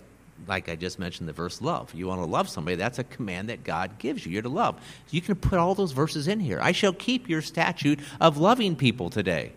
like 0.46 0.68
I 0.70 0.76
just 0.76 0.98
mentioned, 0.98 1.28
the 1.28 1.34
verse 1.34 1.60
love. 1.60 1.92
You 1.94 2.06
want 2.06 2.22
to 2.22 2.26
love 2.26 2.48
somebody, 2.48 2.76
that's 2.76 2.98
a 2.98 3.04
command 3.04 3.50
that 3.50 3.62
God 3.62 3.98
gives 3.98 4.24
you. 4.24 4.32
You're 4.32 4.42
to 4.42 4.48
love. 4.48 4.80
You 5.10 5.20
can 5.20 5.34
put 5.34 5.58
all 5.58 5.74
those 5.74 5.92
verses 5.92 6.28
in 6.28 6.40
here. 6.40 6.58
I 6.62 6.72
shall 6.72 6.92
keep 6.92 7.28
your 7.28 7.42
statute 7.42 8.00
of 8.20 8.38
loving 8.38 8.76
people 8.76 9.10
today. 9.10 9.52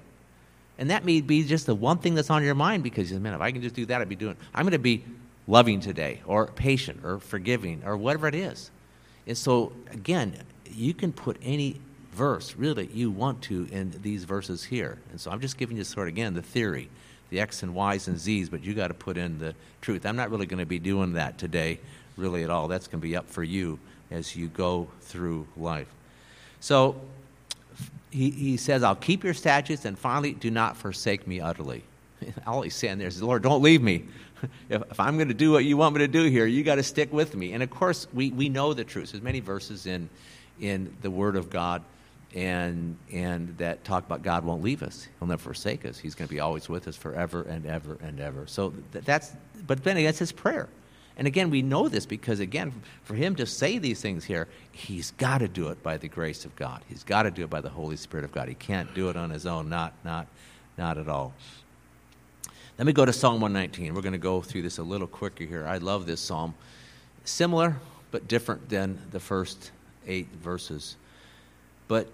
And 0.78 0.90
that 0.90 1.06
may 1.06 1.22
be 1.22 1.44
just 1.44 1.66
the 1.66 1.76
one 1.76 2.00
thing 2.00 2.16
that's 2.16 2.30
on 2.30 2.44
your 2.44 2.56
mind 2.56 2.84
because, 2.84 3.12
man, 3.12 3.34
if 3.34 3.42
I 3.42 3.52
can 3.52 3.62
just 3.62 3.76
do 3.76 3.86
that, 3.86 4.02
I'd 4.02 4.10
be 4.10 4.16
doing 4.16 4.36
I'm 4.54 4.64
going 4.64 4.72
to 4.72 4.80
be 4.80 5.04
loving 5.48 5.80
today, 5.80 6.22
or 6.26 6.48
patient, 6.48 7.04
or 7.04 7.20
forgiving, 7.20 7.84
or 7.86 7.98
whatever 7.98 8.28
it 8.28 8.36
is. 8.36 8.72
And 9.28 9.38
so, 9.38 9.74
again, 9.92 10.36
you 10.72 10.94
can 10.94 11.12
put 11.12 11.38
any 11.44 11.80
verse 12.14 12.56
really 12.56 12.88
you 12.94 13.10
want 13.10 13.42
to 13.42 13.68
in 13.72 13.94
these 14.02 14.24
verses 14.24 14.64
here. 14.64 15.00
And 15.12 15.20
so 15.20 15.32
I'm 15.32 15.42
just 15.42 15.58
giving 15.58 15.78
you 15.78 15.84
sort 15.84 16.08
of, 16.08 16.14
again, 16.14 16.34
the 16.34 16.42
theory 16.42 16.90
the 17.34 17.40
X 17.40 17.64
and 17.64 17.74
Y's 17.74 18.08
and 18.08 18.20
Z's, 18.20 18.48
but 18.48 18.64
you 18.64 18.76
got 18.76 18.90
to 18.90 18.94
put 18.94 19.18
in 19.18 19.40
the 19.40 19.56
truth. 19.82 20.06
I'm 20.06 20.16
not 20.16 20.30
really 20.30 20.46
going 20.46 20.60
to 20.60 20.68
be 20.68 20.78
doing 20.78 21.14
that 21.14 21.40
today, 21.40 21.80
really 22.16 22.44
at 22.44 22.52
all. 22.52 22.68
That's 22.68 22.86
going 22.88 23.02
to 23.02 23.08
be 23.08 23.16
up 23.16 23.28
for 23.28 23.44
you 23.44 23.80
as 24.12 24.36
you 24.36 24.50
go 24.50 24.88
through 25.02 25.48
life. 25.58 25.88
So 26.60 26.96
he, 28.12 28.30
he 28.32 28.58
says, 28.58 28.84
I'll 28.84 28.96
keep 28.96 29.24
your 29.24 29.34
statutes, 29.34 29.86
and 29.86 29.98
finally, 29.98 30.34
do 30.34 30.52
not 30.52 30.78
forsake 30.78 31.28
me 31.28 31.42
utterly. 31.42 31.84
All 32.48 32.62
he's 32.62 32.76
saying 32.76 33.00
there 33.00 33.08
is, 33.08 33.22
Lord, 33.22 33.44
don't 33.44 33.62
leave 33.62 33.82
me. 33.82 34.06
if, 34.70 34.82
if 34.92 35.00
I'm 35.00 35.16
going 35.16 35.30
to 35.30 35.34
do 35.34 35.52
what 35.52 35.66
you 35.66 35.78
want 35.78 35.96
me 35.96 36.00
to 36.00 36.08
do 36.08 36.26
here, 36.26 36.46
you 36.46 36.64
got 36.64 36.76
to 36.76 36.84
stick 36.84 37.12
with 37.12 37.36
me. 37.36 37.54
And 37.54 37.64
of 37.64 37.70
course, 37.70 38.08
we, 38.14 38.32
we 38.32 38.50
know 38.50 38.74
the 38.74 38.84
truth. 38.84 39.12
There's 39.12 39.24
many 39.24 39.40
verses 39.40 39.86
in, 39.86 40.10
in 40.60 40.96
the 41.02 41.12
Word 41.12 41.36
of 41.36 41.50
God 41.50 41.84
and 42.36 42.98
and 43.12 43.56
that 43.58 43.84
talk 43.84 44.06
about 44.06 44.24
God 44.24 44.44
won't 44.44 44.64
leave 44.64 44.82
us. 44.82 45.08
He'll 45.20 45.28
never 45.28 45.42
forsake 45.42 45.86
us. 45.86 46.00
He's 46.00 46.16
going 46.16 46.28
to 46.28 46.34
be 46.34 46.40
always 46.40 46.68
with 46.68 46.88
us 46.88 46.96
forever 46.96 47.44
and 47.44 47.66
ever 47.66 47.98
and 48.02 48.20
ever. 48.20 48.48
So 48.48 48.74
that's 48.92 49.34
but 49.68 49.84
then 49.84 49.98
again, 49.98 50.08
that's 50.08 50.20
his 50.20 50.32
prayer. 50.32 50.68
And 51.18 51.28
again, 51.28 51.50
we 51.50 51.62
know 51.62 51.88
this 51.88 52.06
because 52.06 52.40
again, 52.40 52.74
for 53.04 53.14
him 53.14 53.36
to 53.36 53.46
say 53.46 53.78
these 53.78 54.02
things 54.02 54.26
here, 54.26 54.48
he's 54.72 55.12
got 55.12 55.40
to 55.40 55.48
do 55.48 55.70
it 55.70 55.84
by 55.84 55.98
the 55.98 56.08
grace 56.08 56.44
of 56.46 56.56
God. 56.56 56.82
He's 56.90 57.04
got 57.04 57.24
to 57.24 57.32
do 57.32 57.44
it 57.44 57.50
by 57.50 57.62
the 57.62 57.70
Holy 57.70 57.98
Spirit 57.98 58.24
of 58.24 58.32
God. 58.32 58.48
He 58.48 58.56
can't 58.56 58.94
do 58.94 59.10
it 59.10 59.16
on 59.16 59.30
his 59.30 59.46
own. 59.46 59.70
Not 59.70 59.94
not 60.04 60.28
not 60.78 60.98
at 60.98 61.08
all. 61.08 61.34
Let 62.78 62.88
me 62.88 62.94
go 62.94 63.06
to 63.06 63.14
Psalm 63.14 63.40
119. 63.40 63.94
We're 63.94 64.02
going 64.02 64.14
to 64.14 64.18
go 64.18 64.42
through 64.42 64.64
this 64.64 64.80
a 64.80 64.84
little 64.84 65.06
quicker 65.06 65.44
here. 65.44 65.68
I 65.68 65.78
love 65.78 66.08
this 66.08 66.20
psalm. 66.20 66.56
Similar 67.24 67.78
but 68.10 68.28
different 68.28 68.70
than 68.70 69.00
the 69.12 69.20
first 69.20 69.72
eight 70.08 70.28
verses. 70.42 70.96
But 71.88 72.08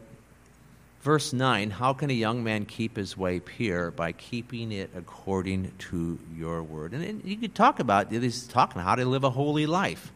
Verse 1.01 1.31
9 1.31 1.71
How 1.71 1.93
can 1.93 2.09
a 2.09 2.13
young 2.13 2.43
man 2.43 2.65
keep 2.65 2.97
his 2.97 3.17
way 3.17 3.39
pure? 3.39 3.91
By 3.91 4.11
keeping 4.11 4.71
it 4.71 4.89
according 4.95 5.71
to 5.79 6.19
your 6.35 6.61
word. 6.61 6.93
And, 6.93 7.03
and 7.03 7.23
you 7.23 7.37
could 7.37 7.55
talk 7.55 7.79
about, 7.79 8.11
he's 8.11 8.47
talking 8.47 8.81
about 8.81 8.89
how 8.89 8.95
to 8.95 9.05
live 9.05 9.23
a 9.23 9.29
holy 9.29 9.65
life. 9.65 10.11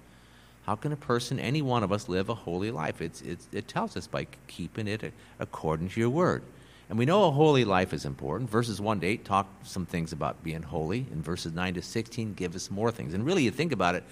How 0.65 0.75
can 0.75 0.93
a 0.93 0.97
person, 0.97 1.39
any 1.39 1.61
one 1.61 1.84
of 1.84 1.91
us, 1.91 2.07
live 2.07 2.29
a 2.29 2.36
holy 2.36 2.71
life? 2.71 3.01
It's, 3.01 3.21
it's, 3.21 3.47
it 3.51 3.67
tells 3.67 3.97
us 3.97 4.07
by 4.07 4.27
keeping 4.47 4.88
it 4.88 5.13
according 5.39 5.89
to 5.89 5.99
your 5.99 6.09
word. 6.09 6.41
And 6.89 6.97
we 6.97 7.05
know 7.05 7.25
a 7.25 7.31
holy 7.31 7.65
life 7.65 7.93
is 7.93 8.05
important. 8.05 8.49
Verses 8.49 8.79
1 8.79 9.01
to 9.01 9.07
8 9.07 9.25
talk 9.25 9.47
some 9.63 9.86
things 9.86 10.13
about 10.13 10.43
being 10.43 10.61
holy, 10.61 11.05
and 11.11 11.23
verses 11.23 11.53
9 11.53 11.73
to 11.73 11.81
16 11.81 12.34
give 12.34 12.55
us 12.55 12.71
more 12.71 12.91
things. 12.91 13.13
And 13.13 13.25
really, 13.25 13.43
you 13.43 13.51
think 13.51 13.71
about 13.71 13.95
it, 13.95 14.03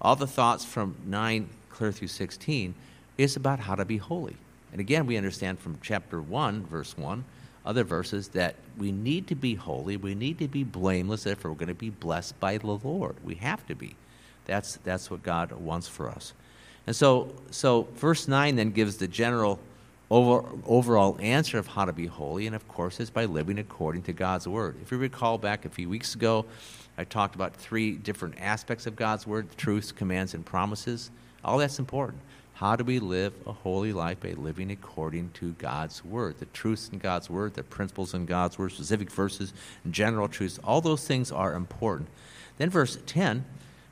all 0.00 0.16
the 0.16 0.26
thoughts 0.26 0.64
from 0.64 0.96
9 1.06 1.48
clear 1.70 1.92
through 1.92 2.08
16 2.08 2.74
is 3.18 3.36
about 3.36 3.60
how 3.60 3.74
to 3.74 3.84
be 3.84 3.98
holy. 3.98 4.36
And 4.72 4.80
again, 4.80 5.06
we 5.06 5.16
understand 5.16 5.58
from 5.58 5.78
chapter 5.82 6.20
1, 6.20 6.66
verse 6.66 6.96
1, 6.96 7.24
other 7.64 7.84
verses, 7.84 8.28
that 8.28 8.54
we 8.78 8.92
need 8.92 9.26
to 9.28 9.34
be 9.34 9.54
holy, 9.54 9.96
we 9.96 10.14
need 10.14 10.38
to 10.38 10.48
be 10.48 10.64
blameless 10.64 11.26
if 11.26 11.44
we're 11.44 11.52
going 11.52 11.68
to 11.68 11.74
be 11.74 11.90
blessed 11.90 12.38
by 12.40 12.58
the 12.58 12.66
Lord. 12.66 13.16
We 13.24 13.34
have 13.36 13.66
to 13.66 13.74
be. 13.74 13.96
That's, 14.46 14.76
that's 14.78 15.10
what 15.10 15.22
God 15.22 15.52
wants 15.52 15.88
for 15.88 16.08
us. 16.08 16.32
And 16.86 16.96
so, 16.96 17.32
so 17.50 17.88
verse 17.94 18.26
9 18.26 18.56
then 18.56 18.70
gives 18.70 18.96
the 18.96 19.08
general 19.08 19.60
over, 20.10 20.44
overall 20.66 21.16
answer 21.20 21.58
of 21.58 21.68
how 21.68 21.84
to 21.84 21.92
be 21.92 22.06
holy, 22.06 22.46
and 22.46 22.56
of 22.56 22.66
course, 22.66 22.98
is 22.98 23.10
by 23.10 23.26
living 23.26 23.58
according 23.58 24.02
to 24.02 24.12
God's 24.12 24.48
word. 24.48 24.76
If 24.82 24.90
you 24.90 24.98
recall 24.98 25.38
back 25.38 25.64
a 25.64 25.68
few 25.68 25.88
weeks 25.88 26.14
ago, 26.14 26.46
I 26.98 27.04
talked 27.04 27.34
about 27.34 27.54
three 27.54 27.92
different 27.92 28.34
aspects 28.40 28.86
of 28.86 28.96
God's 28.96 29.26
word 29.26 29.46
truths, 29.56 29.92
commands, 29.92 30.34
and 30.34 30.44
promises. 30.44 31.10
All 31.44 31.58
that's 31.58 31.78
important. 31.78 32.20
How 32.54 32.76
do 32.76 32.84
we 32.84 32.98
live 32.98 33.32
a 33.46 33.52
holy 33.52 33.92
life 33.92 34.20
by 34.20 34.32
living 34.32 34.70
according 34.70 35.30
to 35.34 35.52
God's 35.52 36.04
Word? 36.04 36.38
The 36.38 36.46
truths 36.46 36.90
in 36.92 36.98
God's 36.98 37.30
Word, 37.30 37.54
the 37.54 37.62
principles 37.62 38.12
in 38.12 38.26
God's 38.26 38.58
Word, 38.58 38.72
specific 38.72 39.10
verses, 39.10 39.54
general 39.90 40.28
truths, 40.28 40.58
all 40.62 40.80
those 40.80 41.06
things 41.06 41.32
are 41.32 41.54
important. 41.54 42.08
Then 42.58 42.68
verse 42.68 42.98
10, 43.06 43.44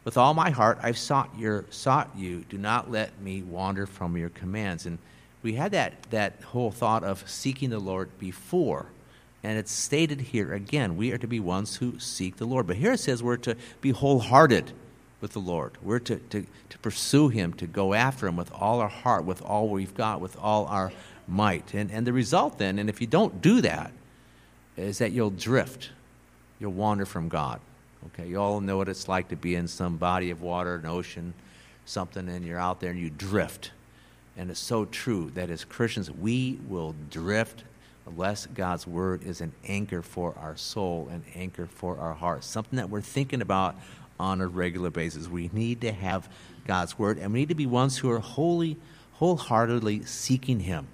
with 0.04 0.16
all 0.16 0.34
my 0.34 0.50
heart 0.50 0.78
I've 0.82 0.98
sought 0.98 1.30
your 1.38 1.64
sought 1.70 2.10
you. 2.16 2.44
Do 2.48 2.58
not 2.58 2.90
let 2.90 3.20
me 3.20 3.42
wander 3.42 3.86
from 3.86 4.16
your 4.16 4.28
commands. 4.28 4.86
And 4.86 4.98
we 5.42 5.54
had 5.54 5.72
that, 5.72 6.02
that 6.10 6.42
whole 6.42 6.70
thought 6.70 7.04
of 7.04 7.28
seeking 7.28 7.70
the 7.70 7.78
Lord 7.78 8.10
before. 8.18 8.86
And 9.42 9.58
it's 9.58 9.72
stated 9.72 10.20
here 10.20 10.52
again, 10.52 10.96
we 10.96 11.12
are 11.12 11.18
to 11.18 11.26
be 11.26 11.40
ones 11.40 11.76
who 11.76 11.98
seek 11.98 12.36
the 12.36 12.44
Lord. 12.44 12.66
But 12.66 12.76
here 12.76 12.92
it 12.92 13.00
says 13.00 13.22
we're 13.22 13.36
to 13.38 13.56
be 13.80 13.90
wholehearted 13.90 14.72
with 15.20 15.32
the 15.32 15.40
Lord. 15.40 15.72
We're 15.82 15.98
to, 16.00 16.16
to, 16.16 16.46
to 16.70 16.78
pursue 16.78 17.28
Him, 17.28 17.52
to 17.54 17.66
go 17.66 17.94
after 17.94 18.26
Him 18.26 18.36
with 18.36 18.52
all 18.52 18.80
our 18.80 18.88
heart, 18.88 19.24
with 19.24 19.42
all 19.42 19.68
we've 19.68 19.94
got, 19.94 20.20
with 20.20 20.36
all 20.38 20.66
our 20.66 20.92
might. 21.26 21.74
And, 21.74 21.90
and 21.90 22.06
the 22.06 22.12
result 22.12 22.58
then, 22.58 22.78
and 22.78 22.88
if 22.88 23.00
you 23.00 23.06
don't 23.06 23.42
do 23.42 23.60
that, 23.60 23.92
is 24.76 24.98
that 24.98 25.12
you'll 25.12 25.30
drift. 25.30 25.90
You'll 26.60 26.72
wander 26.72 27.04
from 27.04 27.28
God. 27.28 27.60
Okay, 28.06 28.28
you 28.28 28.40
all 28.40 28.60
know 28.60 28.76
what 28.76 28.88
it's 28.88 29.08
like 29.08 29.28
to 29.28 29.36
be 29.36 29.54
in 29.54 29.66
some 29.66 29.96
body 29.96 30.30
of 30.30 30.40
water, 30.40 30.76
an 30.76 30.86
ocean, 30.86 31.34
something, 31.84 32.28
and 32.28 32.44
you're 32.44 32.58
out 32.58 32.80
there 32.80 32.90
and 32.90 33.00
you 33.00 33.10
drift. 33.10 33.72
And 34.36 34.50
it's 34.50 34.60
so 34.60 34.84
true 34.84 35.32
that 35.34 35.50
as 35.50 35.64
Christians, 35.64 36.10
we 36.10 36.60
will 36.68 36.94
drift 37.10 37.64
unless 38.06 38.46
God's 38.46 38.86
word 38.86 39.24
is 39.24 39.40
an 39.40 39.52
anchor 39.66 40.00
for 40.00 40.34
our 40.38 40.56
soul, 40.56 41.08
an 41.10 41.24
anchor 41.34 41.66
for 41.66 41.98
our 41.98 42.14
heart, 42.14 42.44
something 42.44 42.76
that 42.76 42.88
we're 42.88 43.00
thinking 43.00 43.42
about 43.42 43.76
on 44.18 44.40
a 44.40 44.46
regular 44.46 44.90
basis. 44.90 45.28
We 45.28 45.50
need 45.52 45.80
to 45.82 45.92
have 45.92 46.28
God's 46.66 46.98
word, 46.98 47.18
and 47.18 47.32
we 47.32 47.40
need 47.40 47.48
to 47.48 47.54
be 47.54 47.66
ones 47.66 47.98
who 47.98 48.10
are 48.10 48.18
wholly, 48.20 48.76
wholeheartedly 49.14 50.04
seeking 50.04 50.60
Him. 50.60 50.86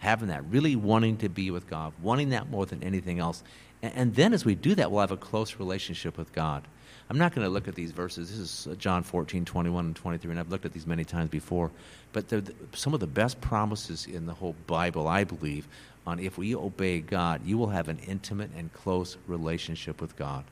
having 0.00 0.28
that, 0.28 0.44
really 0.50 0.76
wanting 0.76 1.16
to 1.18 1.28
be 1.28 1.50
with 1.50 1.68
God, 1.68 1.92
wanting 2.00 2.30
that 2.30 2.48
more 2.48 2.66
than 2.66 2.82
anything 2.84 3.18
else. 3.18 3.42
And, 3.82 3.92
and 3.94 4.14
then 4.14 4.32
as 4.32 4.44
we 4.44 4.54
do 4.54 4.74
that, 4.76 4.90
we'll 4.90 5.00
have 5.00 5.10
a 5.10 5.16
close 5.16 5.56
relationship 5.56 6.16
with 6.16 6.32
God. 6.32 6.62
I'm 7.10 7.18
not 7.18 7.34
going 7.34 7.44
to 7.44 7.50
look 7.50 7.68
at 7.68 7.74
these 7.74 7.90
verses. 7.90 8.30
This 8.30 8.38
is 8.38 8.68
uh, 8.70 8.74
John 8.74 9.02
14, 9.02 9.44
21, 9.44 9.86
and 9.86 9.96
23, 9.96 10.30
and 10.30 10.40
I've 10.40 10.50
looked 10.50 10.66
at 10.66 10.72
these 10.72 10.86
many 10.86 11.04
times 11.04 11.30
before. 11.30 11.70
But 12.12 12.28
they're 12.28 12.42
some 12.74 12.92
of 12.94 13.00
the 13.00 13.06
best 13.06 13.40
promises 13.40 14.06
in 14.06 14.26
the 14.26 14.34
whole 14.34 14.54
Bible, 14.66 15.08
I 15.08 15.24
believe, 15.24 15.66
on 16.06 16.18
if 16.18 16.38
we 16.38 16.54
obey 16.54 17.00
God, 17.00 17.44
you 17.44 17.56
will 17.58 17.68
have 17.68 17.88
an 17.88 17.98
intimate 18.06 18.50
and 18.56 18.72
close 18.72 19.16
relationship 19.26 20.00
with 20.00 20.16
God. 20.16 20.44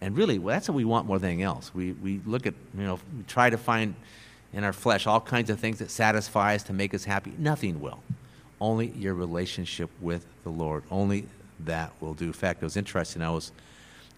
And 0.00 0.16
really, 0.16 0.38
well, 0.38 0.54
that's 0.54 0.68
what 0.68 0.76
we 0.76 0.84
want 0.84 1.06
more 1.06 1.18
than 1.18 1.30
anything 1.30 1.42
else. 1.42 1.74
We, 1.74 1.92
we 1.92 2.20
look 2.24 2.46
at, 2.46 2.54
you 2.76 2.84
know, 2.84 3.00
we 3.16 3.24
try 3.24 3.50
to 3.50 3.58
find 3.58 3.94
in 4.52 4.64
our 4.64 4.72
flesh 4.72 5.06
all 5.06 5.20
kinds 5.20 5.50
of 5.50 5.58
things 5.58 5.78
that 5.80 5.90
satisfy 5.90 6.54
us 6.54 6.62
to 6.64 6.72
make 6.72 6.94
us 6.94 7.04
happy. 7.04 7.32
Nothing 7.38 7.80
will. 7.80 8.02
Only 8.60 8.88
your 8.88 9.14
relationship 9.14 9.90
with 10.00 10.24
the 10.44 10.50
Lord. 10.50 10.84
Only 10.90 11.26
that 11.60 11.92
will 12.00 12.14
do. 12.14 12.26
In 12.26 12.32
fact, 12.32 12.62
it 12.62 12.66
was 12.66 12.76
interesting. 12.76 13.22
I 13.22 13.30
was 13.30 13.52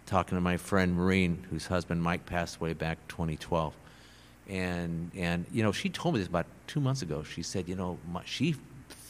talking 0.07 0.37
to 0.37 0.41
my 0.41 0.57
friend 0.57 0.95
Maureen, 0.95 1.47
whose 1.51 1.67
husband 1.67 2.03
Mike 2.03 2.27
passed 2.27 2.57
away 2.57 2.75
back 2.75 2.99
2012. 3.09 3.75
And, 4.49 5.11
and 5.17 5.47
you 5.53 5.63
know, 5.63 5.73
she 5.73 5.89
told 5.89 6.15
me 6.15 6.21
this 6.21 6.29
about 6.29 6.47
two 6.67 6.81
months 6.81 7.03
ago. 7.03 7.23
She 7.23 7.43
said, 7.43 7.69
you 7.69 7.77
know, 7.77 7.99
my, 8.11 8.23
she, 8.25 8.57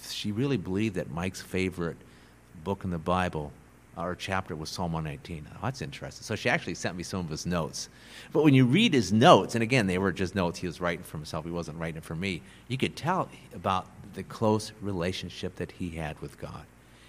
she 0.09 0.33
really 0.33 0.57
believed 0.57 0.97
that 0.97 1.11
Mike's 1.11 1.41
favorite 1.41 1.97
book 2.63 2.85
in 2.85 2.91
the 2.91 2.99
Bible 2.99 3.53
or 3.97 4.15
chapter 4.15 4.55
was 4.55 4.69
Psalm 4.69 4.93
119. 4.93 5.49
Oh, 5.53 5.59
that's 5.63 5.83
interesting. 5.83 6.25
So 6.25 6.37
she 6.37 6.49
actually 6.49 6.75
sent 6.75 6.97
me 6.97 7.03
some 7.03 7.21
of 7.21 7.29
his 7.29 7.47
notes. 7.47 7.89
But 8.33 8.45
when 8.45 8.55
you 8.55 8.67
read 8.67 8.95
his 8.95 9.13
notes, 9.13 9.55
and 9.55 9.63
again, 9.63 9.87
they 9.87 9.99
were 9.99 10.13
just 10.13 10.35
notes 10.35 10.59
he 10.59 10.67
was 10.67 10.81
writing 10.81 11.05
for 11.05 11.17
himself, 11.17 11.45
he 11.45 11.51
wasn't 11.51 11.79
writing 11.79 12.01
for 12.01 12.15
me, 12.15 12.43
you 12.69 12.79
could 12.79 12.97
tell 12.97 13.29
about 13.55 13.87
the 14.15 14.23
close 14.23 14.73
relationship 14.81 15.57
that 15.57 15.73
he 15.73 15.91
had 15.91 16.21
with 16.21 16.39
God. 16.39 16.65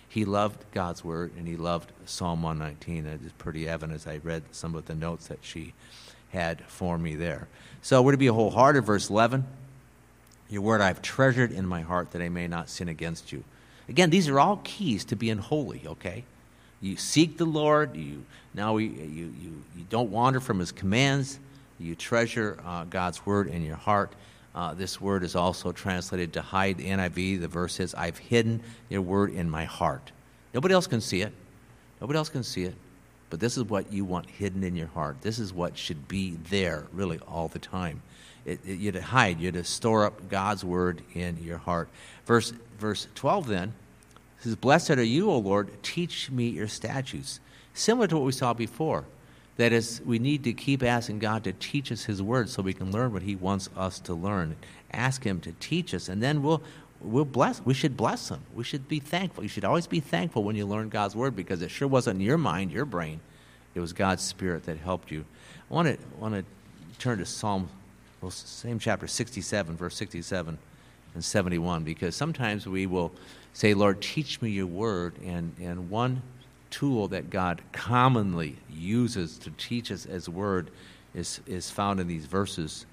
He 0.08 0.26
loved 0.26 0.66
God's 0.74 1.06
word 1.06 1.32
and 1.38 1.48
he 1.48 1.56
loved 1.56 1.92
Psalm 2.06 2.44
119. 2.44 3.06
It 3.06 3.22
is 3.26 3.32
pretty 3.34 3.68
evident 3.68 3.96
as 3.96 4.08
I 4.08 4.18
read 4.18 4.44
some 4.52 4.76
of 4.76 4.86
the 4.86 4.96
notes 4.96 5.28
that 5.28 5.40
she 5.42 5.74
had 6.32 6.62
for 6.66 6.98
me 6.98 7.16
there. 7.16 7.48
So 7.82 8.02
we're 8.02 8.12
to 8.12 8.18
be 8.18 8.28
wholehearted, 8.28 8.84
verse 8.84 9.10
11. 9.10 9.46
Your 10.50 10.62
word 10.62 10.82
I've 10.82 11.02
treasured 11.02 11.52
in 11.52 11.66
my 11.66 11.82
heart 11.82 12.12
that 12.12 12.22
I 12.22 12.28
may 12.28 12.48
not 12.48 12.70
sin 12.70 12.90
against 12.90 13.32
you. 13.32 13.46
Again, 13.88 14.10
these 14.10 14.28
are 14.28 14.40
all 14.40 14.60
keys 14.64 15.06
to 15.06 15.16
being 15.16 15.38
holy, 15.38 15.84
okay? 15.86 16.26
You 16.82 16.98
seek 16.98 17.38
the 17.38 17.46
Lord. 17.46 17.96
You 17.96 18.26
now 18.54 18.78
you 18.78 18.90
you 18.90 19.34
you 19.78 19.86
don't 19.90 20.12
wander 20.12 20.40
from 20.40 20.60
His 20.60 20.72
commands. 20.72 21.40
You 21.80 21.96
treasure 21.96 22.60
uh, 22.66 22.86
God's 22.86 23.26
word 23.26 23.48
in 23.48 23.64
your 23.64 23.76
heart. 23.76 24.12
Uh, 24.54 24.74
this 24.74 25.00
word 25.00 25.24
is 25.24 25.36
also 25.36 25.72
translated 25.72 26.34
to 26.34 26.42
hide. 26.42 26.78
The 26.78 26.88
NIV, 26.88 27.40
the 27.42 27.48
verse 27.48 27.76
says, 27.76 27.96
"I've 27.96 28.18
hidden 28.18 28.62
your 28.90 29.02
word 29.02 29.32
in 29.32 29.50
my 29.50 29.66
heart." 29.66 30.12
Nobody 30.54 30.74
else 30.74 30.88
can 30.88 31.02
see 31.02 31.22
it. 31.22 31.32
Nobody 32.02 32.18
else 32.18 32.30
can 32.30 32.44
see 32.44 32.64
it. 32.64 32.76
But 33.30 33.40
this 33.40 33.58
is 33.58 33.64
what 33.64 33.94
you 33.94 34.04
want 34.04 34.30
hidden 34.30 34.64
in 34.64 34.76
your 34.76 34.88
heart. 34.88 35.22
This 35.22 35.40
is 35.40 35.54
what 35.54 35.78
should 35.78 36.08
be 36.10 36.38
there, 36.50 36.84
really, 36.92 37.20
all 37.20 37.48
the 37.48 37.60
time. 37.60 38.02
It, 38.44 38.60
it, 38.66 38.80
you're 38.80 38.92
to 38.92 39.02
hide. 39.02 39.40
You're 39.40 39.54
to 39.54 39.64
store 39.64 40.06
up 40.06 40.30
God's 40.30 40.66
word 40.66 41.02
in 41.14 41.38
your 41.42 41.60
heart. 41.60 41.88
Verse 42.26 42.52
verse 42.80 43.08
12 43.16 43.48
then 43.48 43.74
says, 44.42 44.56
Blessed 44.56 44.92
are 44.92 45.04
you, 45.04 45.30
O 45.30 45.38
Lord, 45.38 45.72
teach 45.84 46.30
me 46.32 46.50
your 46.50 46.68
statutes. 46.68 47.40
Similar 47.74 48.08
to 48.08 48.18
what 48.18 48.26
we 48.26 48.32
saw 48.32 48.54
before. 48.54 49.06
That 49.58 49.74
is, 49.74 50.02
we 50.06 50.18
need 50.18 50.44
to 50.46 50.54
keep 50.54 50.82
asking 50.82 51.20
God 51.20 51.44
to 51.44 51.54
teach 51.54 51.92
us 51.92 52.06
His 52.06 52.22
word 52.22 52.50
so 52.50 52.62
we 52.62 52.74
can 52.74 52.92
learn 52.92 53.14
what 53.14 53.22
He 53.22 53.36
wants 53.36 53.70
us 53.78 54.00
to 54.00 54.14
learn. 54.14 54.56
Ask 54.92 55.24
Him 55.24 55.40
to 55.42 55.52
teach 55.60 55.94
us, 55.94 56.10
and 56.10 56.24
then 56.24 56.42
we'll, 56.42 56.62
we'll 57.00 57.26
bless. 57.26 57.64
We 57.64 57.74
should 57.74 57.96
bless 57.96 58.30
Him. 58.30 58.42
We 58.56 58.64
should 58.64 58.88
be 58.88 59.00
thankful. 59.00 59.44
You 59.44 59.50
should 59.50 59.66
always 59.66 59.88
be 59.88 60.00
thankful 60.00 60.44
when 60.44 60.56
you 60.56 60.66
learn 60.66 60.90
God's 60.90 61.16
word 61.16 61.36
because 61.36 61.62
it 61.62 61.70
sure 61.70 61.88
wasn't 61.88 62.22
your 62.22 62.38
mind, 62.38 62.72
your 62.72 62.86
brain. 62.86 63.20
It 63.76 63.80
was 63.80 63.94
God's 63.94 64.24
Spirit 64.24 64.66
that 64.66 64.78
helped 64.78 65.12
you. 65.12 65.26
I 65.70 65.74
want 65.74 65.88
to, 65.88 65.98
want 66.18 66.34
to 66.34 66.44
turn 66.98 67.20
to 67.20 67.26
Psalm, 67.26 67.70
well, 68.22 68.32
same 68.32 68.80
chapter, 68.80 69.08
67, 69.08 69.78
verse 69.78 69.96
67 69.96 70.58
and 71.14 71.24
71, 71.24 71.84
because 71.84 72.16
sometimes 72.16 72.68
we 72.68 72.86
will 72.86 73.12
say, 73.54 73.74
Lord, 73.74 74.02
teach 74.02 74.42
me 74.42 74.50
your 74.50 74.68
word. 74.68 75.16
And, 75.24 75.56
and 75.60 75.90
one 75.90 76.22
tool 76.70 77.08
that 77.10 77.30
God 77.30 77.62
commonly 77.72 78.58
uses 78.70 79.38
to 79.40 79.52
teach 79.52 79.92
us 79.92 80.06
as 80.06 80.28
word 80.28 80.72
is, 81.14 81.42
is 81.46 81.70
found 81.70 82.00
in 82.00 82.08
these 82.08 82.26
verses. 82.26 82.86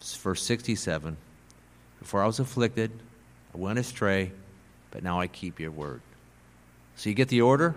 Verse 0.00 0.42
67 0.42 1.16
Before 1.98 2.22
I 2.22 2.26
was 2.26 2.38
afflicted, 2.38 2.90
I 3.54 3.58
went 3.58 3.78
astray, 3.78 4.32
but 4.90 5.02
now 5.02 5.20
I 5.20 5.26
keep 5.26 5.58
your 5.58 5.70
word. 5.70 6.00
So 6.96 7.08
you 7.08 7.14
get 7.14 7.28
the 7.28 7.40
order? 7.40 7.74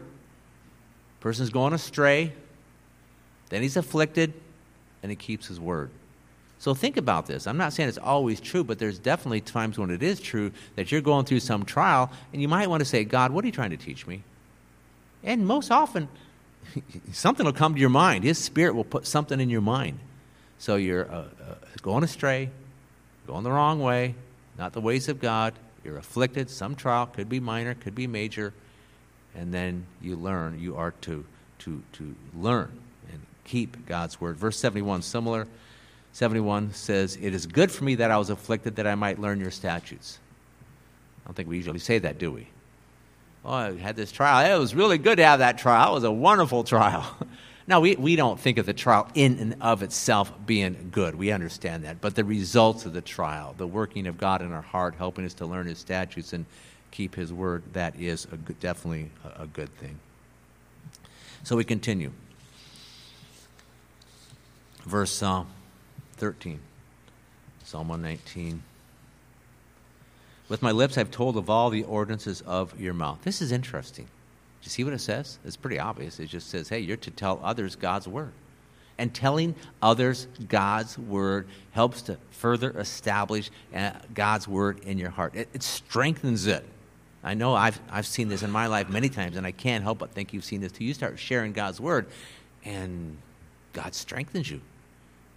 Person's 1.20 1.50
going 1.50 1.74
astray, 1.74 2.34
then 3.50 3.62
he's 3.62 3.78
afflicted, 3.78 4.34
and 5.02 5.10
he 5.10 5.16
keeps 5.16 5.48
his 5.48 5.60
word. 5.60 5.90
So 6.64 6.74
think 6.74 6.96
about 6.96 7.26
this. 7.26 7.46
I'm 7.46 7.58
not 7.58 7.74
saying 7.74 7.90
it's 7.90 7.98
always 7.98 8.40
true, 8.40 8.64
but 8.64 8.80
there's 8.80 8.98
definitely 8.98 9.42
times 9.42 9.78
when 9.78 9.90
it 9.90 10.02
is 10.02 10.22
true 10.22 10.54
that 10.78 10.94
you're 10.94 11.02
going 11.02 11.26
through 11.26 11.42
some 11.42 11.66
trial 11.66 12.10
and 12.32 12.42
you 12.42 12.48
might 12.48 12.70
want 12.70 12.80
to 12.80 12.86
say, 12.86 13.04
God, 13.04 13.32
what 13.32 13.44
are 13.44 13.48
you 13.48 13.52
trying 13.52 13.72
to 13.72 13.78
teach 13.78 14.08
me? 14.08 14.24
And 15.26 15.46
most 15.46 15.72
often, 15.72 16.08
something 17.12 17.46
will 17.46 17.52
come 17.52 17.74
to 17.74 17.82
your 17.82 17.90
mind. 17.90 18.24
His 18.24 18.38
Spirit 18.38 18.76
will 18.76 18.86
put 18.86 19.06
something 19.06 19.42
in 19.42 19.50
your 19.50 19.60
mind. 19.60 20.00
So 20.58 20.78
you're 20.78 21.12
uh, 21.12 21.18
uh, 21.18 21.56
going 21.82 22.06
astray, 22.06 22.50
going 23.28 23.44
the 23.44 23.52
wrong 23.52 23.82
way, 23.82 24.16
not 24.58 24.72
the 24.72 24.80
ways 24.80 25.10
of 25.10 25.20
God. 25.20 25.54
You're 25.84 25.98
afflicted. 25.98 26.50
Some 26.50 26.76
trial 26.76 27.08
could 27.08 27.28
be 27.28 27.42
minor, 27.42 27.74
could 27.74 27.94
be 27.94 28.08
major. 28.08 28.54
And 29.36 29.54
then 29.54 29.86
you 30.02 30.16
learn. 30.16 30.62
You 30.62 30.78
are 30.78 30.92
to, 31.02 31.26
to, 31.60 31.84
to 31.92 32.16
learn 32.34 32.72
and 33.12 33.20
keep 33.44 33.86
God's 33.86 34.22
word. 34.22 34.38
Verse 34.38 34.58
71, 34.58 35.02
similar. 35.02 35.46
71 36.14 36.74
says, 36.74 37.18
It 37.20 37.34
is 37.34 37.46
good 37.48 37.72
for 37.72 37.84
me 37.84 37.96
that 37.96 38.12
I 38.12 38.18
was 38.18 38.30
afflicted 38.30 38.76
that 38.78 38.88
I 38.88 38.96
might 38.96 39.20
learn 39.20 39.40
your 39.40 39.52
statutes. 39.52 40.20
I 41.24 41.28
don't 41.28 41.36
think 41.36 41.50
we 41.50 41.58
usually 41.58 41.80
say 41.80 42.00
that, 42.00 42.20
do 42.20 42.32
we? 42.32 42.48
Oh, 43.44 43.54
I 43.54 43.76
had 43.78 43.96
this 43.96 44.12
trial. 44.12 44.56
It 44.56 44.60
was 44.60 44.76
really 44.76 44.98
good 44.98 45.18
to 45.18 45.26
have 45.26 45.40
that 45.40 45.58
trial. 45.58 45.92
It 45.92 45.96
was 45.96 46.04
a 46.04 46.12
wonderful 46.12 46.64
trial. 46.64 47.06
now, 47.68 47.80
we, 47.80 47.96
we 47.96 48.16
don't 48.16 48.40
think 48.40 48.60
of 48.60 48.68
the 48.68 48.74
trial 48.74 49.10
in 49.16 49.40
and 49.40 49.56
of 49.60 49.82
itself 49.82 50.32
being 50.46 50.90
good. 50.92 51.16
We 51.16 51.32
understand 51.32 51.84
that. 51.84 52.00
But 52.00 52.14
the 52.14 52.24
results 52.24 52.86
of 52.86 52.94
the 52.94 53.02
trial, 53.02 53.56
the 53.58 53.68
working 53.68 54.06
of 54.06 54.18
God 54.18 54.44
in 54.44 54.52
our 54.52 54.62
heart, 54.62 54.96
helping 54.96 55.26
us 55.26 55.34
to 55.36 55.48
learn 55.48 55.66
His 55.66 55.80
statutes 55.80 56.32
and 56.32 56.46
keep 56.92 57.16
His 57.16 57.34
word, 57.34 57.64
that 57.74 58.00
is 58.00 58.26
a 58.32 58.38
good, 58.38 58.60
definitely 58.60 59.10
a, 59.26 59.44
a 59.44 59.48
good 59.48 59.76
thing. 59.78 59.98
So 61.44 61.56
we 61.56 61.64
continue. 61.64 62.12
Verse. 64.86 65.24
Uh, 65.24 65.46
13. 66.24 66.58
Psalm 67.66 67.90
119. 67.90 68.64
With 70.48 70.62
my 70.62 70.72
lips 70.72 70.98
I've 70.98 71.12
told 71.12 71.36
of 71.36 71.50
all 71.50 71.70
the 71.70 71.84
ordinances 71.84 72.40
of 72.48 72.80
your 72.80 72.94
mouth. 72.94 73.20
This 73.24 73.42
is 73.42 73.52
interesting. 73.52 74.06
Do 74.06 74.10
you 74.62 74.70
see 74.70 74.86
what 74.86 74.94
it 74.94 75.02
says? 75.02 75.38
It's 75.44 75.58
pretty 75.58 75.80
obvious. 75.80 76.22
It 76.22 76.28
just 76.28 76.50
says, 76.50 76.70
hey, 76.70 76.80
you're 76.80 76.96
to 76.96 77.12
tell 77.12 77.42
others 77.44 77.76
God's 77.76 78.08
word. 78.08 78.32
And 78.98 79.14
telling 79.14 79.54
others 79.82 80.28
God's 80.48 80.98
word 80.98 81.46
helps 81.72 82.04
to 82.04 82.18
further 82.32 82.72
establish 82.80 83.52
uh, 83.76 83.92
God's 84.14 84.48
word 84.48 84.80
in 84.86 84.98
your 84.98 85.10
heart. 85.10 85.36
It, 85.36 85.50
it 85.52 85.62
strengthens 85.62 86.48
it. 86.48 86.64
I 87.22 87.34
know 87.34 87.54
I've, 87.54 87.82
I've 87.92 88.08
seen 88.08 88.30
this 88.30 88.44
in 88.44 88.50
my 88.50 88.68
life 88.68 88.90
many 88.90 89.10
times, 89.10 89.36
and 89.36 89.46
I 89.46 89.52
can't 89.52 89.84
help 89.84 90.00
but 90.00 90.12
think 90.12 90.32
you've 90.32 90.46
seen 90.46 90.62
this 90.62 90.72
too. 90.72 90.86
You 90.86 90.94
start 90.94 91.20
sharing 91.20 91.52
God's 91.52 91.82
word, 91.82 92.06
and 92.64 93.18
God 93.74 93.94
strengthens 93.94 94.50
you. 94.50 94.62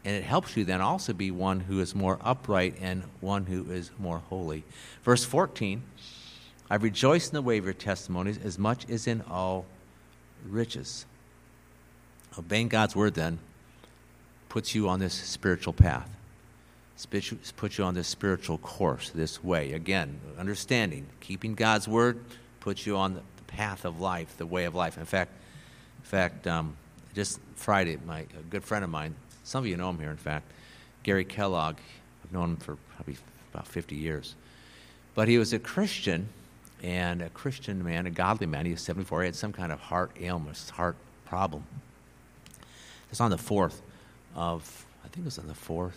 And 0.07 0.15
it 0.15 0.23
helps 0.23 0.57
you 0.57 0.65
then 0.65 0.81
also 0.81 1.13
be 1.13 1.33
one 1.33 1.59
who 1.59 1.81
is 1.81 1.93
more 1.93 2.17
upright 2.23 2.77
and 2.81 3.03
one 3.21 3.45
who 3.45 3.73
is 3.73 3.91
more 3.99 4.19
holy. 4.19 4.63
Verse 5.03 5.25
14 5.25 5.83
I 6.71 6.77
rejoice 6.77 7.29
in 7.29 7.35
the 7.35 7.43
way 7.43 7.59
of 7.59 7.65
your 7.65 7.75
testimonies 7.75 8.39
as 8.39 8.57
much 8.57 8.89
as 8.89 9.09
in 9.09 9.23
all 9.29 9.67
riches. 10.49 11.07
Obeying 12.39 12.69
God's 12.69 12.95
word 12.95 13.15
then 13.15 13.41
puts 14.49 14.77
you 14.77 14.89
on 14.89 15.01
this 15.01 15.15
spiritual 15.15 15.73
path, 15.73 16.09
puts 17.57 17.77
you 17.79 17.85
on 17.85 17.95
this 17.95 18.07
spiritual 18.07 18.59
course, 18.59 19.11
this 19.11 19.43
way. 19.43 19.73
Again, 19.73 20.21
understanding, 20.39 21.07
keeping 21.19 21.57
God's 21.57 21.89
word 21.89 22.21
puts 22.61 22.87
you 22.87 22.97
on 22.97 23.15
the 23.15 23.23
path 23.49 23.85
of 23.85 24.01
life, 24.01 24.37
the 24.39 24.47
way 24.47 24.67
of 24.67 24.75
life. 24.75 24.99
In 24.99 25.05
fact, 25.05 25.33
in 25.99 26.05
fact, 26.05 26.47
um, 26.47 26.77
just 27.13 27.41
Friday, 27.57 27.99
my 28.07 28.21
a 28.21 28.43
good 28.51 28.63
friend 28.63 28.85
of 28.85 28.91
mine 28.91 29.17
some 29.47 29.63
of 29.63 29.69
you 29.69 29.77
know 29.77 29.91
him 29.91 29.99
here, 30.01 30.11
in 30.11 30.17
fact. 30.17 30.51
Gary 31.05 31.25
Kellogg. 31.25 31.77
I've 32.25 32.33
known 32.33 32.51
him 32.51 32.57
for 32.57 32.77
probably 32.97 33.17
about 33.55 33.69
50 33.69 33.95
years. 33.95 34.35
But 35.15 35.29
he 35.29 35.39
was 35.39 35.53
a 35.53 35.61
Christian 35.61 36.29
and 36.83 37.23
a 37.23 37.31
Christian 37.31 37.85
man, 37.85 38.07
a 38.07 38.11
godly 38.11 38.49
man. 38.49 38.67
He 38.67 38.73
was 38.73 38.83
74. 38.83 39.23
He 39.23 39.27
had 39.27 39.37
some 39.37 39.53
kind 39.53 39.71
of 39.71 39.79
heart 39.79 40.11
ailment, 40.21 40.59
heart 40.75 40.97
problem. 41.25 41.63
It's 43.13 43.21
on 43.21 43.31
the 43.31 43.37
4th 43.37 43.81
of, 44.35 44.85
I 45.05 45.09
think 45.09 45.19
it 45.19 45.27
was 45.27 45.39
on 45.39 45.47
the 45.47 45.55
4th, 45.55 45.93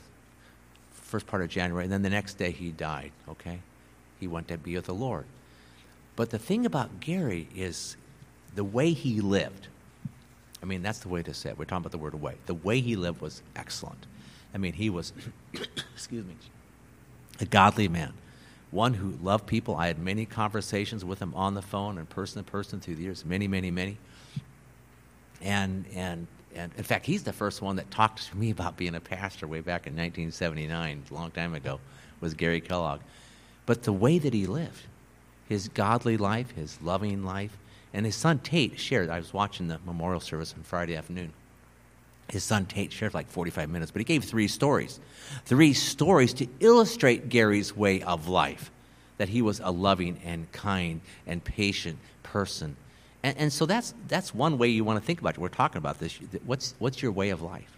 first 0.91 1.25
part 1.25 1.41
of 1.41 1.49
January. 1.49 1.85
And 1.85 1.91
then 1.91 2.03
the 2.03 2.09
next 2.11 2.35
day 2.35 2.51
he 2.51 2.69
died, 2.69 3.11
okay? 3.27 3.61
He 4.19 4.27
went 4.27 4.47
to 4.49 4.59
be 4.59 4.75
with 4.75 4.85
the 4.85 4.93
Lord. 4.93 5.25
But 6.15 6.29
the 6.29 6.37
thing 6.37 6.67
about 6.67 6.99
Gary 6.99 7.47
is 7.55 7.97
the 8.53 8.63
way 8.63 8.91
he 8.91 9.21
lived. 9.21 9.68
I 10.61 10.65
mean, 10.65 10.81
that's 10.81 10.99
the 10.99 11.09
way 11.09 11.23
to 11.23 11.33
say 11.33 11.49
it. 11.49 11.57
We're 11.57 11.65
talking 11.65 11.83
about 11.83 11.91
the 11.91 11.97
word 11.97 12.19
way. 12.19 12.35
The 12.45 12.53
way 12.53 12.81
he 12.81 12.95
lived 12.95 13.21
was 13.21 13.41
excellent. 13.55 14.05
I 14.53 14.57
mean, 14.57 14.73
he 14.73 14.89
was, 14.89 15.13
excuse 15.93 16.25
me, 16.25 16.33
a 17.39 17.45
godly 17.45 17.87
man, 17.87 18.13
one 18.71 18.93
who 18.93 19.13
loved 19.23 19.47
people. 19.47 19.75
I 19.75 19.87
had 19.87 19.99
many 19.99 20.25
conversations 20.25 21.05
with 21.05 21.19
him 21.19 21.33
on 21.35 21.53
the 21.53 21.61
phone 21.61 21.97
and 21.97 22.09
person 22.09 22.43
to 22.43 22.49
person 22.49 22.79
through 22.79 22.95
the 22.95 23.03
years, 23.03 23.23
many, 23.23 23.47
many, 23.47 23.71
many. 23.71 23.97
And, 25.41 25.85
and, 25.95 26.27
and 26.55 26.71
in 26.77 26.83
fact, 26.83 27.05
he's 27.05 27.23
the 27.23 27.33
first 27.33 27.61
one 27.61 27.77
that 27.77 27.89
talked 27.91 28.29
to 28.29 28.37
me 28.37 28.49
about 28.49 28.75
being 28.75 28.95
a 28.95 28.99
pastor 28.99 29.47
way 29.47 29.61
back 29.61 29.87
in 29.87 29.93
1979, 29.93 31.03
a 31.09 31.13
long 31.13 31.31
time 31.31 31.53
ago, 31.53 31.79
was 32.19 32.33
Gary 32.33 32.59
Kellogg. 32.59 32.99
But 33.65 33.83
the 33.83 33.93
way 33.93 34.19
that 34.19 34.33
he 34.33 34.45
lived, 34.47 34.83
his 35.47 35.69
godly 35.69 36.17
life, 36.17 36.51
his 36.51 36.81
loving 36.81 37.23
life, 37.23 37.57
and 37.93 38.05
his 38.05 38.15
son 38.15 38.39
Tate 38.39 38.79
shared. 38.79 39.09
I 39.09 39.17
was 39.17 39.33
watching 39.33 39.67
the 39.67 39.79
memorial 39.85 40.19
service 40.19 40.53
on 40.55 40.63
Friday 40.63 40.95
afternoon. 40.95 41.33
His 42.29 42.43
son 42.43 42.65
Tate 42.65 42.93
shared 42.93 43.11
for 43.11 43.17
like 43.17 43.29
45 43.29 43.69
minutes, 43.69 43.91
but 43.91 43.99
he 43.99 44.05
gave 44.05 44.23
three 44.23 44.47
stories. 44.47 44.99
Three 45.45 45.73
stories 45.73 46.33
to 46.35 46.47
illustrate 46.59 47.29
Gary's 47.29 47.75
way 47.75 48.01
of 48.03 48.27
life 48.27 48.71
that 49.17 49.29
he 49.29 49.41
was 49.41 49.59
a 49.59 49.71
loving 49.71 50.19
and 50.23 50.51
kind 50.51 51.01
and 51.25 51.43
patient 51.43 51.97
person. 52.23 52.75
And, 53.23 53.37
and 53.37 53.53
so 53.53 53.65
that's, 53.65 53.93
that's 54.07 54.33
one 54.33 54.57
way 54.57 54.69
you 54.69 54.83
want 54.83 54.99
to 54.99 55.05
think 55.05 55.19
about 55.19 55.35
it. 55.35 55.39
We're 55.39 55.49
talking 55.49 55.77
about 55.77 55.99
this. 55.99 56.17
What's, 56.45 56.75
what's 56.79 57.01
your 57.01 57.11
way 57.11 57.29
of 57.29 57.41
life? 57.41 57.77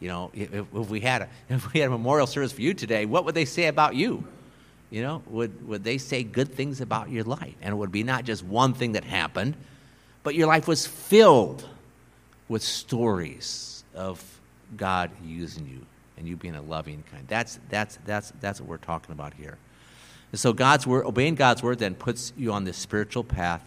You 0.00 0.08
know, 0.08 0.30
if, 0.34 0.52
if, 0.52 0.90
we 0.90 1.00
had 1.00 1.22
a, 1.22 1.28
if 1.48 1.72
we 1.72 1.80
had 1.80 1.88
a 1.88 1.92
memorial 1.92 2.26
service 2.26 2.52
for 2.52 2.62
you 2.62 2.74
today, 2.74 3.06
what 3.06 3.24
would 3.24 3.34
they 3.34 3.44
say 3.44 3.66
about 3.66 3.94
you? 3.94 4.24
You 4.94 5.02
know, 5.02 5.22
would, 5.26 5.66
would 5.66 5.82
they 5.82 5.98
say 5.98 6.22
good 6.22 6.54
things 6.54 6.80
about 6.80 7.10
your 7.10 7.24
life? 7.24 7.56
And 7.60 7.72
it 7.72 7.76
would 7.76 7.90
be 7.90 8.04
not 8.04 8.22
just 8.22 8.44
one 8.44 8.74
thing 8.74 8.92
that 8.92 9.02
happened, 9.02 9.56
but 10.22 10.36
your 10.36 10.46
life 10.46 10.68
was 10.68 10.86
filled 10.86 11.68
with 12.48 12.62
stories 12.62 13.82
of 13.92 14.22
God 14.76 15.10
using 15.24 15.66
you 15.66 15.84
and 16.16 16.28
you 16.28 16.36
being 16.36 16.54
a 16.54 16.62
loving 16.62 17.02
kind. 17.10 17.24
That's, 17.26 17.58
that's, 17.68 17.98
that's, 18.06 18.32
that's 18.40 18.60
what 18.60 18.68
we're 18.68 18.76
talking 18.76 19.10
about 19.12 19.34
here. 19.34 19.58
And 20.30 20.38
so 20.38 20.52
God's 20.52 20.86
word, 20.86 21.06
obeying 21.06 21.34
God's 21.34 21.60
word 21.60 21.80
then 21.80 21.96
puts 21.96 22.32
you 22.36 22.52
on 22.52 22.62
this 22.62 22.76
spiritual 22.76 23.24
path. 23.24 23.66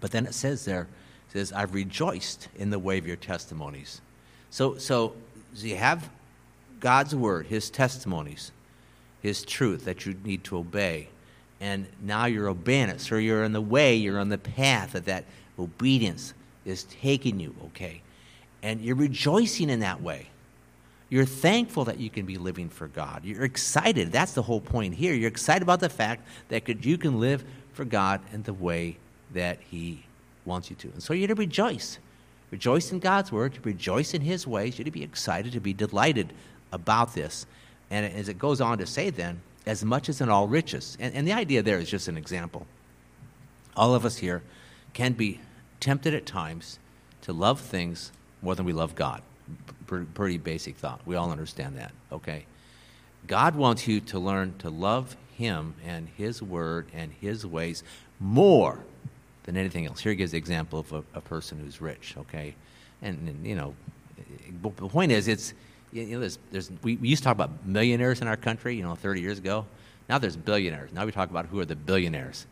But 0.00 0.12
then 0.12 0.24
it 0.24 0.32
says 0.32 0.64
there, 0.64 0.88
it 1.28 1.32
says, 1.34 1.52
I've 1.52 1.74
rejoiced 1.74 2.48
in 2.56 2.70
the 2.70 2.78
way 2.78 2.96
of 2.96 3.06
your 3.06 3.16
testimonies. 3.16 4.00
So, 4.48 4.78
so, 4.78 5.12
so 5.52 5.66
you 5.66 5.76
have 5.76 6.08
God's 6.80 7.14
word, 7.14 7.48
his 7.48 7.68
testimonies, 7.68 8.50
his 9.22 9.44
truth 9.44 9.84
that 9.84 10.06
you 10.06 10.14
need 10.24 10.44
to 10.44 10.58
obey. 10.58 11.08
And 11.60 11.86
now 12.02 12.26
you're 12.26 12.48
obeying 12.48 12.88
it. 12.88 13.00
So 13.00 13.16
you're 13.16 13.44
in 13.44 13.52
the 13.52 13.60
way, 13.60 13.94
you're 13.96 14.18
on 14.18 14.28
the 14.28 14.38
path 14.38 14.94
of 14.94 15.06
that 15.06 15.24
obedience 15.58 16.34
is 16.64 16.84
taking 16.84 17.40
you, 17.40 17.54
okay? 17.66 18.02
And 18.62 18.80
you're 18.80 18.96
rejoicing 18.96 19.70
in 19.70 19.80
that 19.80 20.02
way. 20.02 20.28
You're 21.08 21.24
thankful 21.24 21.84
that 21.84 21.98
you 21.98 22.10
can 22.10 22.26
be 22.26 22.36
living 22.36 22.68
for 22.68 22.88
God. 22.88 23.24
You're 23.24 23.44
excited. 23.44 24.10
That's 24.10 24.32
the 24.32 24.42
whole 24.42 24.60
point 24.60 24.94
here. 24.94 25.14
You're 25.14 25.28
excited 25.28 25.62
about 25.62 25.80
the 25.80 25.88
fact 25.88 26.26
that 26.48 26.84
you 26.84 26.98
can 26.98 27.20
live 27.20 27.44
for 27.72 27.84
God 27.84 28.20
in 28.32 28.42
the 28.42 28.52
way 28.52 28.96
that 29.32 29.58
He 29.70 30.04
wants 30.44 30.68
you 30.68 30.76
to. 30.76 30.88
And 30.88 31.02
so 31.02 31.14
you're 31.14 31.28
to 31.28 31.34
rejoice. 31.34 31.98
Rejoice 32.50 32.90
in 32.92 32.98
God's 32.98 33.30
word, 33.30 33.58
rejoice 33.64 34.14
in 34.14 34.22
His 34.22 34.46
ways. 34.46 34.78
You're 34.78 34.84
to 34.84 34.90
be 34.90 35.02
excited, 35.02 35.52
to 35.52 35.60
be 35.60 35.72
delighted 35.72 36.32
about 36.72 37.14
this. 37.14 37.46
And 37.90 38.06
as 38.14 38.28
it 38.28 38.38
goes 38.38 38.60
on 38.60 38.78
to 38.78 38.86
say, 38.86 39.10
then, 39.10 39.40
as 39.66 39.84
much 39.84 40.08
as 40.08 40.20
in 40.20 40.28
all 40.28 40.48
riches. 40.48 40.96
And, 41.00 41.14
and 41.14 41.26
the 41.26 41.32
idea 41.32 41.62
there 41.62 41.78
is 41.78 41.90
just 41.90 42.08
an 42.08 42.16
example. 42.16 42.66
All 43.76 43.94
of 43.94 44.04
us 44.04 44.16
here 44.16 44.42
can 44.92 45.12
be 45.12 45.40
tempted 45.80 46.14
at 46.14 46.24
times 46.24 46.78
to 47.22 47.32
love 47.32 47.60
things 47.60 48.12
more 48.42 48.54
than 48.54 48.64
we 48.64 48.72
love 48.72 48.94
God. 48.94 49.22
Pretty 49.86 50.38
basic 50.38 50.76
thought. 50.76 51.00
We 51.04 51.16
all 51.16 51.30
understand 51.30 51.76
that, 51.78 51.92
okay? 52.10 52.46
God 53.26 53.56
wants 53.56 53.86
you 53.86 54.00
to 54.00 54.18
learn 54.18 54.54
to 54.58 54.70
love 54.70 55.16
Him 55.36 55.74
and 55.84 56.08
His 56.16 56.42
Word 56.42 56.86
and 56.94 57.12
His 57.20 57.46
ways 57.46 57.82
more 58.18 58.78
than 59.44 59.56
anything 59.56 59.86
else. 59.86 60.00
Here 60.00 60.12
he 60.12 60.16
gives 60.16 60.32
the 60.32 60.38
example 60.38 60.80
of 60.80 60.92
a, 60.92 61.04
a 61.14 61.20
person 61.20 61.58
who's 61.58 61.80
rich, 61.80 62.14
okay? 62.18 62.54
And, 63.02 63.28
and, 63.28 63.46
you 63.46 63.54
know, 63.54 63.74
eh, 64.18 64.22
eh, 64.48 64.50
the 64.62 64.88
point 64.88 65.12
is, 65.12 65.28
it's, 65.28 65.54
you 66.02 66.14
know, 66.14 66.20
there's, 66.20 66.38
there's, 66.50 66.70
we, 66.82 66.96
we 66.96 67.08
used 67.08 67.22
to 67.22 67.28
talk 67.28 67.34
about 67.34 67.66
millionaires 67.66 68.20
in 68.20 68.28
our 68.28 68.36
country, 68.36 68.76
you 68.76 68.82
know, 68.82 68.94
30 68.94 69.20
years 69.20 69.38
ago. 69.38 69.66
Now 70.08 70.18
there's 70.18 70.36
billionaires. 70.36 70.92
Now 70.92 71.04
we 71.04 71.12
talk 71.12 71.30
about 71.30 71.46
who 71.46 71.60
are 71.60 71.64
the 71.64 71.76
billionaires. 71.76 72.46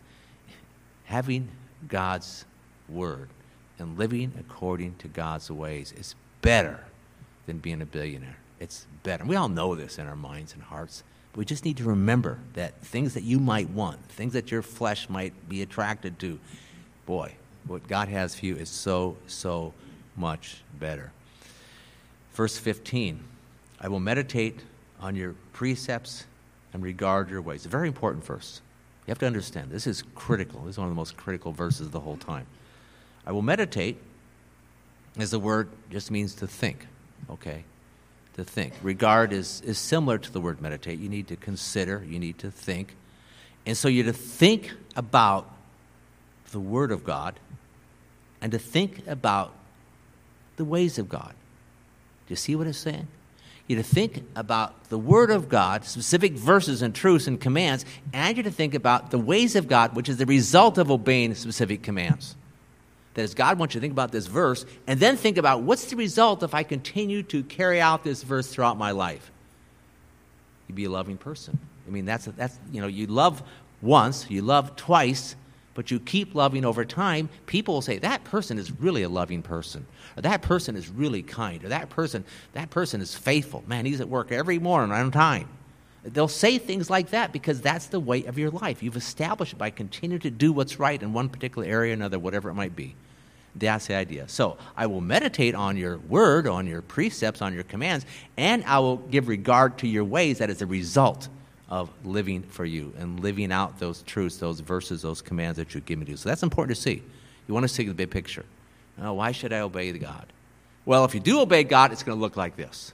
Having 1.05 1.49
God's 1.89 2.45
word 2.89 3.29
and 3.79 3.99
living 3.99 4.33
according 4.39 4.97
to 4.97 5.09
God's 5.09 5.51
ways 5.51 5.93
is 5.93 6.15
better 6.41 6.81
than 7.47 7.59
being 7.59 7.83
a 7.83 7.87
billionaire. 7.87 8.37
It's 8.61 8.87
better. 9.03 9.25
We 9.25 9.37
all 9.37 9.49
know 9.49 9.75
this 9.75 9.99
in 9.99 10.07
our 10.07 10.17
minds 10.17 10.55
and 10.55 10.63
hearts. 10.63 11.03
But 11.33 11.39
we 11.39 11.45
just 11.45 11.65
need 11.65 11.77
to 11.79 11.85
remember 11.85 12.39
that 12.55 12.81
things 12.81 13.15
that 13.15 13.25
you 13.25 13.39
might 13.39 13.69
want, 13.71 14.01
things 14.09 14.33
that 14.33 14.51
your 14.51 14.63
flesh 14.63 15.09
might 15.09 15.49
be 15.49 15.63
attracted 15.63 16.19
to, 16.21 16.39
boy, 17.07 17.35
what 17.67 17.87
God 17.89 18.09
has 18.09 18.35
for 18.35 18.47
you 18.47 18.57
is 18.57 18.69
so, 18.69 19.17
so 19.27 19.73
much 20.17 20.63
better. 20.79 21.13
Verse 22.33 22.57
15 22.59 23.21
I 23.85 23.89
will 23.89 24.01
meditate 24.01 24.61
on 24.99 25.15
your 25.15 25.35
precepts 25.53 26.25
and 26.73 26.83
regard 26.83 27.29
your 27.29 27.43
ways. 27.43 27.67
A 27.67 27.69
very 27.69 27.87
important 27.87 28.25
verse. 28.25 28.63
You 29.07 29.11
have 29.11 29.19
to 29.19 29.27
understand, 29.27 29.71
this 29.71 29.87
is 29.87 30.03
critical. 30.15 30.61
This 30.61 30.77
is 30.77 30.79
one 30.79 30.87
of 30.87 30.91
the 30.91 30.97
most 30.97 31.19
critical 31.19 31.53
verses 31.53 31.89
of 31.89 31.93
the 31.93 32.01
whole 32.01 32.17
time. 32.17 32.47
I 33.27 33.33
will 33.33 33.43
meditate, 33.43 33.99
as 35.19 35.31
the 35.31 35.39
word 35.39 35.69
just 35.91 36.11
means 36.11 36.35
to 36.37 36.47
think, 36.47 36.87
okay? 37.29 37.65
To 38.37 38.45
think. 38.45 38.73
Regard 38.83 39.35
is, 39.35 39.61
is 39.61 39.77
similar 39.77 40.17
to 40.17 40.33
the 40.33 40.41
word 40.41 40.63
meditate. 40.63 40.99
You 40.99 41.11
need 41.11 41.29
to 41.29 41.37
consider, 41.37 42.03
you 42.09 42.19
need 42.19 42.39
to 42.39 42.51
think. 42.51 42.97
And 43.67 43.77
so 43.77 43.89
you're 43.89 44.07
to 44.07 44.15
think 44.15 44.73
about 44.97 45.51
the 46.53 46.61
Word 46.61 46.91
of 46.91 47.05
God 47.05 47.39
and 48.41 48.51
to 48.53 48.59
think 48.59 49.07
about 49.07 49.53
the 50.57 50.65
ways 50.65 50.99
of 50.99 51.09
God. 51.09 51.35
Do 52.27 52.33
you 52.33 52.37
see 52.37 52.57
what 52.57 52.67
it's 52.67 52.79
saying? 52.79 53.09
You're 53.67 53.83
to 53.83 53.89
think 53.89 54.25
about 54.37 54.91
the 54.91 54.99
Word 54.99 55.31
of 55.31 55.49
God, 55.49 55.85
specific 55.85 56.33
verses 56.33 56.83
and 56.83 56.95
truths 56.95 57.27
and 57.27 57.41
commands, 57.41 57.87
and 58.13 58.37
you're 58.37 58.45
to 58.45 58.51
think 58.51 58.75
about 58.75 59.11
the 59.11 59.19
ways 59.19 59.57
of 59.57 59.69
God, 59.69 59.97
which 59.97 60.09
is 60.09 60.19
the 60.19 60.27
result 60.27 60.77
of 60.77 60.91
obeying 60.91 61.35
specific 61.35 61.83
commands. 61.83 62.37
That 63.15 63.23
is, 63.23 63.35
God 63.35 63.59
wants 63.59 63.75
you 63.75 63.81
to 63.81 63.85
think 63.85 63.93
about 63.93 64.13
this 64.13 64.27
verse, 64.27 64.67
and 64.87 65.01
then 65.01 65.17
think 65.17 65.39
about 65.39 65.63
what's 65.63 65.87
the 65.87 65.97
result 65.97 66.43
if 66.43 66.53
I 66.53 66.63
continue 66.63 67.23
to 67.25 67.43
carry 67.43 67.81
out 67.81 68.05
this 68.05 68.23
verse 68.23 68.49
throughout 68.49 68.77
my 68.77 68.91
life. 68.91 69.31
You'd 70.69 70.75
be 70.75 70.85
a 70.85 70.91
loving 70.91 71.17
person. 71.17 71.59
I 71.87 71.91
mean, 71.91 72.05
that's, 72.05 72.27
that's 72.27 72.59
you 72.71 72.81
know, 72.81 72.87
you 72.87 73.07
love 73.07 73.43
once, 73.81 74.29
you 74.29 74.43
love 74.43 74.77
twice, 74.77 75.37
but 75.75 75.91
you 75.91 76.01
keep 76.01 76.35
loving 76.35 76.65
over 76.65 76.85
time, 76.85 77.29
people 77.47 77.75
will 77.75 77.83
say, 77.83 77.99
that 77.99 78.25
person 78.25 78.59
is 78.59 78.71
really 78.73 79.03
a 79.03 79.09
loving 79.09 79.43
person. 79.43 79.87
Or 80.17 80.23
that 80.23 80.43
person 80.43 80.77
is 80.77 80.89
really 80.89 81.23
kind. 81.23 81.63
Or 81.65 81.69
that 81.69 81.91
person, 81.91 82.25
that 82.53 82.71
person 82.71 83.01
is 83.01 83.15
faithful. 83.15 83.65
Man, 83.67 83.85
he's 83.85 84.01
at 84.01 84.09
work 84.09 84.33
every 84.33 84.59
morning 84.59 84.93
on 84.93 85.11
time. 85.11 85.49
They'll 86.05 86.29
say 86.29 86.59
things 86.59 86.91
like 86.91 87.11
that 87.11 87.33
because 87.33 87.61
that's 87.61 87.87
the 87.87 87.99
way 87.99 88.25
of 88.25 88.39
your 88.39 88.51
life. 88.51 88.83
You've 88.83 88.97
established 88.97 89.55
it 89.55 89.59
by 89.59 89.71
continuing 89.71 90.21
to 90.21 90.31
do 90.31 90.53
what's 90.53 90.79
right 90.79 91.03
in 91.03 91.13
one 91.13 91.29
particular 91.29 91.67
area 91.67 91.93
or 91.93 91.95
another, 91.95 92.19
whatever 92.19 92.51
it 92.51 92.55
might 92.55 92.77
be. 92.77 92.95
That's 93.57 93.87
the 93.87 93.95
idea. 93.95 94.29
So 94.29 94.59
I 94.77 94.87
will 94.87 95.01
meditate 95.01 95.55
on 95.55 95.77
your 95.77 95.99
word, 95.99 96.47
on 96.47 96.67
your 96.67 96.83
precepts, 96.83 97.41
on 97.41 97.55
your 97.55 97.63
commands, 97.63 98.05
and 98.37 98.65
I 98.65 98.81
will 98.81 98.97
give 98.97 99.29
regard 99.29 99.79
to 99.79 99.89
your 99.89 100.05
ways. 100.05 100.39
That 100.39 100.51
is 100.51 100.61
a 100.61 100.67
result 100.67 101.29
of 101.71 101.91
living 102.05 102.43
for 102.43 102.65
you 102.65 102.93
and 102.99 103.21
living 103.21 103.51
out 103.51 103.79
those 103.79 104.03
truths, 104.03 104.37
those 104.37 104.61
verses, 104.61 105.03
those 105.03 105.23
commands 105.23 105.57
that 105.57 105.75
you 105.75 105.81
give 105.81 105.99
me 105.99 106.05
to. 106.07 106.17
So 106.17 106.29
that's 106.29 106.43
important 106.43 106.77
to 106.77 106.83
see. 106.83 107.03
You 107.47 107.55
want 107.55 107.65
to 107.65 107.69
see 107.69 107.85
the 107.85 107.95
big 107.95 108.11
picture. 108.11 108.45
Now, 108.99 109.15
why 109.15 109.33
should 109.33 109.53
I 109.53 109.61
obey 109.61 109.93
God? 109.93 110.27
Well, 110.85 111.05
if 111.05 111.15
you 111.15 111.21
do 111.21 111.41
obey 111.41 111.65
God, 111.65 111.93
it's 111.93 112.03
going 112.03 112.17
to 112.17 112.21
look 112.21 112.37
like 112.37 112.57
this. 112.57 112.93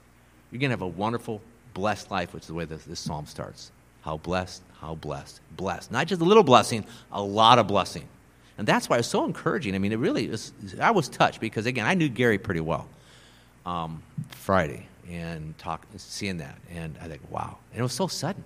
You're 0.51 0.61
going 0.61 0.71
to 0.71 0.75
have 0.75 0.83
a 0.83 0.87
wonderful, 0.87 1.41
blessed 1.75 2.11
life, 2.11 2.33
which 2.33 2.45
is 2.45 2.49
the 2.49 2.55
way 2.55 2.64
this, 2.64 2.85
this 2.85 3.01
psalm 3.01 3.27
starts. 3.27 3.73
How 4.03 4.16
blessed, 4.16 4.62
how 4.81 4.95
blessed, 4.95 5.41
blessed. 5.57 5.93
Not 5.93 6.07
just 6.07 6.21
a 6.21 6.25
little 6.25 6.43
blessing, 6.43 6.85
a 7.12 7.23
lot 7.23 7.59
of 7.59 7.66
blessing. 7.66 8.09
And 8.57 8.66
that's 8.66 8.89
why 8.89 8.99
it's 8.99 9.09
so 9.09 9.25
encouraging. 9.25 9.75
I 9.75 9.79
mean, 9.79 9.93
it 9.93 9.99
really 9.99 10.29
was, 10.29 10.53
I 10.81 10.91
was 10.91 11.09
touched 11.09 11.41
because, 11.41 11.66
again, 11.66 11.87
I 11.87 11.95
knew 11.95 12.09
Gary 12.09 12.39
pretty 12.39 12.61
well 12.61 12.89
um, 13.66 14.03
Friday 14.31 14.87
and 15.11 15.57
talk, 15.59 15.87
seeing 15.97 16.39
that. 16.39 16.57
And 16.71 16.97
I 17.01 17.09
think, 17.09 17.21
wow. 17.31 17.59
And 17.73 17.81
it 17.81 17.83
was 17.83 17.93
so 17.93 18.07
sudden. 18.07 18.45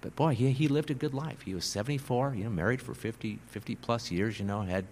But 0.00 0.14
boy, 0.14 0.34
he, 0.34 0.52
he 0.52 0.68
lived 0.68 0.90
a 0.90 0.94
good 0.94 1.14
life. 1.14 1.42
He 1.42 1.54
was 1.54 1.64
74, 1.64 2.34
you 2.36 2.44
know, 2.44 2.50
married 2.50 2.80
for 2.80 2.94
50, 2.94 3.38
50 3.48 3.74
plus 3.76 4.10
years, 4.10 4.38
you 4.38 4.44
know, 4.44 4.62
had 4.62 4.84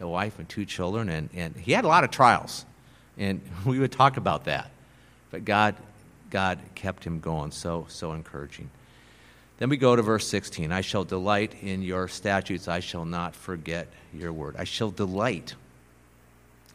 a 0.00 0.08
wife 0.08 0.38
and 0.38 0.48
two 0.48 0.64
children, 0.64 1.08
and, 1.08 1.28
and 1.34 1.56
he 1.56 1.72
had 1.72 1.84
a 1.84 1.88
lot 1.88 2.04
of 2.04 2.10
trials. 2.10 2.64
And 3.16 3.40
we 3.64 3.78
would 3.78 3.92
talk 3.92 4.16
about 4.16 4.44
that. 4.44 4.70
But 5.30 5.44
God, 5.44 5.76
God 6.30 6.58
kept 6.74 7.04
him 7.04 7.20
going, 7.20 7.50
so, 7.52 7.86
so 7.88 8.12
encouraging. 8.12 8.70
Then 9.58 9.68
we 9.68 9.76
go 9.76 9.96
to 9.96 10.02
verse 10.02 10.26
16. 10.28 10.70
I 10.70 10.80
shall 10.82 11.04
delight 11.04 11.54
in 11.62 11.82
your 11.82 12.06
statutes. 12.06 12.68
I 12.68 12.80
shall 12.80 13.04
not 13.04 13.34
forget 13.34 13.88
your 14.14 14.32
word. 14.32 14.54
I 14.56 14.64
shall 14.64 14.90
delight 14.90 15.54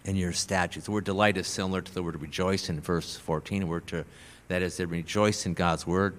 in 0.03 0.17
your 0.17 0.33
statutes. 0.33 0.85
The 0.85 0.91
word 0.91 1.05
delight 1.05 1.37
is 1.37 1.47
similar 1.47 1.81
to 1.81 1.93
the 1.93 2.03
word 2.03 2.21
rejoice 2.21 2.69
in 2.69 2.81
verse 2.81 3.15
14. 3.15 3.67
We're 3.69 3.79
to, 3.81 4.03
that 4.49 4.61
is, 4.61 4.75
to 4.77 4.87
rejoice 4.87 5.45
in 5.45 5.53
God's 5.53 5.87
word. 5.87 6.15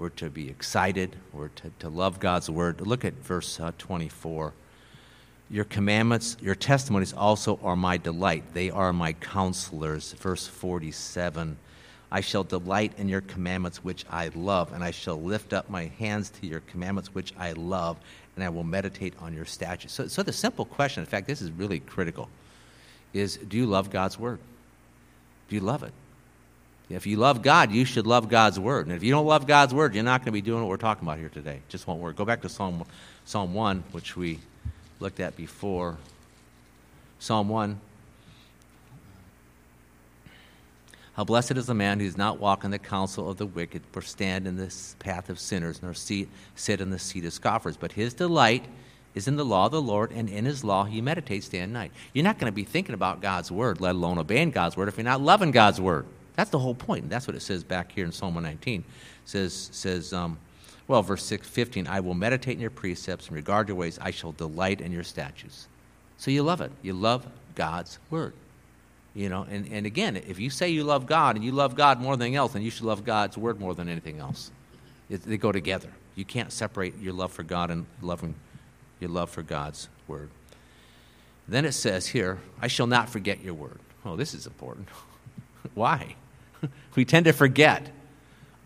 We're 0.00 0.08
to 0.08 0.30
be 0.30 0.48
excited. 0.48 1.14
We're 1.30 1.48
to, 1.48 1.70
to 1.80 1.90
love 1.90 2.20
God's 2.20 2.48
word. 2.48 2.80
Look 2.80 3.04
at 3.04 3.12
verse 3.22 3.60
uh, 3.60 3.72
24. 3.76 4.54
Your 5.50 5.64
commandments, 5.64 6.38
your 6.40 6.54
testimonies 6.54 7.12
also 7.12 7.60
are 7.62 7.76
my 7.76 7.98
delight. 7.98 8.54
They 8.54 8.70
are 8.70 8.94
my 8.94 9.12
counselors. 9.12 10.14
Verse 10.14 10.46
47. 10.46 11.58
I 12.10 12.22
shall 12.22 12.44
delight 12.44 12.94
in 12.96 13.10
your 13.10 13.20
commandments, 13.20 13.84
which 13.84 14.06
I 14.08 14.30
love, 14.34 14.72
and 14.72 14.82
I 14.82 14.90
shall 14.90 15.20
lift 15.20 15.52
up 15.52 15.68
my 15.68 15.92
hands 15.98 16.30
to 16.40 16.46
your 16.46 16.60
commandments, 16.60 17.14
which 17.14 17.34
I 17.38 17.52
love, 17.52 17.98
and 18.36 18.42
I 18.42 18.48
will 18.48 18.64
meditate 18.64 19.12
on 19.20 19.34
your 19.34 19.44
statutes. 19.44 19.92
So, 19.92 20.08
so 20.08 20.22
the 20.22 20.32
simple 20.32 20.64
question, 20.64 21.02
in 21.02 21.06
fact, 21.06 21.26
this 21.26 21.42
is 21.42 21.50
really 21.50 21.80
critical, 21.80 22.30
is 23.12 23.36
do 23.36 23.58
you 23.58 23.66
love 23.66 23.90
God's 23.90 24.18
word? 24.18 24.38
Do 25.50 25.56
you 25.56 25.60
love 25.60 25.82
it? 25.82 25.92
If 26.90 27.06
you 27.06 27.16
love 27.16 27.40
God, 27.40 27.70
you 27.70 27.84
should 27.84 28.06
love 28.06 28.28
God's 28.28 28.58
word. 28.58 28.86
And 28.86 28.96
if 28.96 29.04
you 29.04 29.12
don't 29.12 29.26
love 29.26 29.46
God's 29.46 29.72
word, 29.72 29.94
you're 29.94 30.02
not 30.02 30.20
going 30.20 30.26
to 30.26 30.32
be 30.32 30.40
doing 30.40 30.60
what 30.60 30.68
we're 30.68 30.76
talking 30.76 31.06
about 31.06 31.18
here 31.18 31.28
today. 31.28 31.60
Just 31.68 31.86
won't 31.86 32.00
work. 32.00 32.16
Go 32.16 32.24
back 32.24 32.42
to 32.42 32.48
Psalm, 32.48 32.84
Psalm 33.24 33.54
1, 33.54 33.84
which 33.92 34.16
we 34.16 34.40
looked 34.98 35.20
at 35.20 35.36
before. 35.36 35.96
Psalm 37.20 37.48
1 37.48 37.80
How 41.14 41.24
blessed 41.24 41.52
is 41.52 41.66
the 41.66 41.74
man 41.74 42.00
who 42.00 42.06
does 42.06 42.16
not 42.16 42.40
walk 42.40 42.64
in 42.64 42.70
the 42.70 42.78
counsel 42.78 43.28
of 43.28 43.36
the 43.36 43.46
wicked, 43.46 43.82
or 43.94 44.02
stand 44.02 44.46
in 44.46 44.56
the 44.56 44.74
path 44.98 45.28
of 45.28 45.38
sinners, 45.38 45.82
nor 45.82 45.94
seat, 45.94 46.28
sit 46.54 46.80
in 46.80 46.90
the 46.90 46.98
seat 46.98 47.24
of 47.24 47.32
scoffers. 47.32 47.76
But 47.76 47.92
his 47.92 48.14
delight 48.14 48.64
is 49.14 49.28
in 49.28 49.36
the 49.36 49.44
law 49.44 49.66
of 49.66 49.72
the 49.72 49.82
Lord, 49.82 50.12
and 50.12 50.28
in 50.28 50.44
his 50.44 50.64
law 50.64 50.84
he 50.84 51.00
meditates 51.00 51.48
day 51.48 51.58
and 51.58 51.72
night. 51.72 51.92
You're 52.14 52.24
not 52.24 52.38
going 52.38 52.50
to 52.50 52.54
be 52.54 52.64
thinking 52.64 52.94
about 52.94 53.20
God's 53.20 53.52
word, 53.52 53.80
let 53.80 53.94
alone 53.94 54.18
obeying 54.18 54.50
God's 54.50 54.76
word, 54.76 54.88
if 54.88 54.96
you're 54.96 55.04
not 55.04 55.20
loving 55.20 55.50
God's 55.50 55.80
word. 55.80 56.06
That's 56.40 56.48
the 56.48 56.58
whole 56.58 56.74
point. 56.74 57.10
That's 57.10 57.26
what 57.26 57.36
it 57.36 57.42
says 57.42 57.62
back 57.62 57.92
here 57.92 58.06
in 58.06 58.12
Psalm 58.12 58.34
119. 58.34 58.80
It 58.80 58.84
says, 59.26 59.68
says 59.72 60.14
um, 60.14 60.38
well, 60.88 61.02
verse 61.02 61.22
6, 61.24 61.46
15, 61.46 61.86
I 61.86 62.00
will 62.00 62.14
meditate 62.14 62.54
in 62.54 62.62
your 62.62 62.70
precepts 62.70 63.26
and 63.26 63.36
regard 63.36 63.68
your 63.68 63.76
ways. 63.76 63.98
I 64.00 64.10
shall 64.10 64.32
delight 64.32 64.80
in 64.80 64.90
your 64.90 65.02
statutes. 65.02 65.68
So 66.16 66.30
you 66.30 66.42
love 66.42 66.62
it. 66.62 66.72
You 66.80 66.94
love 66.94 67.26
God's 67.56 67.98
word. 68.08 68.32
You 69.14 69.28
know, 69.28 69.46
and, 69.50 69.70
and 69.70 69.84
again, 69.84 70.16
if 70.16 70.40
you 70.40 70.48
say 70.48 70.70
you 70.70 70.82
love 70.82 71.04
God 71.04 71.36
and 71.36 71.44
you 71.44 71.52
love 71.52 71.74
God 71.74 72.00
more 72.00 72.16
than 72.16 72.22
anything 72.22 72.36
else, 72.36 72.54
then 72.54 72.62
you 72.62 72.70
should 72.70 72.86
love 72.86 73.04
God's 73.04 73.36
word 73.36 73.60
more 73.60 73.74
than 73.74 73.90
anything 73.90 74.18
else. 74.18 74.50
It, 75.10 75.20
they 75.24 75.36
go 75.36 75.52
together. 75.52 75.90
You 76.14 76.24
can't 76.24 76.52
separate 76.52 76.98
your 77.02 77.12
love 77.12 77.32
for 77.32 77.42
God 77.42 77.70
and 77.70 77.84
loving 78.00 78.34
your 78.98 79.10
love 79.10 79.28
for 79.28 79.42
God's 79.42 79.90
word. 80.08 80.30
Then 81.46 81.66
it 81.66 81.72
says 81.72 82.06
here, 82.06 82.38
I 82.62 82.68
shall 82.68 82.86
not 82.86 83.10
forget 83.10 83.42
your 83.42 83.52
word. 83.52 83.78
Oh, 84.06 84.16
this 84.16 84.32
is 84.32 84.46
important. 84.46 84.88
Why? 85.74 86.16
We 86.96 87.04
tend 87.04 87.26
to 87.26 87.32
forget. 87.32 87.90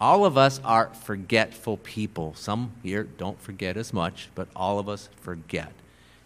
All 0.01 0.25
of 0.25 0.37
us 0.37 0.61
are 0.64 0.91
forgetful 1.03 1.79
people. 1.79 2.35
Some 2.37 2.72
here 2.83 3.05
don't 3.05 3.41
forget 3.41 3.77
as 3.77 3.93
much, 3.93 4.29
but 4.35 4.49
all 4.55 4.79
of 4.79 4.89
us 4.89 5.09
forget. 5.20 5.72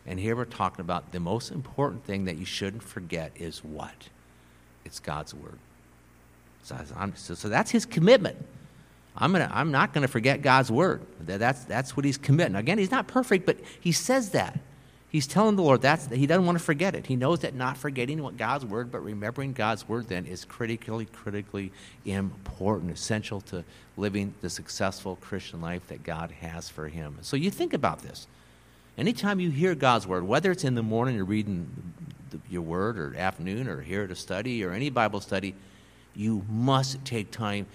And 0.07 0.18
here 0.18 0.34
we're 0.34 0.46
talking 0.46 0.80
about 0.80 1.12
the 1.12 1.20
most 1.20 1.51
important 1.51 2.05
thing 2.05 2.24
that 2.24 2.38
you 2.38 2.46
shouldn't 2.46 2.82
forget 2.82 3.32
is 3.36 3.62
what? 3.62 4.09
It's 4.84 5.01
God's 5.01 5.34
Word. 5.34 5.59
So, 6.62 6.76
so, 7.14 7.34
so 7.34 7.49
that's 7.49 7.70
his 7.70 7.84
commitment. 7.84 8.36
I'm, 9.16 9.32
gonna, 9.32 9.51
I'm 9.53 9.70
not 9.70 9.92
going 9.92 10.03
to 10.03 10.09
forget 10.09 10.42
God's 10.42 10.70
Word. 10.70 11.03
That's, 11.20 11.64
that's 11.64 11.96
what 11.96 12.07
he's 12.07 12.16
committing. 12.16 12.57
Again, 12.57 12.78
he's 12.78 12.90
not 12.90 13.07
perfect, 13.07 13.44
but 13.44 13.59
he 13.80 13.92
says 13.92 14.30
that. 14.30 14.59
He's 15.11 15.26
telling 15.26 15.56
the 15.56 15.62
Lord 15.62 15.80
that's, 15.80 16.06
he 16.09 16.26
doesn't 16.26 16.44
want 16.44 16.59
to 16.59 16.64
forget 16.64 16.94
it. 16.94 17.06
He 17.06 17.16
knows 17.16 17.40
that 17.40 17.54
not 17.54 17.78
forgetting 17.78 18.22
what 18.22 18.36
God's 18.36 18.66
Word, 18.66 18.92
but 18.92 19.02
remembering 19.02 19.54
God's 19.54 19.88
Word 19.88 20.09
then 20.09 20.26
is 20.26 20.44
critically, 20.44 21.06
critically 21.06 21.72
important, 22.04 22.92
essential 22.92 23.40
to 23.42 23.64
living 23.96 24.34
the 24.42 24.50
successful 24.50 25.16
Christian 25.16 25.62
life 25.62 25.86
that 25.88 26.04
God 26.04 26.30
has 26.40 26.68
for 26.68 26.88
him. 26.88 27.16
So 27.22 27.36
you 27.36 27.50
think 27.50 27.72
about 27.72 28.02
this. 28.02 28.26
Anytime 28.98 29.40
you 29.40 29.50
hear 29.50 29.74
God's 29.74 30.06
word, 30.06 30.24
whether 30.24 30.50
it's 30.50 30.64
in 30.64 30.74
the 30.74 30.82
morning 30.82 31.14
you're 31.14 31.24
reading 31.24 31.94
your 32.50 32.62
word 32.62 32.98
or 32.98 33.14
afternoon 33.16 33.68
or 33.68 33.80
here 33.80 34.06
to 34.06 34.14
study 34.14 34.64
or 34.64 34.72
any 34.72 34.90
Bible 34.90 35.20
study, 35.20 35.54
you 36.16 36.44
must 36.48 37.04
take 37.04 37.30
time 37.30 37.66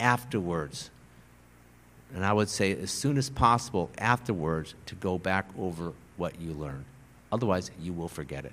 afterwards. 0.00 0.90
And 2.14 2.24
I 2.24 2.32
would 2.32 2.48
say 2.48 2.72
as 2.72 2.90
soon 2.90 3.16
as 3.16 3.30
possible 3.30 3.90
afterwards 3.96 4.74
to 4.86 4.94
go 4.96 5.18
back 5.18 5.46
over 5.56 5.92
what 6.16 6.40
you 6.40 6.52
learn. 6.52 6.84
Otherwise, 7.30 7.70
you 7.80 7.92
will 7.92 8.08
forget 8.08 8.44
it. 8.44 8.52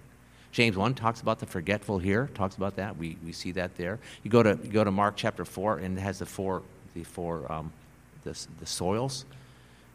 James 0.51 0.75
1 0.75 0.95
talks 0.95 1.21
about 1.21 1.39
the 1.39 1.45
forgetful 1.45 1.99
here, 1.99 2.29
talks 2.33 2.55
about 2.55 2.75
that. 2.77 2.97
We, 2.97 3.17
we 3.23 3.31
see 3.31 3.51
that 3.51 3.77
there. 3.77 3.99
You 4.23 4.31
go 4.31 4.41
to, 4.41 4.57
you 4.63 4.71
go 4.71 4.83
to 4.83 4.91
Mark 4.91 5.15
chapter 5.15 5.45
4, 5.45 5.79
and 5.79 5.97
it 5.97 6.01
has 6.01 6.19
the 6.19 6.25
four, 6.25 6.63
the, 6.95 7.03
four 7.03 7.51
um, 7.51 7.71
the, 8.23 8.35
the 8.59 8.65
soils, 8.65 9.25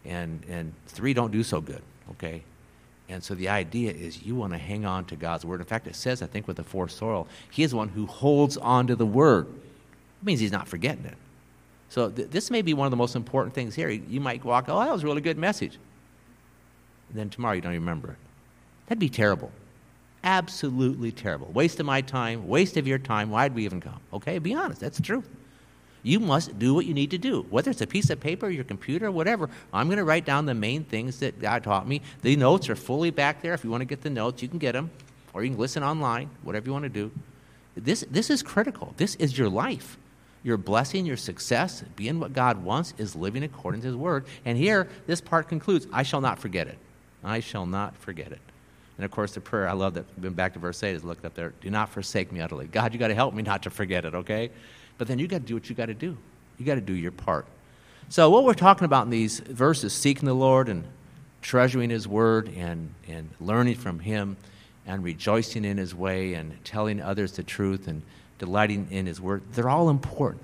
and, 0.04 0.44
and 0.48 0.72
three 0.86 1.12
don't 1.12 1.32
do 1.32 1.42
so 1.42 1.60
good 1.60 1.82
okay? 2.12 2.42
And 3.08 3.22
so 3.22 3.34
the 3.34 3.48
idea 3.48 3.92
is 3.92 4.22
you 4.22 4.34
want 4.34 4.52
to 4.52 4.58
hang 4.58 4.84
on 4.84 5.04
to 5.06 5.16
God's 5.16 5.44
word. 5.44 5.60
In 5.60 5.66
fact, 5.66 5.86
it 5.86 5.94
says, 5.94 6.22
I 6.22 6.26
think, 6.26 6.48
with 6.48 6.56
the 6.56 6.64
fourth 6.64 6.90
soil, 6.90 7.26
he 7.50 7.62
is 7.62 7.74
one 7.74 7.88
who 7.88 8.06
holds 8.06 8.56
on 8.56 8.86
to 8.86 8.96
the 8.96 9.06
word. 9.06 9.46
It 9.46 10.24
means 10.24 10.40
he's 10.40 10.52
not 10.52 10.68
forgetting 10.68 11.04
it. 11.04 11.16
So 11.90 12.10
th- 12.10 12.30
this 12.30 12.50
may 12.50 12.62
be 12.62 12.72
one 12.72 12.86
of 12.86 12.90
the 12.90 12.96
most 12.96 13.14
important 13.14 13.54
things 13.54 13.74
here. 13.74 13.90
You 13.90 14.20
might 14.20 14.42
walk, 14.44 14.66
oh, 14.68 14.78
that 14.78 14.92
was 14.92 15.02
a 15.02 15.06
really 15.06 15.20
good 15.20 15.36
message. 15.36 15.78
And 17.08 17.18
then 17.18 17.30
tomorrow 17.30 17.54
you 17.54 17.60
don't 17.60 17.72
remember 17.72 18.10
it. 18.12 18.16
That'd 18.86 18.98
be 18.98 19.08
terrible. 19.08 19.50
Absolutely 20.22 21.12
terrible. 21.12 21.48
Waste 21.52 21.80
of 21.80 21.86
my 21.86 22.00
time, 22.00 22.48
waste 22.48 22.76
of 22.76 22.86
your 22.86 22.98
time. 22.98 23.30
Why'd 23.30 23.54
we 23.54 23.64
even 23.64 23.80
come? 23.80 24.00
Okay, 24.12 24.38
be 24.38 24.54
honest. 24.54 24.80
That's 24.80 24.96
the 24.96 25.02
truth 25.02 25.28
you 26.04 26.20
must 26.20 26.56
do 26.58 26.74
what 26.74 26.86
you 26.86 26.94
need 26.94 27.10
to 27.10 27.18
do. 27.18 27.44
Whether 27.50 27.70
it's 27.70 27.80
a 27.80 27.86
piece 27.86 28.10
of 28.10 28.20
paper, 28.20 28.48
your 28.48 28.62
computer, 28.62 29.10
whatever, 29.10 29.48
I'm 29.72 29.88
going 29.88 29.96
to 29.96 30.04
write 30.04 30.24
down 30.24 30.46
the 30.46 30.54
main 30.54 30.84
things 30.84 31.18
that 31.20 31.40
God 31.40 31.64
taught 31.64 31.88
me. 31.88 32.02
The 32.22 32.36
notes 32.36 32.68
are 32.68 32.76
fully 32.76 33.10
back 33.10 33.42
there. 33.42 33.54
If 33.54 33.64
you 33.64 33.70
want 33.70 33.80
to 33.80 33.86
get 33.86 34.02
the 34.02 34.10
notes, 34.10 34.42
you 34.42 34.48
can 34.48 34.58
get 34.58 34.72
them, 34.72 34.90
or 35.32 35.42
you 35.42 35.50
can 35.50 35.58
listen 35.58 35.82
online, 35.82 36.30
whatever 36.42 36.66
you 36.66 36.72
want 36.72 36.84
to 36.84 36.90
do. 36.90 37.10
This, 37.74 38.04
this 38.10 38.30
is 38.30 38.42
critical. 38.42 38.94
This 38.98 39.16
is 39.16 39.36
your 39.36 39.48
life. 39.48 39.96
Your 40.42 40.58
blessing, 40.58 41.06
your 41.06 41.16
success, 41.16 41.82
being 41.96 42.20
what 42.20 42.34
God 42.34 42.62
wants, 42.62 42.92
is 42.98 43.16
living 43.16 43.42
according 43.42 43.80
to 43.80 43.86
His 43.86 43.96
Word. 43.96 44.26
And 44.44 44.58
here, 44.58 44.88
this 45.06 45.22
part 45.22 45.48
concludes 45.48 45.86
I 45.90 46.02
shall 46.02 46.20
not 46.20 46.38
forget 46.38 46.68
it. 46.68 46.76
I 47.24 47.40
shall 47.40 47.66
not 47.66 47.96
forget 47.96 48.32
it. 48.32 48.40
And 48.96 49.04
of 49.04 49.10
course, 49.10 49.32
the 49.32 49.40
prayer, 49.40 49.68
I 49.68 49.72
love 49.72 49.94
that, 49.94 50.20
been 50.20 50.34
back 50.34 50.52
to 50.52 50.58
verse 50.58 50.82
8, 50.82 50.94
is 50.94 51.04
looked 51.04 51.24
up 51.24 51.34
there. 51.34 51.52
Do 51.60 51.70
not 51.70 51.88
forsake 51.88 52.30
me 52.30 52.40
utterly. 52.40 52.66
God, 52.66 52.92
you 52.92 52.98
got 52.98 53.08
to 53.08 53.14
help 53.14 53.34
me 53.34 53.42
not 53.42 53.62
to 53.64 53.70
forget 53.70 54.04
it, 54.04 54.14
okay? 54.14 54.50
But 54.98 55.08
then 55.08 55.18
you 55.18 55.26
got 55.26 55.38
to 55.38 55.46
do 55.46 55.54
what 55.54 55.68
you 55.68 55.74
got 55.74 55.86
to 55.86 55.94
do. 55.94 56.16
You 56.58 56.64
got 56.64 56.76
to 56.76 56.80
do 56.80 56.92
your 56.92 57.10
part. 57.10 57.46
So, 58.08 58.30
what 58.30 58.44
we're 58.44 58.54
talking 58.54 58.84
about 58.84 59.04
in 59.04 59.10
these 59.10 59.40
verses, 59.40 59.92
seeking 59.92 60.26
the 60.26 60.34
Lord 60.34 60.68
and 60.68 60.84
treasuring 61.42 61.90
His 61.90 62.06
Word 62.06 62.52
and, 62.56 62.94
and 63.08 63.30
learning 63.40 63.76
from 63.76 63.98
Him 63.98 64.36
and 64.86 65.02
rejoicing 65.02 65.64
in 65.64 65.78
His 65.78 65.94
way 65.94 66.34
and 66.34 66.62
telling 66.64 67.00
others 67.00 67.32
the 67.32 67.42
truth 67.42 67.88
and 67.88 68.02
delighting 68.38 68.86
in 68.90 69.06
His 69.06 69.20
Word, 69.20 69.42
they're 69.52 69.70
all 69.70 69.90
important. 69.90 70.42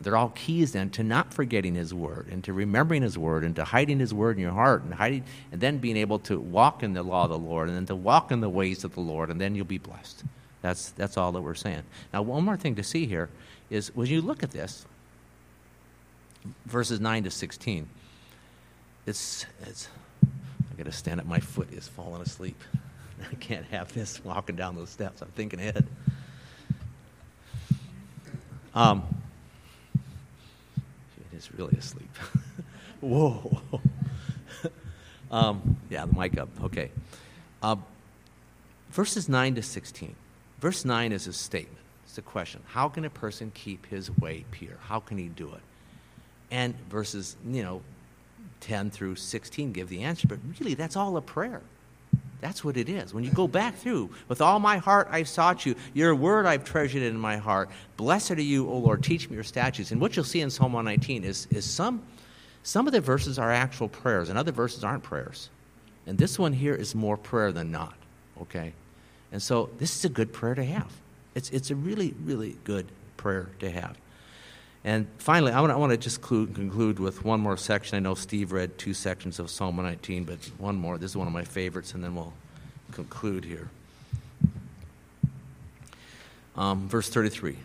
They're 0.00 0.16
all 0.16 0.30
keys 0.30 0.72
then 0.72 0.90
to 0.90 1.02
not 1.02 1.34
forgetting 1.34 1.74
His 1.74 1.92
Word 1.92 2.28
and 2.30 2.44
to 2.44 2.52
remembering 2.52 3.02
His 3.02 3.18
Word 3.18 3.42
and 3.42 3.56
to 3.56 3.64
hiding 3.64 3.98
His 3.98 4.14
Word 4.14 4.36
in 4.36 4.42
your 4.42 4.52
heart 4.52 4.82
and, 4.82 4.94
hiding, 4.94 5.24
and 5.50 5.60
then 5.60 5.78
being 5.78 5.96
able 5.96 6.20
to 6.20 6.38
walk 6.38 6.82
in 6.82 6.92
the 6.92 7.02
law 7.02 7.24
of 7.24 7.30
the 7.30 7.38
Lord 7.38 7.68
and 7.68 7.76
then 7.76 7.86
to 7.86 7.96
walk 7.96 8.30
in 8.30 8.40
the 8.40 8.48
ways 8.48 8.84
of 8.84 8.94
the 8.94 9.00
Lord, 9.00 9.30
and 9.30 9.40
then 9.40 9.54
you'll 9.54 9.64
be 9.64 9.78
blessed. 9.78 10.22
That's, 10.62 10.90
that's 10.90 11.16
all 11.16 11.32
that 11.32 11.40
we're 11.40 11.54
saying. 11.54 11.82
Now, 12.12 12.22
one 12.22 12.44
more 12.44 12.56
thing 12.56 12.76
to 12.76 12.82
see 12.82 13.06
here 13.06 13.28
is 13.70 13.94
when 13.94 14.06
you 14.06 14.20
look 14.20 14.42
at 14.42 14.50
this, 14.50 14.86
verses 16.66 17.00
9 17.00 17.24
to 17.24 17.30
16, 17.30 17.88
it's, 19.06 19.46
it's 19.62 19.88
I 20.22 20.76
got 20.76 20.86
to 20.86 20.92
stand 20.92 21.20
up. 21.20 21.26
My 21.26 21.40
foot 21.40 21.72
is 21.72 21.88
falling 21.88 22.22
asleep. 22.22 22.60
I 23.32 23.34
can't 23.36 23.66
have 23.66 23.92
this 23.92 24.24
walking 24.24 24.56
down 24.56 24.76
those 24.76 24.90
steps. 24.90 25.22
I'm 25.22 25.28
thinking 25.28 25.58
ahead. 25.60 25.86
Um, 28.74 29.02
is 31.38 31.54
really 31.54 31.76
asleep. 31.78 32.14
Whoa. 33.00 33.60
um, 35.30 35.76
yeah, 35.88 36.04
the 36.04 36.12
mic 36.12 36.38
up. 36.38 36.48
Okay. 36.64 36.90
Uh, 37.62 37.76
verses 38.90 39.28
9 39.28 39.54
to 39.54 39.62
16. 39.62 40.14
Verse 40.60 40.84
9 40.84 41.12
is 41.12 41.26
a 41.26 41.32
statement 41.32 41.78
it's 42.08 42.16
a 42.16 42.22
question 42.22 42.62
how 42.66 42.88
can 42.88 43.04
a 43.04 43.10
person 43.10 43.52
keep 43.54 43.86
his 43.86 44.10
way 44.18 44.44
pure? 44.50 44.78
How 44.80 44.98
can 44.98 45.18
he 45.18 45.28
do 45.28 45.52
it? 45.52 45.60
And 46.50 46.74
verses, 46.88 47.36
you 47.46 47.62
know, 47.62 47.82
10 48.60 48.90
through 48.90 49.16
16 49.16 49.72
give 49.72 49.88
the 49.88 50.02
answer, 50.02 50.26
but 50.26 50.38
really 50.58 50.74
that's 50.74 50.96
all 50.96 51.16
a 51.16 51.20
prayer. 51.20 51.60
That's 52.40 52.64
what 52.64 52.76
it 52.76 52.88
is. 52.88 53.12
When 53.12 53.24
you 53.24 53.30
go 53.30 53.48
back 53.48 53.76
through, 53.76 54.10
with 54.28 54.40
all 54.40 54.60
my 54.60 54.78
heart 54.78 55.08
I've 55.10 55.28
sought 55.28 55.66
you, 55.66 55.74
your 55.92 56.14
word 56.14 56.46
I've 56.46 56.64
treasured 56.64 57.02
in 57.02 57.18
my 57.18 57.36
heart. 57.36 57.70
Blessed 57.96 58.32
are 58.32 58.42
you, 58.42 58.68
O 58.68 58.78
Lord, 58.78 59.02
teach 59.02 59.28
me 59.28 59.34
your 59.34 59.44
statutes. 59.44 59.90
And 59.90 60.00
what 60.00 60.14
you'll 60.14 60.24
see 60.24 60.40
in 60.40 60.50
Psalm 60.50 60.72
119 60.72 61.24
is, 61.24 61.48
is 61.50 61.64
some, 61.64 62.02
some 62.62 62.86
of 62.86 62.92
the 62.92 63.00
verses 63.00 63.38
are 63.38 63.50
actual 63.50 63.88
prayers, 63.88 64.28
and 64.28 64.38
other 64.38 64.52
verses 64.52 64.84
aren't 64.84 65.02
prayers. 65.02 65.50
And 66.06 66.16
this 66.16 66.38
one 66.38 66.52
here 66.52 66.74
is 66.74 66.94
more 66.94 67.16
prayer 67.16 67.50
than 67.50 67.70
not, 67.70 67.94
okay? 68.42 68.72
And 69.32 69.42
so 69.42 69.70
this 69.78 69.96
is 69.96 70.04
a 70.04 70.08
good 70.08 70.32
prayer 70.32 70.54
to 70.54 70.64
have. 70.64 70.90
It's, 71.34 71.50
it's 71.50 71.70
a 71.70 71.74
really, 71.74 72.14
really 72.24 72.56
good 72.64 72.86
prayer 73.16 73.48
to 73.58 73.70
have. 73.70 73.96
And 74.84 75.06
finally, 75.18 75.52
I 75.52 75.60
want, 75.60 75.72
I 75.72 75.86
to 75.88 75.96
just 75.96 76.20
conclude, 76.20 76.54
conclude 76.54 76.98
with 76.98 77.24
one 77.24 77.40
more 77.40 77.56
section. 77.56 77.96
I 77.96 78.00
know 78.00 78.14
Steve 78.14 78.52
read 78.52 78.78
two 78.78 78.94
sections 78.94 79.38
of 79.38 79.50
Psalm 79.50 79.76
19, 79.76 80.24
but 80.24 80.38
one 80.58 80.76
more. 80.76 80.98
This 80.98 81.10
is 81.10 81.16
one 81.16 81.26
of 81.26 81.32
my 81.32 81.44
favorites, 81.44 81.94
and 81.94 82.02
then 82.02 82.14
we'll 82.14 82.32
conclude 82.92 83.44
here. 83.44 83.68
Um, 86.56 86.88
verse 86.88 87.08
33 87.08 87.56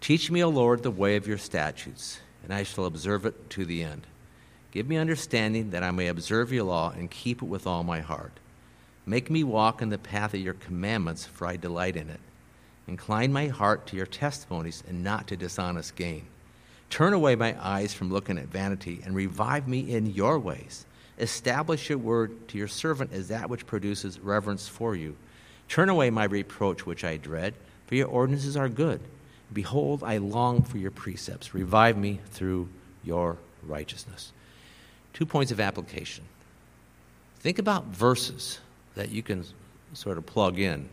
Teach 0.00 0.30
me, 0.30 0.42
O 0.42 0.48
Lord, 0.48 0.82
the 0.82 0.90
way 0.90 1.16
of 1.16 1.26
your 1.26 1.38
statutes, 1.38 2.20
and 2.42 2.54
I 2.54 2.62
shall 2.62 2.86
observe 2.86 3.26
it 3.26 3.50
to 3.50 3.64
the 3.64 3.82
end. 3.82 4.06
Give 4.72 4.88
me 4.88 4.96
understanding 4.96 5.70
that 5.70 5.82
I 5.82 5.90
may 5.90 6.06
observe 6.06 6.52
your 6.52 6.64
law 6.64 6.90
and 6.90 7.10
keep 7.10 7.42
it 7.42 7.46
with 7.46 7.66
all 7.66 7.82
my 7.82 8.00
heart. 8.00 8.32
Make 9.04 9.28
me 9.28 9.42
walk 9.42 9.82
in 9.82 9.90
the 9.90 9.98
path 9.98 10.34
of 10.34 10.40
your 10.40 10.54
commandments, 10.54 11.26
for 11.26 11.46
I 11.46 11.56
delight 11.56 11.96
in 11.96 12.08
it. 12.08 12.20
Incline 12.86 13.32
my 13.32 13.46
heart 13.46 13.86
to 13.86 13.96
your 13.96 14.06
testimonies 14.06 14.82
and 14.88 15.04
not 15.04 15.26
to 15.28 15.36
dishonest 15.36 15.96
gain. 15.96 16.26
Turn 16.90 17.12
away 17.12 17.36
my 17.36 17.56
eyes 17.60 17.94
from 17.94 18.10
looking 18.10 18.36
at 18.36 18.46
vanity 18.46 19.00
and 19.04 19.14
revive 19.14 19.68
me 19.68 19.94
in 19.94 20.06
your 20.06 20.38
ways. 20.38 20.86
Establish 21.18 21.88
your 21.88 21.98
word 21.98 22.48
to 22.48 22.58
your 22.58 22.68
servant 22.68 23.12
as 23.12 23.28
that 23.28 23.48
which 23.48 23.66
produces 23.66 24.18
reverence 24.18 24.66
for 24.66 24.96
you. 24.96 25.14
Turn 25.68 25.88
away 25.88 26.10
my 26.10 26.24
reproach 26.24 26.84
which 26.84 27.04
I 27.04 27.16
dread, 27.16 27.54
for 27.86 27.94
your 27.94 28.08
ordinances 28.08 28.56
are 28.56 28.68
good. 28.68 29.00
Behold, 29.52 30.02
I 30.02 30.16
long 30.16 30.62
for 30.62 30.78
your 30.78 30.90
precepts. 30.90 31.54
Revive 31.54 31.96
me 31.96 32.20
through 32.30 32.68
your 33.04 33.36
righteousness. 33.62 34.32
Two 35.12 35.26
points 35.26 35.52
of 35.52 35.60
application. 35.60 36.24
Think 37.40 37.58
about 37.58 37.86
verses 37.86 38.58
that 38.94 39.10
you 39.10 39.22
can 39.22 39.44
sort 39.92 40.18
of 40.18 40.26
plug 40.26 40.58
in 40.58 40.88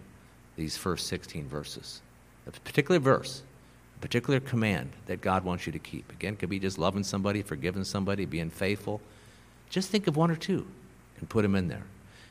these 0.58 0.76
first 0.76 1.08
16 1.08 1.48
verses. 1.48 2.02
A 2.46 2.52
particular 2.52 3.00
verse, 3.00 3.44
a 3.96 4.00
particular 4.00 4.42
command 4.42 4.92
that 5.06 5.22
God 5.22 5.46
wants 5.46 5.66
you 5.66 5.72
to 5.72 5.80
keep. 5.80 6.12
Again, 6.12 6.36
could 6.36 6.50
be 6.50 6.60
just 6.60 6.78
loving 6.78 7.04
somebody, 7.04 7.42
forgiving 7.42 7.86
somebody, 7.86 8.26
being 8.26 8.50
faithful. 8.50 9.00
Just 9.70 9.90
think 9.90 10.08
of 10.08 10.18
one 10.18 10.30
or 10.30 10.36
two 10.36 10.68
and 11.20 11.30
put 11.30 11.44
them 11.44 11.56
in 11.56 11.70
there. 11.70 11.84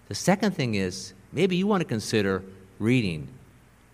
The 0.09 0.15
second 0.15 0.53
thing 0.53 0.75
is 0.75 1.15
maybe 1.33 1.57
you 1.57 1.67
want 1.67 1.81
to 1.81 1.89
consider 1.89 2.43
reading, 2.79 3.29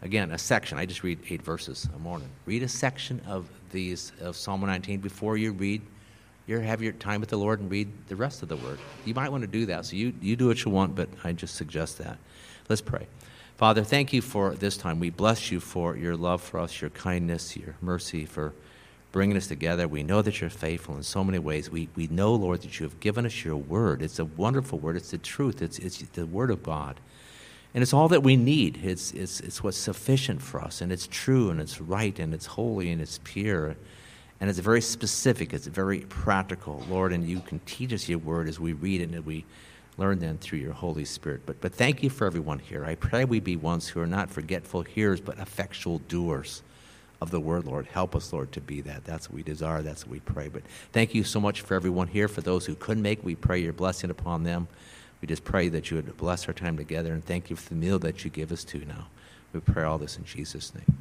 again, 0.03 0.33
a 0.33 0.39
section. 0.39 0.78
I 0.78 0.87
just 0.87 1.05
read 1.05 1.20
eight 1.30 1.43
verses 1.43 1.89
a 1.95 1.99
morning. 2.01 2.28
Read 2.47 2.62
a 2.62 2.68
section 2.68 3.20
of 3.26 3.49
these, 3.70 4.12
of 4.20 4.37
Psalm 4.37 4.61
19 4.61 5.01
before 5.01 5.37
you 5.37 5.53
read 5.53 5.83
you 6.47 6.59
have 6.59 6.83
your 6.83 6.93
time 6.93 7.20
with 7.20 7.30
the 7.30 7.39
Lord 7.39 7.61
and 7.61 7.70
read 7.70 7.89
the 8.09 8.16
rest 8.16 8.43
of 8.43 8.49
the 8.49 8.57
Word. 8.57 8.78
You 9.05 9.14
might 9.14 9.30
want 9.30 9.43
to 9.43 9.49
do 9.49 9.66
that. 9.66 9.87
So 9.87 9.97
you, 9.97 10.12
you 10.20 10.37
do 10.37 10.49
what 10.49 10.64
you 10.64 10.70
want, 10.70 10.95
but 10.95 11.09
I 11.22 11.33
just 11.33 11.55
suggest 11.55 11.99
that. 11.99 12.18
Let's 12.68 12.83
pray. 12.83 13.07
Father, 13.62 13.84
thank 13.84 14.12
you 14.12 14.22
for 14.22 14.56
this 14.56 14.76
time. 14.76 14.98
We 14.98 15.10
bless 15.10 15.52
you 15.52 15.60
for 15.60 15.96
your 15.96 16.16
love 16.16 16.42
for 16.42 16.58
us, 16.58 16.80
your 16.80 16.90
kindness, 16.90 17.56
your 17.56 17.76
mercy, 17.80 18.26
for 18.26 18.54
bringing 19.12 19.36
us 19.36 19.46
together. 19.46 19.86
We 19.86 20.02
know 20.02 20.20
that 20.20 20.40
you're 20.40 20.50
faithful 20.50 20.96
in 20.96 21.04
so 21.04 21.22
many 21.22 21.38
ways. 21.38 21.70
We, 21.70 21.88
we 21.94 22.08
know, 22.08 22.34
Lord, 22.34 22.62
that 22.62 22.80
you 22.80 22.86
have 22.86 22.98
given 22.98 23.24
us 23.24 23.44
your 23.44 23.54
word. 23.54 24.02
It's 24.02 24.18
a 24.18 24.24
wonderful 24.24 24.80
word, 24.80 24.96
it's 24.96 25.12
the 25.12 25.18
truth, 25.18 25.62
it's, 25.62 25.78
it's 25.78 25.98
the 25.98 26.26
word 26.26 26.50
of 26.50 26.64
God. 26.64 26.98
And 27.72 27.82
it's 27.82 27.92
all 27.92 28.08
that 28.08 28.24
we 28.24 28.34
need. 28.36 28.80
It's, 28.82 29.12
it's, 29.12 29.38
it's 29.38 29.62
what's 29.62 29.76
sufficient 29.76 30.42
for 30.42 30.60
us, 30.60 30.80
and 30.80 30.90
it's 30.90 31.06
true, 31.06 31.48
and 31.50 31.60
it's 31.60 31.80
right, 31.80 32.18
and 32.18 32.34
it's 32.34 32.46
holy, 32.46 32.90
and 32.90 33.00
it's 33.00 33.20
pure. 33.22 33.76
And 34.40 34.50
it's 34.50 34.58
very 34.58 34.80
specific, 34.80 35.52
it's 35.52 35.68
very 35.68 36.00
practical, 36.00 36.84
Lord, 36.90 37.12
and 37.12 37.24
you 37.28 37.38
can 37.38 37.60
teach 37.60 37.92
us 37.92 38.08
your 38.08 38.18
word 38.18 38.48
as 38.48 38.58
we 38.58 38.72
read 38.72 39.02
it 39.02 39.10
and 39.10 39.24
we 39.24 39.44
learn 39.99 40.18
then 40.18 40.38
through 40.38 40.59
your 40.59 40.72
Holy 40.72 41.05
Spirit. 41.05 41.43
But, 41.47 41.61
but 41.61 41.74
thank 41.74 42.03
you 42.03 42.11
for 42.11 42.26
everyone 42.26 42.59
here. 42.59 42.84
I 42.84 42.95
pray 42.95 43.24
we 43.24 43.40
be 43.40 43.57
ones 43.57 43.88
who 43.88 44.01
are 44.01 44.07
not 44.07 44.30
forgetful 44.30 44.82
hearers, 44.82 45.20
but 45.20 45.38
effectual 45.38 45.99
doers 46.09 46.62
of 47.20 47.30
the 47.30 47.40
word, 47.40 47.66
Lord. 47.66 47.86
Help 47.86 48.16
us, 48.16 48.32
Lord, 48.32 48.51
to 48.53 48.61
be 48.61 48.80
that. 48.80 49.05
That's 49.05 49.28
what 49.28 49.36
we 49.36 49.43
desire. 49.43 49.82
That's 49.82 50.05
what 50.05 50.12
we 50.12 50.20
pray. 50.20 50.49
But 50.49 50.62
thank 50.93 51.14
you 51.14 51.22
so 51.22 51.40
much 51.40 51.61
for 51.61 51.74
everyone 51.74 52.09
here. 52.09 52.26
For 52.26 52.40
those 52.40 52.66
who 52.66 52.74
couldn't 52.74 53.03
make, 53.03 53.24
we 53.24 53.36
pray 53.36 53.61
your 53.61 53.72
blessing 53.72 54.11
upon 54.11 54.43
them. 54.43 54.66
We 55.20 55.28
just 55.28 55.45
pray 55.45 55.68
that 55.68 55.90
you 55.90 55.97
would 55.99 56.16
bless 56.16 56.49
our 56.49 56.55
time 56.55 56.76
together 56.76 57.12
and 57.12 57.24
thank 57.24 57.49
you 57.49 57.55
for 57.55 57.68
the 57.68 57.76
meal 57.76 58.01
that 58.01 58.24
you 58.24 58.30
give 58.30 58.51
us 58.51 58.64
to 58.64 58.84
now. 58.84 59.07
We 59.53 59.61
pray 59.61 59.84
all 59.84 59.99
this 59.99 60.16
in 60.16 60.24
Jesus' 60.24 60.74
name. 60.74 60.99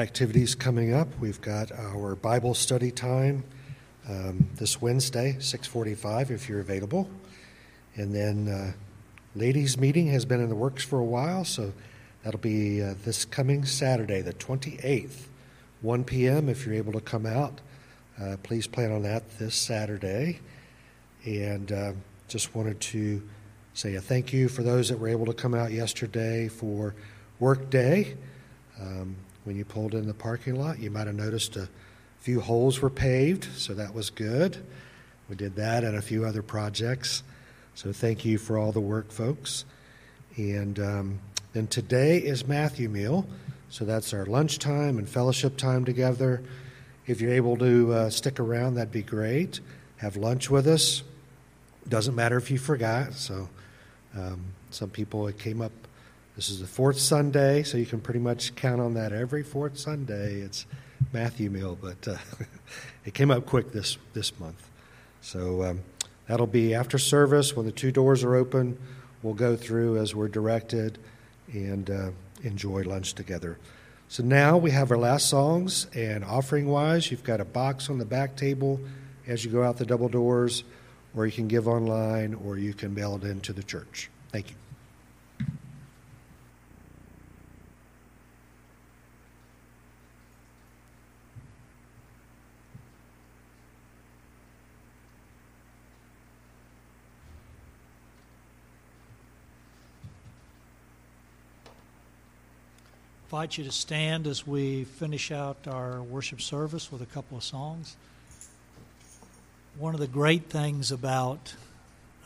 Activities 0.00 0.54
coming 0.54 0.94
up. 0.94 1.08
We've 1.20 1.40
got 1.40 1.70
our 1.70 2.16
Bible 2.16 2.54
study 2.54 2.90
time 2.90 3.44
um, 4.08 4.48
this 4.56 4.80
Wednesday, 4.80 5.36
6:45, 5.38 6.30
if 6.30 6.48
you're 6.48 6.60
available, 6.60 7.08
and 7.96 8.14
then 8.14 8.48
uh, 8.48 8.72
ladies' 9.34 9.76
meeting 9.76 10.06
has 10.08 10.24
been 10.24 10.40
in 10.40 10.48
the 10.48 10.54
works 10.54 10.82
for 10.82 10.98
a 10.98 11.04
while, 11.04 11.44
so 11.44 11.72
that'll 12.24 12.40
be 12.40 12.82
uh, 12.82 12.94
this 13.04 13.24
coming 13.24 13.64
Saturday, 13.64 14.22
the 14.22 14.32
28th, 14.32 15.26
1 15.82 16.04
p.m. 16.04 16.48
If 16.48 16.64
you're 16.64 16.74
able 16.74 16.94
to 16.94 17.00
come 17.00 17.26
out, 17.26 17.60
uh, 18.20 18.36
please 18.42 18.66
plan 18.66 18.92
on 18.92 19.02
that 19.02 19.38
this 19.38 19.54
Saturday. 19.54 20.40
And 21.24 21.70
uh, 21.70 21.92
just 22.26 22.54
wanted 22.54 22.80
to 22.80 23.22
say 23.74 23.94
a 23.96 24.00
thank 24.00 24.32
you 24.32 24.48
for 24.48 24.62
those 24.62 24.88
that 24.88 24.98
were 24.98 25.08
able 25.08 25.26
to 25.26 25.34
come 25.34 25.54
out 25.54 25.70
yesterday 25.70 26.48
for 26.48 26.94
Work 27.38 27.68
Day. 27.68 28.16
Um, 28.80 29.16
when 29.44 29.56
you 29.56 29.64
pulled 29.64 29.94
in 29.94 30.06
the 30.06 30.14
parking 30.14 30.56
lot. 30.56 30.78
You 30.78 30.90
might 30.90 31.06
have 31.06 31.16
noticed 31.16 31.56
a 31.56 31.68
few 32.18 32.40
holes 32.40 32.80
were 32.80 32.90
paved, 32.90 33.48
so 33.56 33.74
that 33.74 33.94
was 33.94 34.10
good. 34.10 34.58
We 35.28 35.36
did 35.36 35.56
that 35.56 35.84
and 35.84 35.96
a 35.96 36.02
few 36.02 36.24
other 36.24 36.42
projects. 36.42 37.22
So 37.74 37.92
thank 37.92 38.24
you 38.24 38.36
for 38.36 38.58
all 38.58 38.72
the 38.72 38.80
work, 38.80 39.10
folks. 39.10 39.64
And 40.36 40.78
um, 40.78 41.18
then 41.52 41.66
today 41.66 42.18
is 42.18 42.46
Matthew 42.46 42.88
Meal. 42.88 43.26
So 43.70 43.84
that's 43.84 44.12
our 44.12 44.26
lunchtime 44.26 44.98
and 44.98 45.08
fellowship 45.08 45.56
time 45.56 45.84
together. 45.84 46.42
If 47.06 47.20
you're 47.20 47.32
able 47.32 47.56
to 47.58 47.92
uh, 47.92 48.10
stick 48.10 48.40
around, 48.40 48.74
that'd 48.74 48.92
be 48.92 49.02
great. 49.02 49.60
Have 49.98 50.16
lunch 50.16 50.50
with 50.50 50.66
us. 50.66 51.02
Doesn't 51.88 52.14
matter 52.14 52.36
if 52.36 52.50
you 52.50 52.58
forgot. 52.58 53.14
So 53.14 53.48
um, 54.16 54.44
some 54.70 54.90
people, 54.90 55.28
it 55.28 55.38
came 55.38 55.62
up 55.62 55.72
this 56.40 56.48
is 56.48 56.58
the 56.58 56.66
fourth 56.66 56.98
Sunday, 56.98 57.62
so 57.62 57.76
you 57.76 57.84
can 57.84 58.00
pretty 58.00 58.18
much 58.18 58.54
count 58.54 58.80
on 58.80 58.94
that 58.94 59.12
every 59.12 59.42
fourth 59.42 59.76
Sunday. 59.76 60.36
It's 60.36 60.64
Matthew 61.12 61.50
meal, 61.50 61.76
but 61.78 62.08
uh, 62.08 62.16
it 63.04 63.12
came 63.12 63.30
up 63.30 63.44
quick 63.44 63.72
this 63.72 63.98
this 64.14 64.40
month. 64.40 64.70
So 65.20 65.62
um, 65.62 65.82
that'll 66.28 66.46
be 66.46 66.72
after 66.72 66.96
service 66.96 67.54
when 67.54 67.66
the 67.66 67.72
two 67.72 67.92
doors 67.92 68.24
are 68.24 68.36
open. 68.36 68.78
We'll 69.22 69.34
go 69.34 69.54
through 69.54 69.98
as 69.98 70.14
we're 70.14 70.28
directed 70.28 70.96
and 71.52 71.90
uh, 71.90 72.10
enjoy 72.42 72.84
lunch 72.84 73.12
together. 73.12 73.58
So 74.08 74.22
now 74.22 74.56
we 74.56 74.70
have 74.70 74.90
our 74.90 74.96
last 74.96 75.28
songs, 75.28 75.88
and 75.94 76.24
offering 76.24 76.68
wise, 76.68 77.10
you've 77.10 77.22
got 77.22 77.42
a 77.42 77.44
box 77.44 77.90
on 77.90 77.98
the 77.98 78.06
back 78.06 78.34
table 78.34 78.80
as 79.26 79.44
you 79.44 79.50
go 79.50 79.62
out 79.62 79.76
the 79.76 79.84
double 79.84 80.08
doors, 80.08 80.64
or 81.14 81.26
you 81.26 81.32
can 81.32 81.48
give 81.48 81.68
online, 81.68 82.32
or 82.32 82.56
you 82.56 82.72
can 82.72 82.94
mail 82.94 83.16
it 83.16 83.24
into 83.24 83.52
the 83.52 83.62
church. 83.62 84.08
Thank 84.32 84.48
you. 84.48 84.59
Invite 103.32 103.56
you 103.56 103.62
to 103.62 103.70
stand 103.70 104.26
as 104.26 104.44
we 104.44 104.82
finish 104.82 105.30
out 105.30 105.56
our 105.68 106.02
worship 106.02 106.40
service 106.40 106.90
with 106.90 107.00
a 107.00 107.06
couple 107.06 107.38
of 107.38 107.44
songs. 107.44 107.96
One 109.78 109.94
of 109.94 110.00
the 110.00 110.08
great 110.08 110.50
things 110.50 110.90
about 110.90 111.54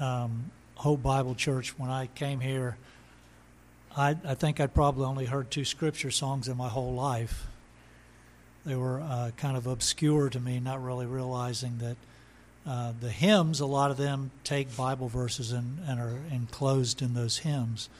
um, 0.00 0.50
Hope 0.76 1.02
Bible 1.02 1.34
Church 1.34 1.78
when 1.78 1.90
I 1.90 2.06
came 2.06 2.40
here, 2.40 2.78
I, 3.94 4.16
I, 4.24 4.34
think 4.34 4.60
I'd 4.60 4.72
probably 4.72 5.04
only 5.04 5.26
heard 5.26 5.50
two 5.50 5.66
scripture 5.66 6.10
songs 6.10 6.48
in 6.48 6.56
my 6.56 6.70
whole 6.70 6.94
life. 6.94 7.48
They 8.64 8.74
were 8.74 9.02
uh, 9.02 9.32
kind 9.36 9.58
of 9.58 9.66
obscure 9.66 10.30
to 10.30 10.40
me, 10.40 10.58
not 10.58 10.82
really 10.82 11.04
realizing 11.04 11.76
that 11.80 11.96
uh, 12.66 12.92
the 12.98 13.10
hymns, 13.10 13.60
a 13.60 13.66
lot 13.66 13.90
of 13.90 13.98
them 13.98 14.30
take 14.42 14.74
Bible 14.74 15.08
verses 15.08 15.52
and, 15.52 15.80
and 15.86 16.00
are 16.00 16.16
enclosed 16.32 17.02
in 17.02 17.12
those 17.12 17.36
hymns. 17.40 17.90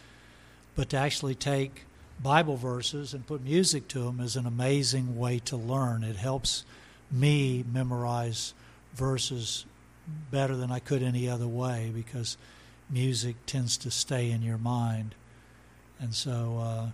But 0.75 0.89
to 0.89 0.97
actually 0.97 1.35
take 1.35 1.83
Bible 2.23 2.57
verses 2.57 3.13
and 3.13 3.27
put 3.27 3.43
music 3.43 3.89
to 3.89 4.01
them 4.01 4.21
is 4.21 4.37
an 4.37 4.47
amazing 4.47 5.19
way 5.19 5.39
to 5.41 5.57
learn. 5.57 6.03
It 6.03 6.17
helps 6.17 6.65
me 7.11 7.65
memorize 7.71 8.55
verses 8.95 9.67
better 10.31 10.57
than 10.57 10.71
I 10.71 10.79
could 10.79 11.03
any 11.03 11.29
other 11.29 11.47
way 11.49 11.91
because 11.95 12.37
music 12.91 13.37
tends 13.47 13.77
to 13.79 13.91
stay 13.91 14.31
in 14.31 14.43
your 14.43 14.59
mind. 14.59 15.15
And 16.01 16.15
so 16.15 16.59
uh, 16.61 16.87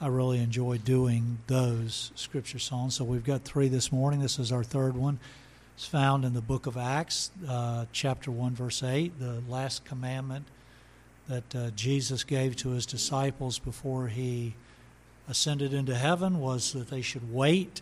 I 0.00 0.08
really 0.08 0.38
enjoy 0.38 0.78
doing 0.78 1.38
those 1.46 2.12
scripture 2.14 2.58
songs. 2.58 2.94
So 2.94 3.04
we've 3.04 3.24
got 3.24 3.42
three 3.42 3.68
this 3.68 3.92
morning. 3.92 4.20
This 4.20 4.38
is 4.38 4.52
our 4.52 4.64
third 4.64 4.96
one. 4.96 5.18
It's 5.76 5.86
found 5.86 6.24
in 6.24 6.34
the 6.34 6.40
book 6.40 6.66
of 6.66 6.76
Acts, 6.76 7.30
uh, 7.48 7.86
chapter 7.92 8.30
1, 8.30 8.54
verse 8.54 8.82
8, 8.82 9.18
the 9.18 9.42
last 9.48 9.84
commandment 9.84 10.46
that 11.28 11.54
uh, 11.54 11.70
Jesus 11.70 12.22
gave 12.22 12.54
to 12.56 12.70
his 12.70 12.86
disciples 12.86 13.58
before 13.58 14.08
he 14.08 14.54
ascended 15.28 15.72
into 15.72 15.94
heaven 15.94 16.40
was 16.40 16.72
that 16.72 16.90
they 16.90 17.02
should 17.02 17.32
wait 17.32 17.80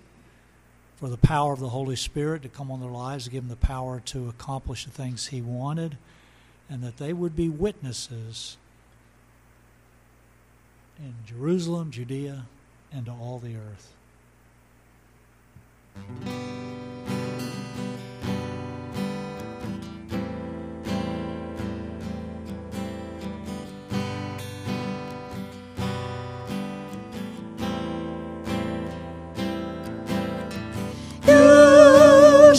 for 0.97 1.09
the 1.09 1.17
power 1.17 1.53
of 1.53 1.61
the 1.61 1.71
Holy 1.71 1.97
Spirit 1.97 2.43
to 2.43 2.49
come 2.49 2.71
on 2.71 2.81
their 2.81 2.91
lives, 2.91 3.25
to 3.25 3.31
give 3.31 3.43
them 3.43 3.51
the 3.51 3.67
power 3.67 4.01
to 4.07 4.29
accomplish 4.29 4.85
the 4.85 4.91
things 4.91 5.27
He 5.27 5.43
wanted, 5.43 5.99
and 6.71 6.83
that 6.83 6.99
they 6.99 7.13
would 7.13 7.35
be 7.35 7.49
witnesses 7.49 8.57
in 10.99 11.15
Jerusalem, 11.27 11.91
Judea, 11.91 12.47
and 12.93 13.07
to 13.07 13.13
all 13.13 13.41
the 13.41 13.57
earth. 13.57 13.93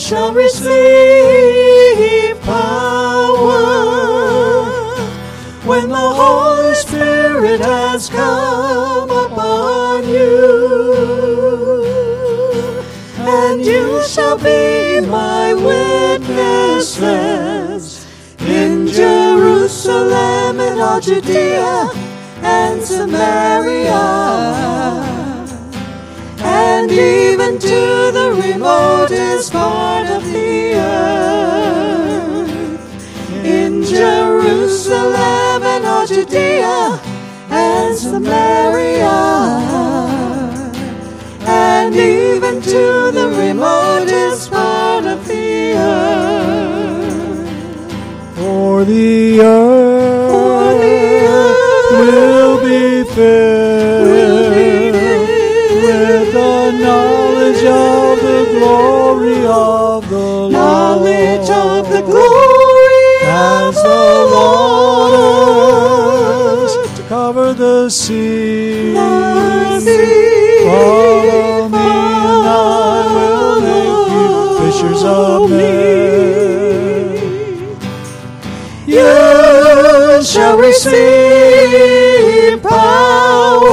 Shall 0.03 0.33
receive 0.33 0.67
power 2.41 3.53
when 5.63 5.87
the 5.87 5.95
Holy 5.95 6.75
Spirit 6.75 7.61
has 7.61 8.09
come 8.09 9.09
upon 9.09 10.05
you. 10.09 11.85
And 13.19 13.65
you 13.65 14.03
shall 14.05 14.37
be 14.37 14.99
my 15.07 15.53
witnesses 15.53 16.85
in 18.41 18.87
Jerusalem 18.87 20.59
and 20.59 20.81
all 20.81 20.99
Judea 20.99 21.89
and 22.41 22.83
Samaria 22.83 23.93
and 26.53 26.91
even 26.91 27.57
to 27.57 28.11
the 28.17 28.29
remotest 28.43 29.51
part 29.51 30.05
of 30.07 30.23
the 30.31 30.75
earth. 30.75 32.49
In 33.43 33.83
Jerusalem 33.83 35.59
and 35.73 35.85
all 35.85 36.05
Judea 36.05 36.99
and 37.49 37.97
Samaria, 37.97 39.19
and 41.47 41.95
even 41.95 42.61
to 42.61 43.11
the 43.17 43.27
remotest 43.43 44.51
part 44.51 45.05
of 45.05 45.27
the 45.27 45.73
earth. 45.73 46.83
For 48.37 48.85
the 48.85 49.41
earth, 49.41 50.31
For 50.31 50.73
the 50.83 50.97
earth 51.39 51.91
will 51.99 52.55
be 52.67 53.03
filled 53.15 53.52
cover 67.83 67.83
the 67.83 67.89
sea. 67.89 68.93
The 68.93 69.79
sea 69.79 70.63
Follow 70.63 71.69
me, 71.69 71.77
and 71.77 72.47
I 72.47 72.49
will 73.15 73.61
make 73.61 74.07
you 74.15 74.31
fishers 74.71 75.03
of 75.03 75.49
men. 75.49 75.63
You 78.87 80.23
shall 80.23 80.57
receive 80.57 82.61
power 82.61 83.71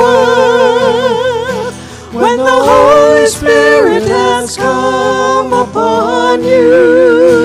when 2.12 2.38
the 2.38 2.61
Holy 2.70 3.26
Spirit 3.26 4.02
has 4.08 4.56
come 4.56 5.52
upon 5.52 6.42
you, 6.42 7.38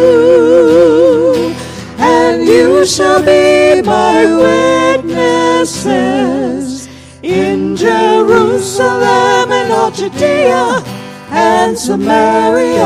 and 1.99 2.47
you 2.47 2.84
shall 2.86 3.22
be 3.22 3.82
my 3.84 4.26
witnesses 4.26 4.55
Judea 9.96 10.84
and 11.30 11.78
Samaria 11.78 12.84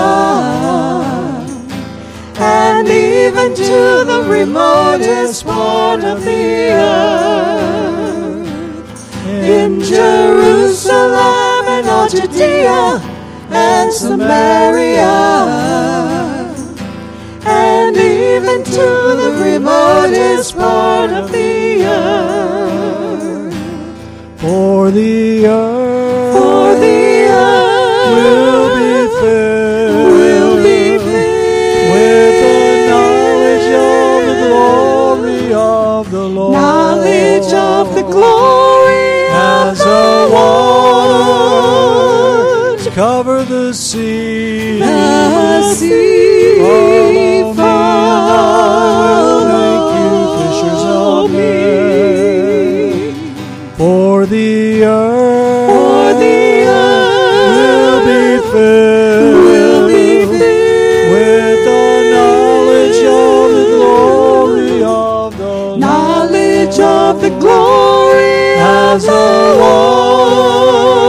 and 2.38 2.88
even 2.88 3.56
to 3.56 4.04
the 4.06 4.24
remotest 4.30 5.44
part 5.44 6.04
of 6.04 6.24
the 6.24 6.70
earth. 6.72 8.06
In 9.26 9.82
Jerusalem 9.82 11.66
and 11.68 11.88
all 11.88 12.08
Judea 12.08 13.02
and 13.50 13.92
Samaria, 13.92 15.10
and 17.44 17.98
even 17.98 18.64
to 18.64 19.16
the 19.22 19.32
remotest 19.44 20.56
part 20.56 21.10
of 21.10 21.32
the 21.32 21.84
earth 21.86 23.54
For 24.38 24.92
the 24.92 25.48
earth 25.48 25.79
will 28.16 28.68
be 28.80 28.92
filled 29.20 30.14
will 30.20 30.56
be 30.68 30.80
filled 30.98 31.92
with 31.94 32.34
the 32.44 32.58
knowledge 32.92 33.70
of 33.92 34.20
the 34.30 34.36
glory 34.48 35.44
of 35.54 36.02
the 36.12 36.26
Lord. 36.38 36.54
knowledge 36.54 37.52
of 37.54 37.84
the 37.96 38.04
glory 38.04 39.04
of 39.28 39.72
As 39.72 39.78
the 39.80 39.86
the 39.86 39.90
Lord. 40.36 41.20
waters 41.60 42.88
cover 42.96 43.38
the 43.46 43.74
sea. 43.74 44.39
As 69.00 69.06
the 69.06 69.56
Lord. 69.62 71.00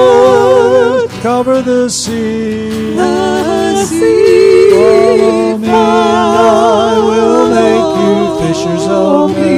cover 1.22 1.60
the 1.60 1.90
sea. 1.90 2.94
The 2.94 3.84
sea 3.84 4.70
Follow 4.70 5.58
me, 5.58 5.68
I 5.68 6.98
will 7.08 7.50
make 7.50 7.96
you 8.00 8.14
fishers 8.46 8.86
of 8.86 9.32
men. 9.36 9.49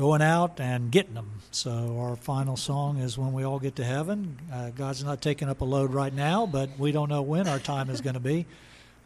Going 0.00 0.22
out 0.22 0.58
and 0.60 0.90
getting 0.90 1.12
them. 1.12 1.30
So 1.50 1.98
our 2.00 2.16
final 2.16 2.56
song 2.56 2.96
is 2.96 3.18
when 3.18 3.34
we 3.34 3.44
all 3.44 3.58
get 3.58 3.76
to 3.76 3.84
heaven. 3.84 4.38
Uh, 4.50 4.70
God's 4.70 5.04
not 5.04 5.20
taking 5.20 5.50
up 5.50 5.60
a 5.60 5.64
load 5.66 5.92
right 5.92 6.14
now, 6.14 6.46
but 6.46 6.70
we 6.78 6.90
don't 6.90 7.10
know 7.10 7.20
when 7.20 7.46
our 7.46 7.58
time 7.58 7.90
is 7.90 8.00
going 8.00 8.14
to 8.14 8.20
be. 8.20 8.46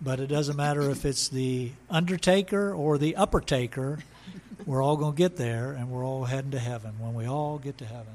But 0.01 0.21
it 0.21 0.29
doesn't 0.29 0.57
matter 0.57 0.89
if 0.91 1.05
it's 1.05 1.27
the 1.27 1.73
undertaker 1.91 2.73
or 2.73 2.97
the 2.97 3.17
upper 3.17 3.41
taker. 3.41 3.99
we're 4.67 4.85
all 4.85 4.97
going 4.97 5.15
to 5.15 5.19
get 5.19 5.37
there 5.37 5.73
and 5.73 5.91
we're 5.91 6.07
all 6.07 6.27
heading 6.27 6.53
to 6.53 6.61
heaven 6.61 6.93
when 7.01 7.15
we 7.15 7.27
all 7.27 7.59
get 7.59 7.77
to 7.79 7.87
heaven. 7.87 8.15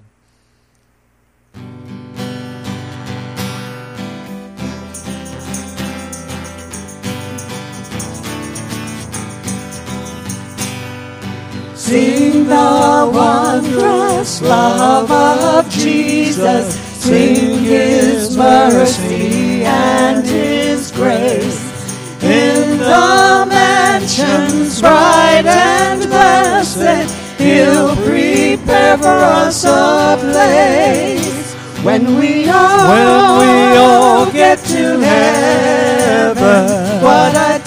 Sing 11.89 12.45
the 12.45 13.09
wondrous 13.11 14.43
love 14.43 15.09
of 15.09 15.67
Jesus. 15.71 16.75
Sing 17.01 17.63
his 17.63 18.37
mercy 18.37 19.63
and 19.63 20.23
his 20.23 20.91
grace. 20.91 22.21
In 22.21 22.77
the 22.77 23.45
mansions 23.49 24.81
bright 24.81 25.47
and 25.47 26.03
blessed, 26.03 27.09
he'll 27.39 27.95
prepare 27.95 28.95
for 28.99 29.07
us 29.07 29.65
a 29.65 30.15
place. 30.19 31.55
When 31.83 32.19
we 32.19 32.47
all, 32.49 32.89
When 32.91 33.39
we 33.39 33.77
all 33.77 34.31
get 34.31 34.59
to 34.59 34.99
heaven, 34.99 37.01
what 37.01 37.33
a 37.33 37.58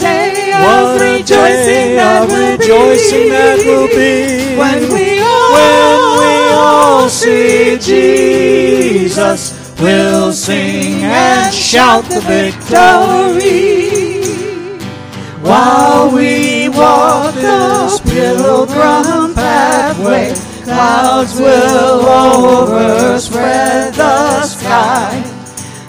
what 0.63 1.01
a 1.01 1.05
rejoicing 1.19 1.89
day 1.89 1.97
that 1.97 2.23
of 2.23 2.29
will 2.31 2.59
rejoicing 2.59 3.23
be. 3.23 3.29
that 3.31 3.59
will 3.67 3.89
be. 3.89 4.13
When 4.57 4.81
we 4.93 5.07
all, 5.21 5.53
When 5.57 5.99
we 6.21 6.33
all 6.55 7.09
see 7.09 7.79
Jesus, 7.79 9.41
we'll 9.81 10.33
sing 10.33 11.03
and 11.03 11.53
shout 11.53 12.05
the 12.05 12.21
victory. 12.21 13.83
While 15.43 16.11
we 16.15 16.69
walk 16.69 17.35
the 17.35 18.01
pilgrim 18.05 19.35
pathway, 19.35 20.35
clouds 20.63 21.35
will 21.35 22.07
overspread 22.07 23.95
the 23.95 24.43
sky. 24.45 25.32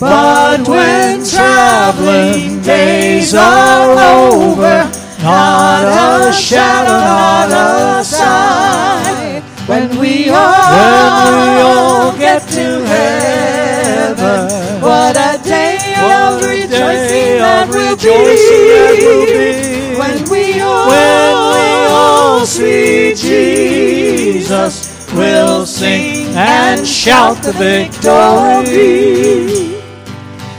But 0.04 0.68
when 0.68 1.24
traveling 1.24 2.62
days 2.62 3.34
are 3.34 3.92
over, 3.92 4.90
not 5.24 5.84
a 6.28 6.34
shadow, 6.34 7.00
not 7.00 7.50
a 7.52 8.04
sign. 8.04 9.42
When 9.66 9.98
we 9.98 10.30
all, 10.30 10.74
When 10.76 11.14
we 11.40 11.62
all 11.62 12.12
get 12.18 12.42
to 12.50 12.84
heaven, 12.86 14.50
what 14.82 15.16
a 15.16 15.40
day 15.42 15.78
of 15.96 16.04
what 16.04 16.44
rejoicing 16.44 16.68
day 16.68 17.38
that 17.40 17.64
of 17.64 17.74
will 17.74 17.92
rejoicing 17.92 18.68
that 18.76 18.94
will 19.00 19.26
be. 19.26 19.32
be. 19.32 19.96
When 19.98 20.18
we 20.30 20.44
all, 20.60 20.88
When 20.90 21.34
we 21.56 21.68
all 21.88 22.46
see 22.46 23.16
Jesus, 23.16 24.74
we'll 25.14 25.66
sing 25.66 26.36
and 26.36 26.86
shout 26.86 27.42
the 27.42 27.54
victory. 27.54 28.14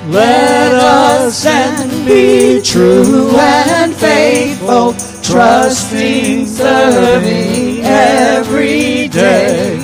Let 0.06 0.74
us 0.74 1.42
then 1.44 2.04
be 2.04 2.60
true 2.62 3.30
and 3.38 3.94
faithful, 3.94 4.92
trusting, 5.22 6.46
serving 6.46 7.80
every 7.82 9.08
day. 9.08 9.80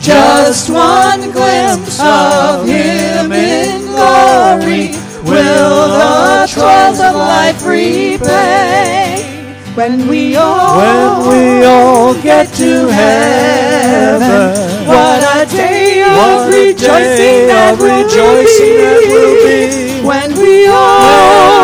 Just 0.00 0.70
one 0.70 1.30
glimpse 1.30 2.00
of 2.02 2.66
Him 2.66 3.30
in 3.30 3.86
glory 3.86 4.90
will 5.22 5.86
the 5.86 6.48
trials 6.50 6.98
of 6.98 7.14
life 7.14 7.64
repay. 7.64 9.22
when 9.76 10.08
we 10.08 10.34
all, 10.34 10.78
When 10.78 11.28
we 11.28 11.64
all 11.64 12.14
get 12.20 12.48
to 12.54 12.88
heaven, 12.88 14.88
what 14.88 15.22
a 15.36 15.46
day 15.48 15.89
of 16.20 16.48
rejoicing, 16.48 17.46
that, 17.48 17.74
of 17.74 17.80
will 17.80 18.04
rejoicing 18.04 18.74
be. 18.76 18.82
that 18.82 19.00
will 19.12 19.36
be. 19.46 19.60
When 20.06 20.28
we 20.36 20.66
all, 20.66 21.00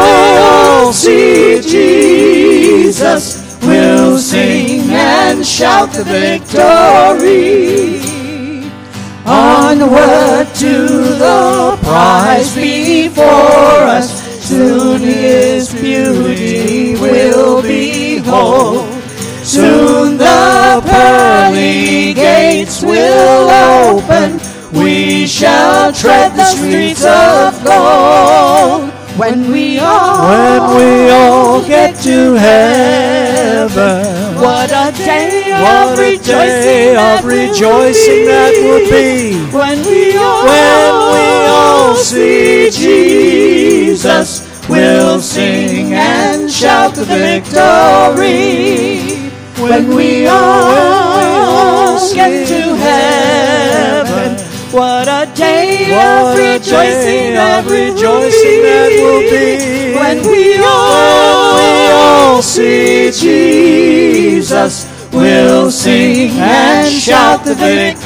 When 0.03 0.09
we 0.09 0.39
all 0.39 0.93
see 0.93 1.61
Jesus, 1.63 3.23
we'll 3.63 4.19
sing 4.19 4.91
and 4.91 5.45
shout 5.45 5.91
the 5.93 6.05
victory. 6.05 8.01
Onward 9.27 10.47
to 10.55 10.87
the 11.19 11.77
prize 11.83 12.55
before 12.55 13.83
us. 13.99 14.23
Soon 14.47 15.01
His 15.01 15.75
beauty 15.75 16.95
will 17.01 17.63
behold. 17.63 18.87
Soon 19.43 20.17
the 20.19 20.81
pearly 20.87 22.15
gates 22.15 22.83
will 22.83 23.51
open. 23.51 24.39
We 24.77 25.27
shall 25.27 25.93
tread 25.93 26.37
the 26.37 26.45
streets 26.45 27.05
of 27.05 27.65
gold. 27.65 28.93
When 29.19 29.51
we 29.51 29.79
all, 29.79 30.29
When 30.29 30.77
we 30.77 31.11
all 31.11 31.63
get 31.67 31.97
to 32.03 32.35
heaven, 32.35 34.05
what 34.37 34.71
a 34.71 34.93
day 34.95 35.51
of 35.53 35.63
what 35.63 35.99
a 35.99 36.03
rejoicing, 36.03 36.27
day 36.29 36.93
that, 36.95 37.21
of 37.21 37.25
rejoicing 37.25 38.27
that 38.27 38.53
will 38.61 38.85
be. 38.91 39.41
When 39.57 39.83
we 39.87 40.17
all, 40.19 40.45
When 40.45 40.93
we 41.15 41.47
all 41.49 41.95
see 41.97 42.69
Jesus, 42.71 44.45
we'll 44.69 45.21
sing 45.21 45.95
and 45.95 46.51
shout 46.51 46.95
the 46.95 47.07
victory. 47.07 48.21
When 49.59 49.89
we 49.97 50.27
all 50.27 51.97
get 52.15 52.47
to 52.49 52.77
heaven, 52.77 54.37
what 54.73 55.07
a 55.09 55.27
day 55.35 55.91
of 55.93 55.97
What 55.97 56.39
a 56.39 56.41
rejoicing 56.55 57.35
day 57.35 57.59
of 57.59 57.67
rejoicing 57.71 58.63
that 58.63 58.91
will 59.03 59.21
be. 59.31 59.95
When 59.95 60.19
we 60.31 60.59
all, 60.59 61.55
When 61.55 61.75
we 61.77 61.93
all 61.93 62.43
see 62.43 63.11
Jesus, 63.13 64.75
we'll 65.13 65.71
sing 65.71 66.31
and 66.39 66.93
shout 66.93 67.45
the 67.45 67.55
victory. 67.55 68.05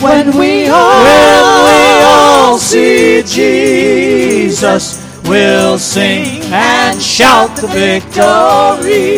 when 0.00 0.36
we 0.38 0.68
all, 0.68 1.02
When 1.04 1.44
we 1.68 1.80
all 2.04 2.58
see 2.58 3.22
Jesus, 3.22 4.84
we'll 5.24 5.78
sing 5.78 6.42
and 6.52 7.00
shout 7.00 7.56
the 7.56 7.66
victory. 7.68 9.12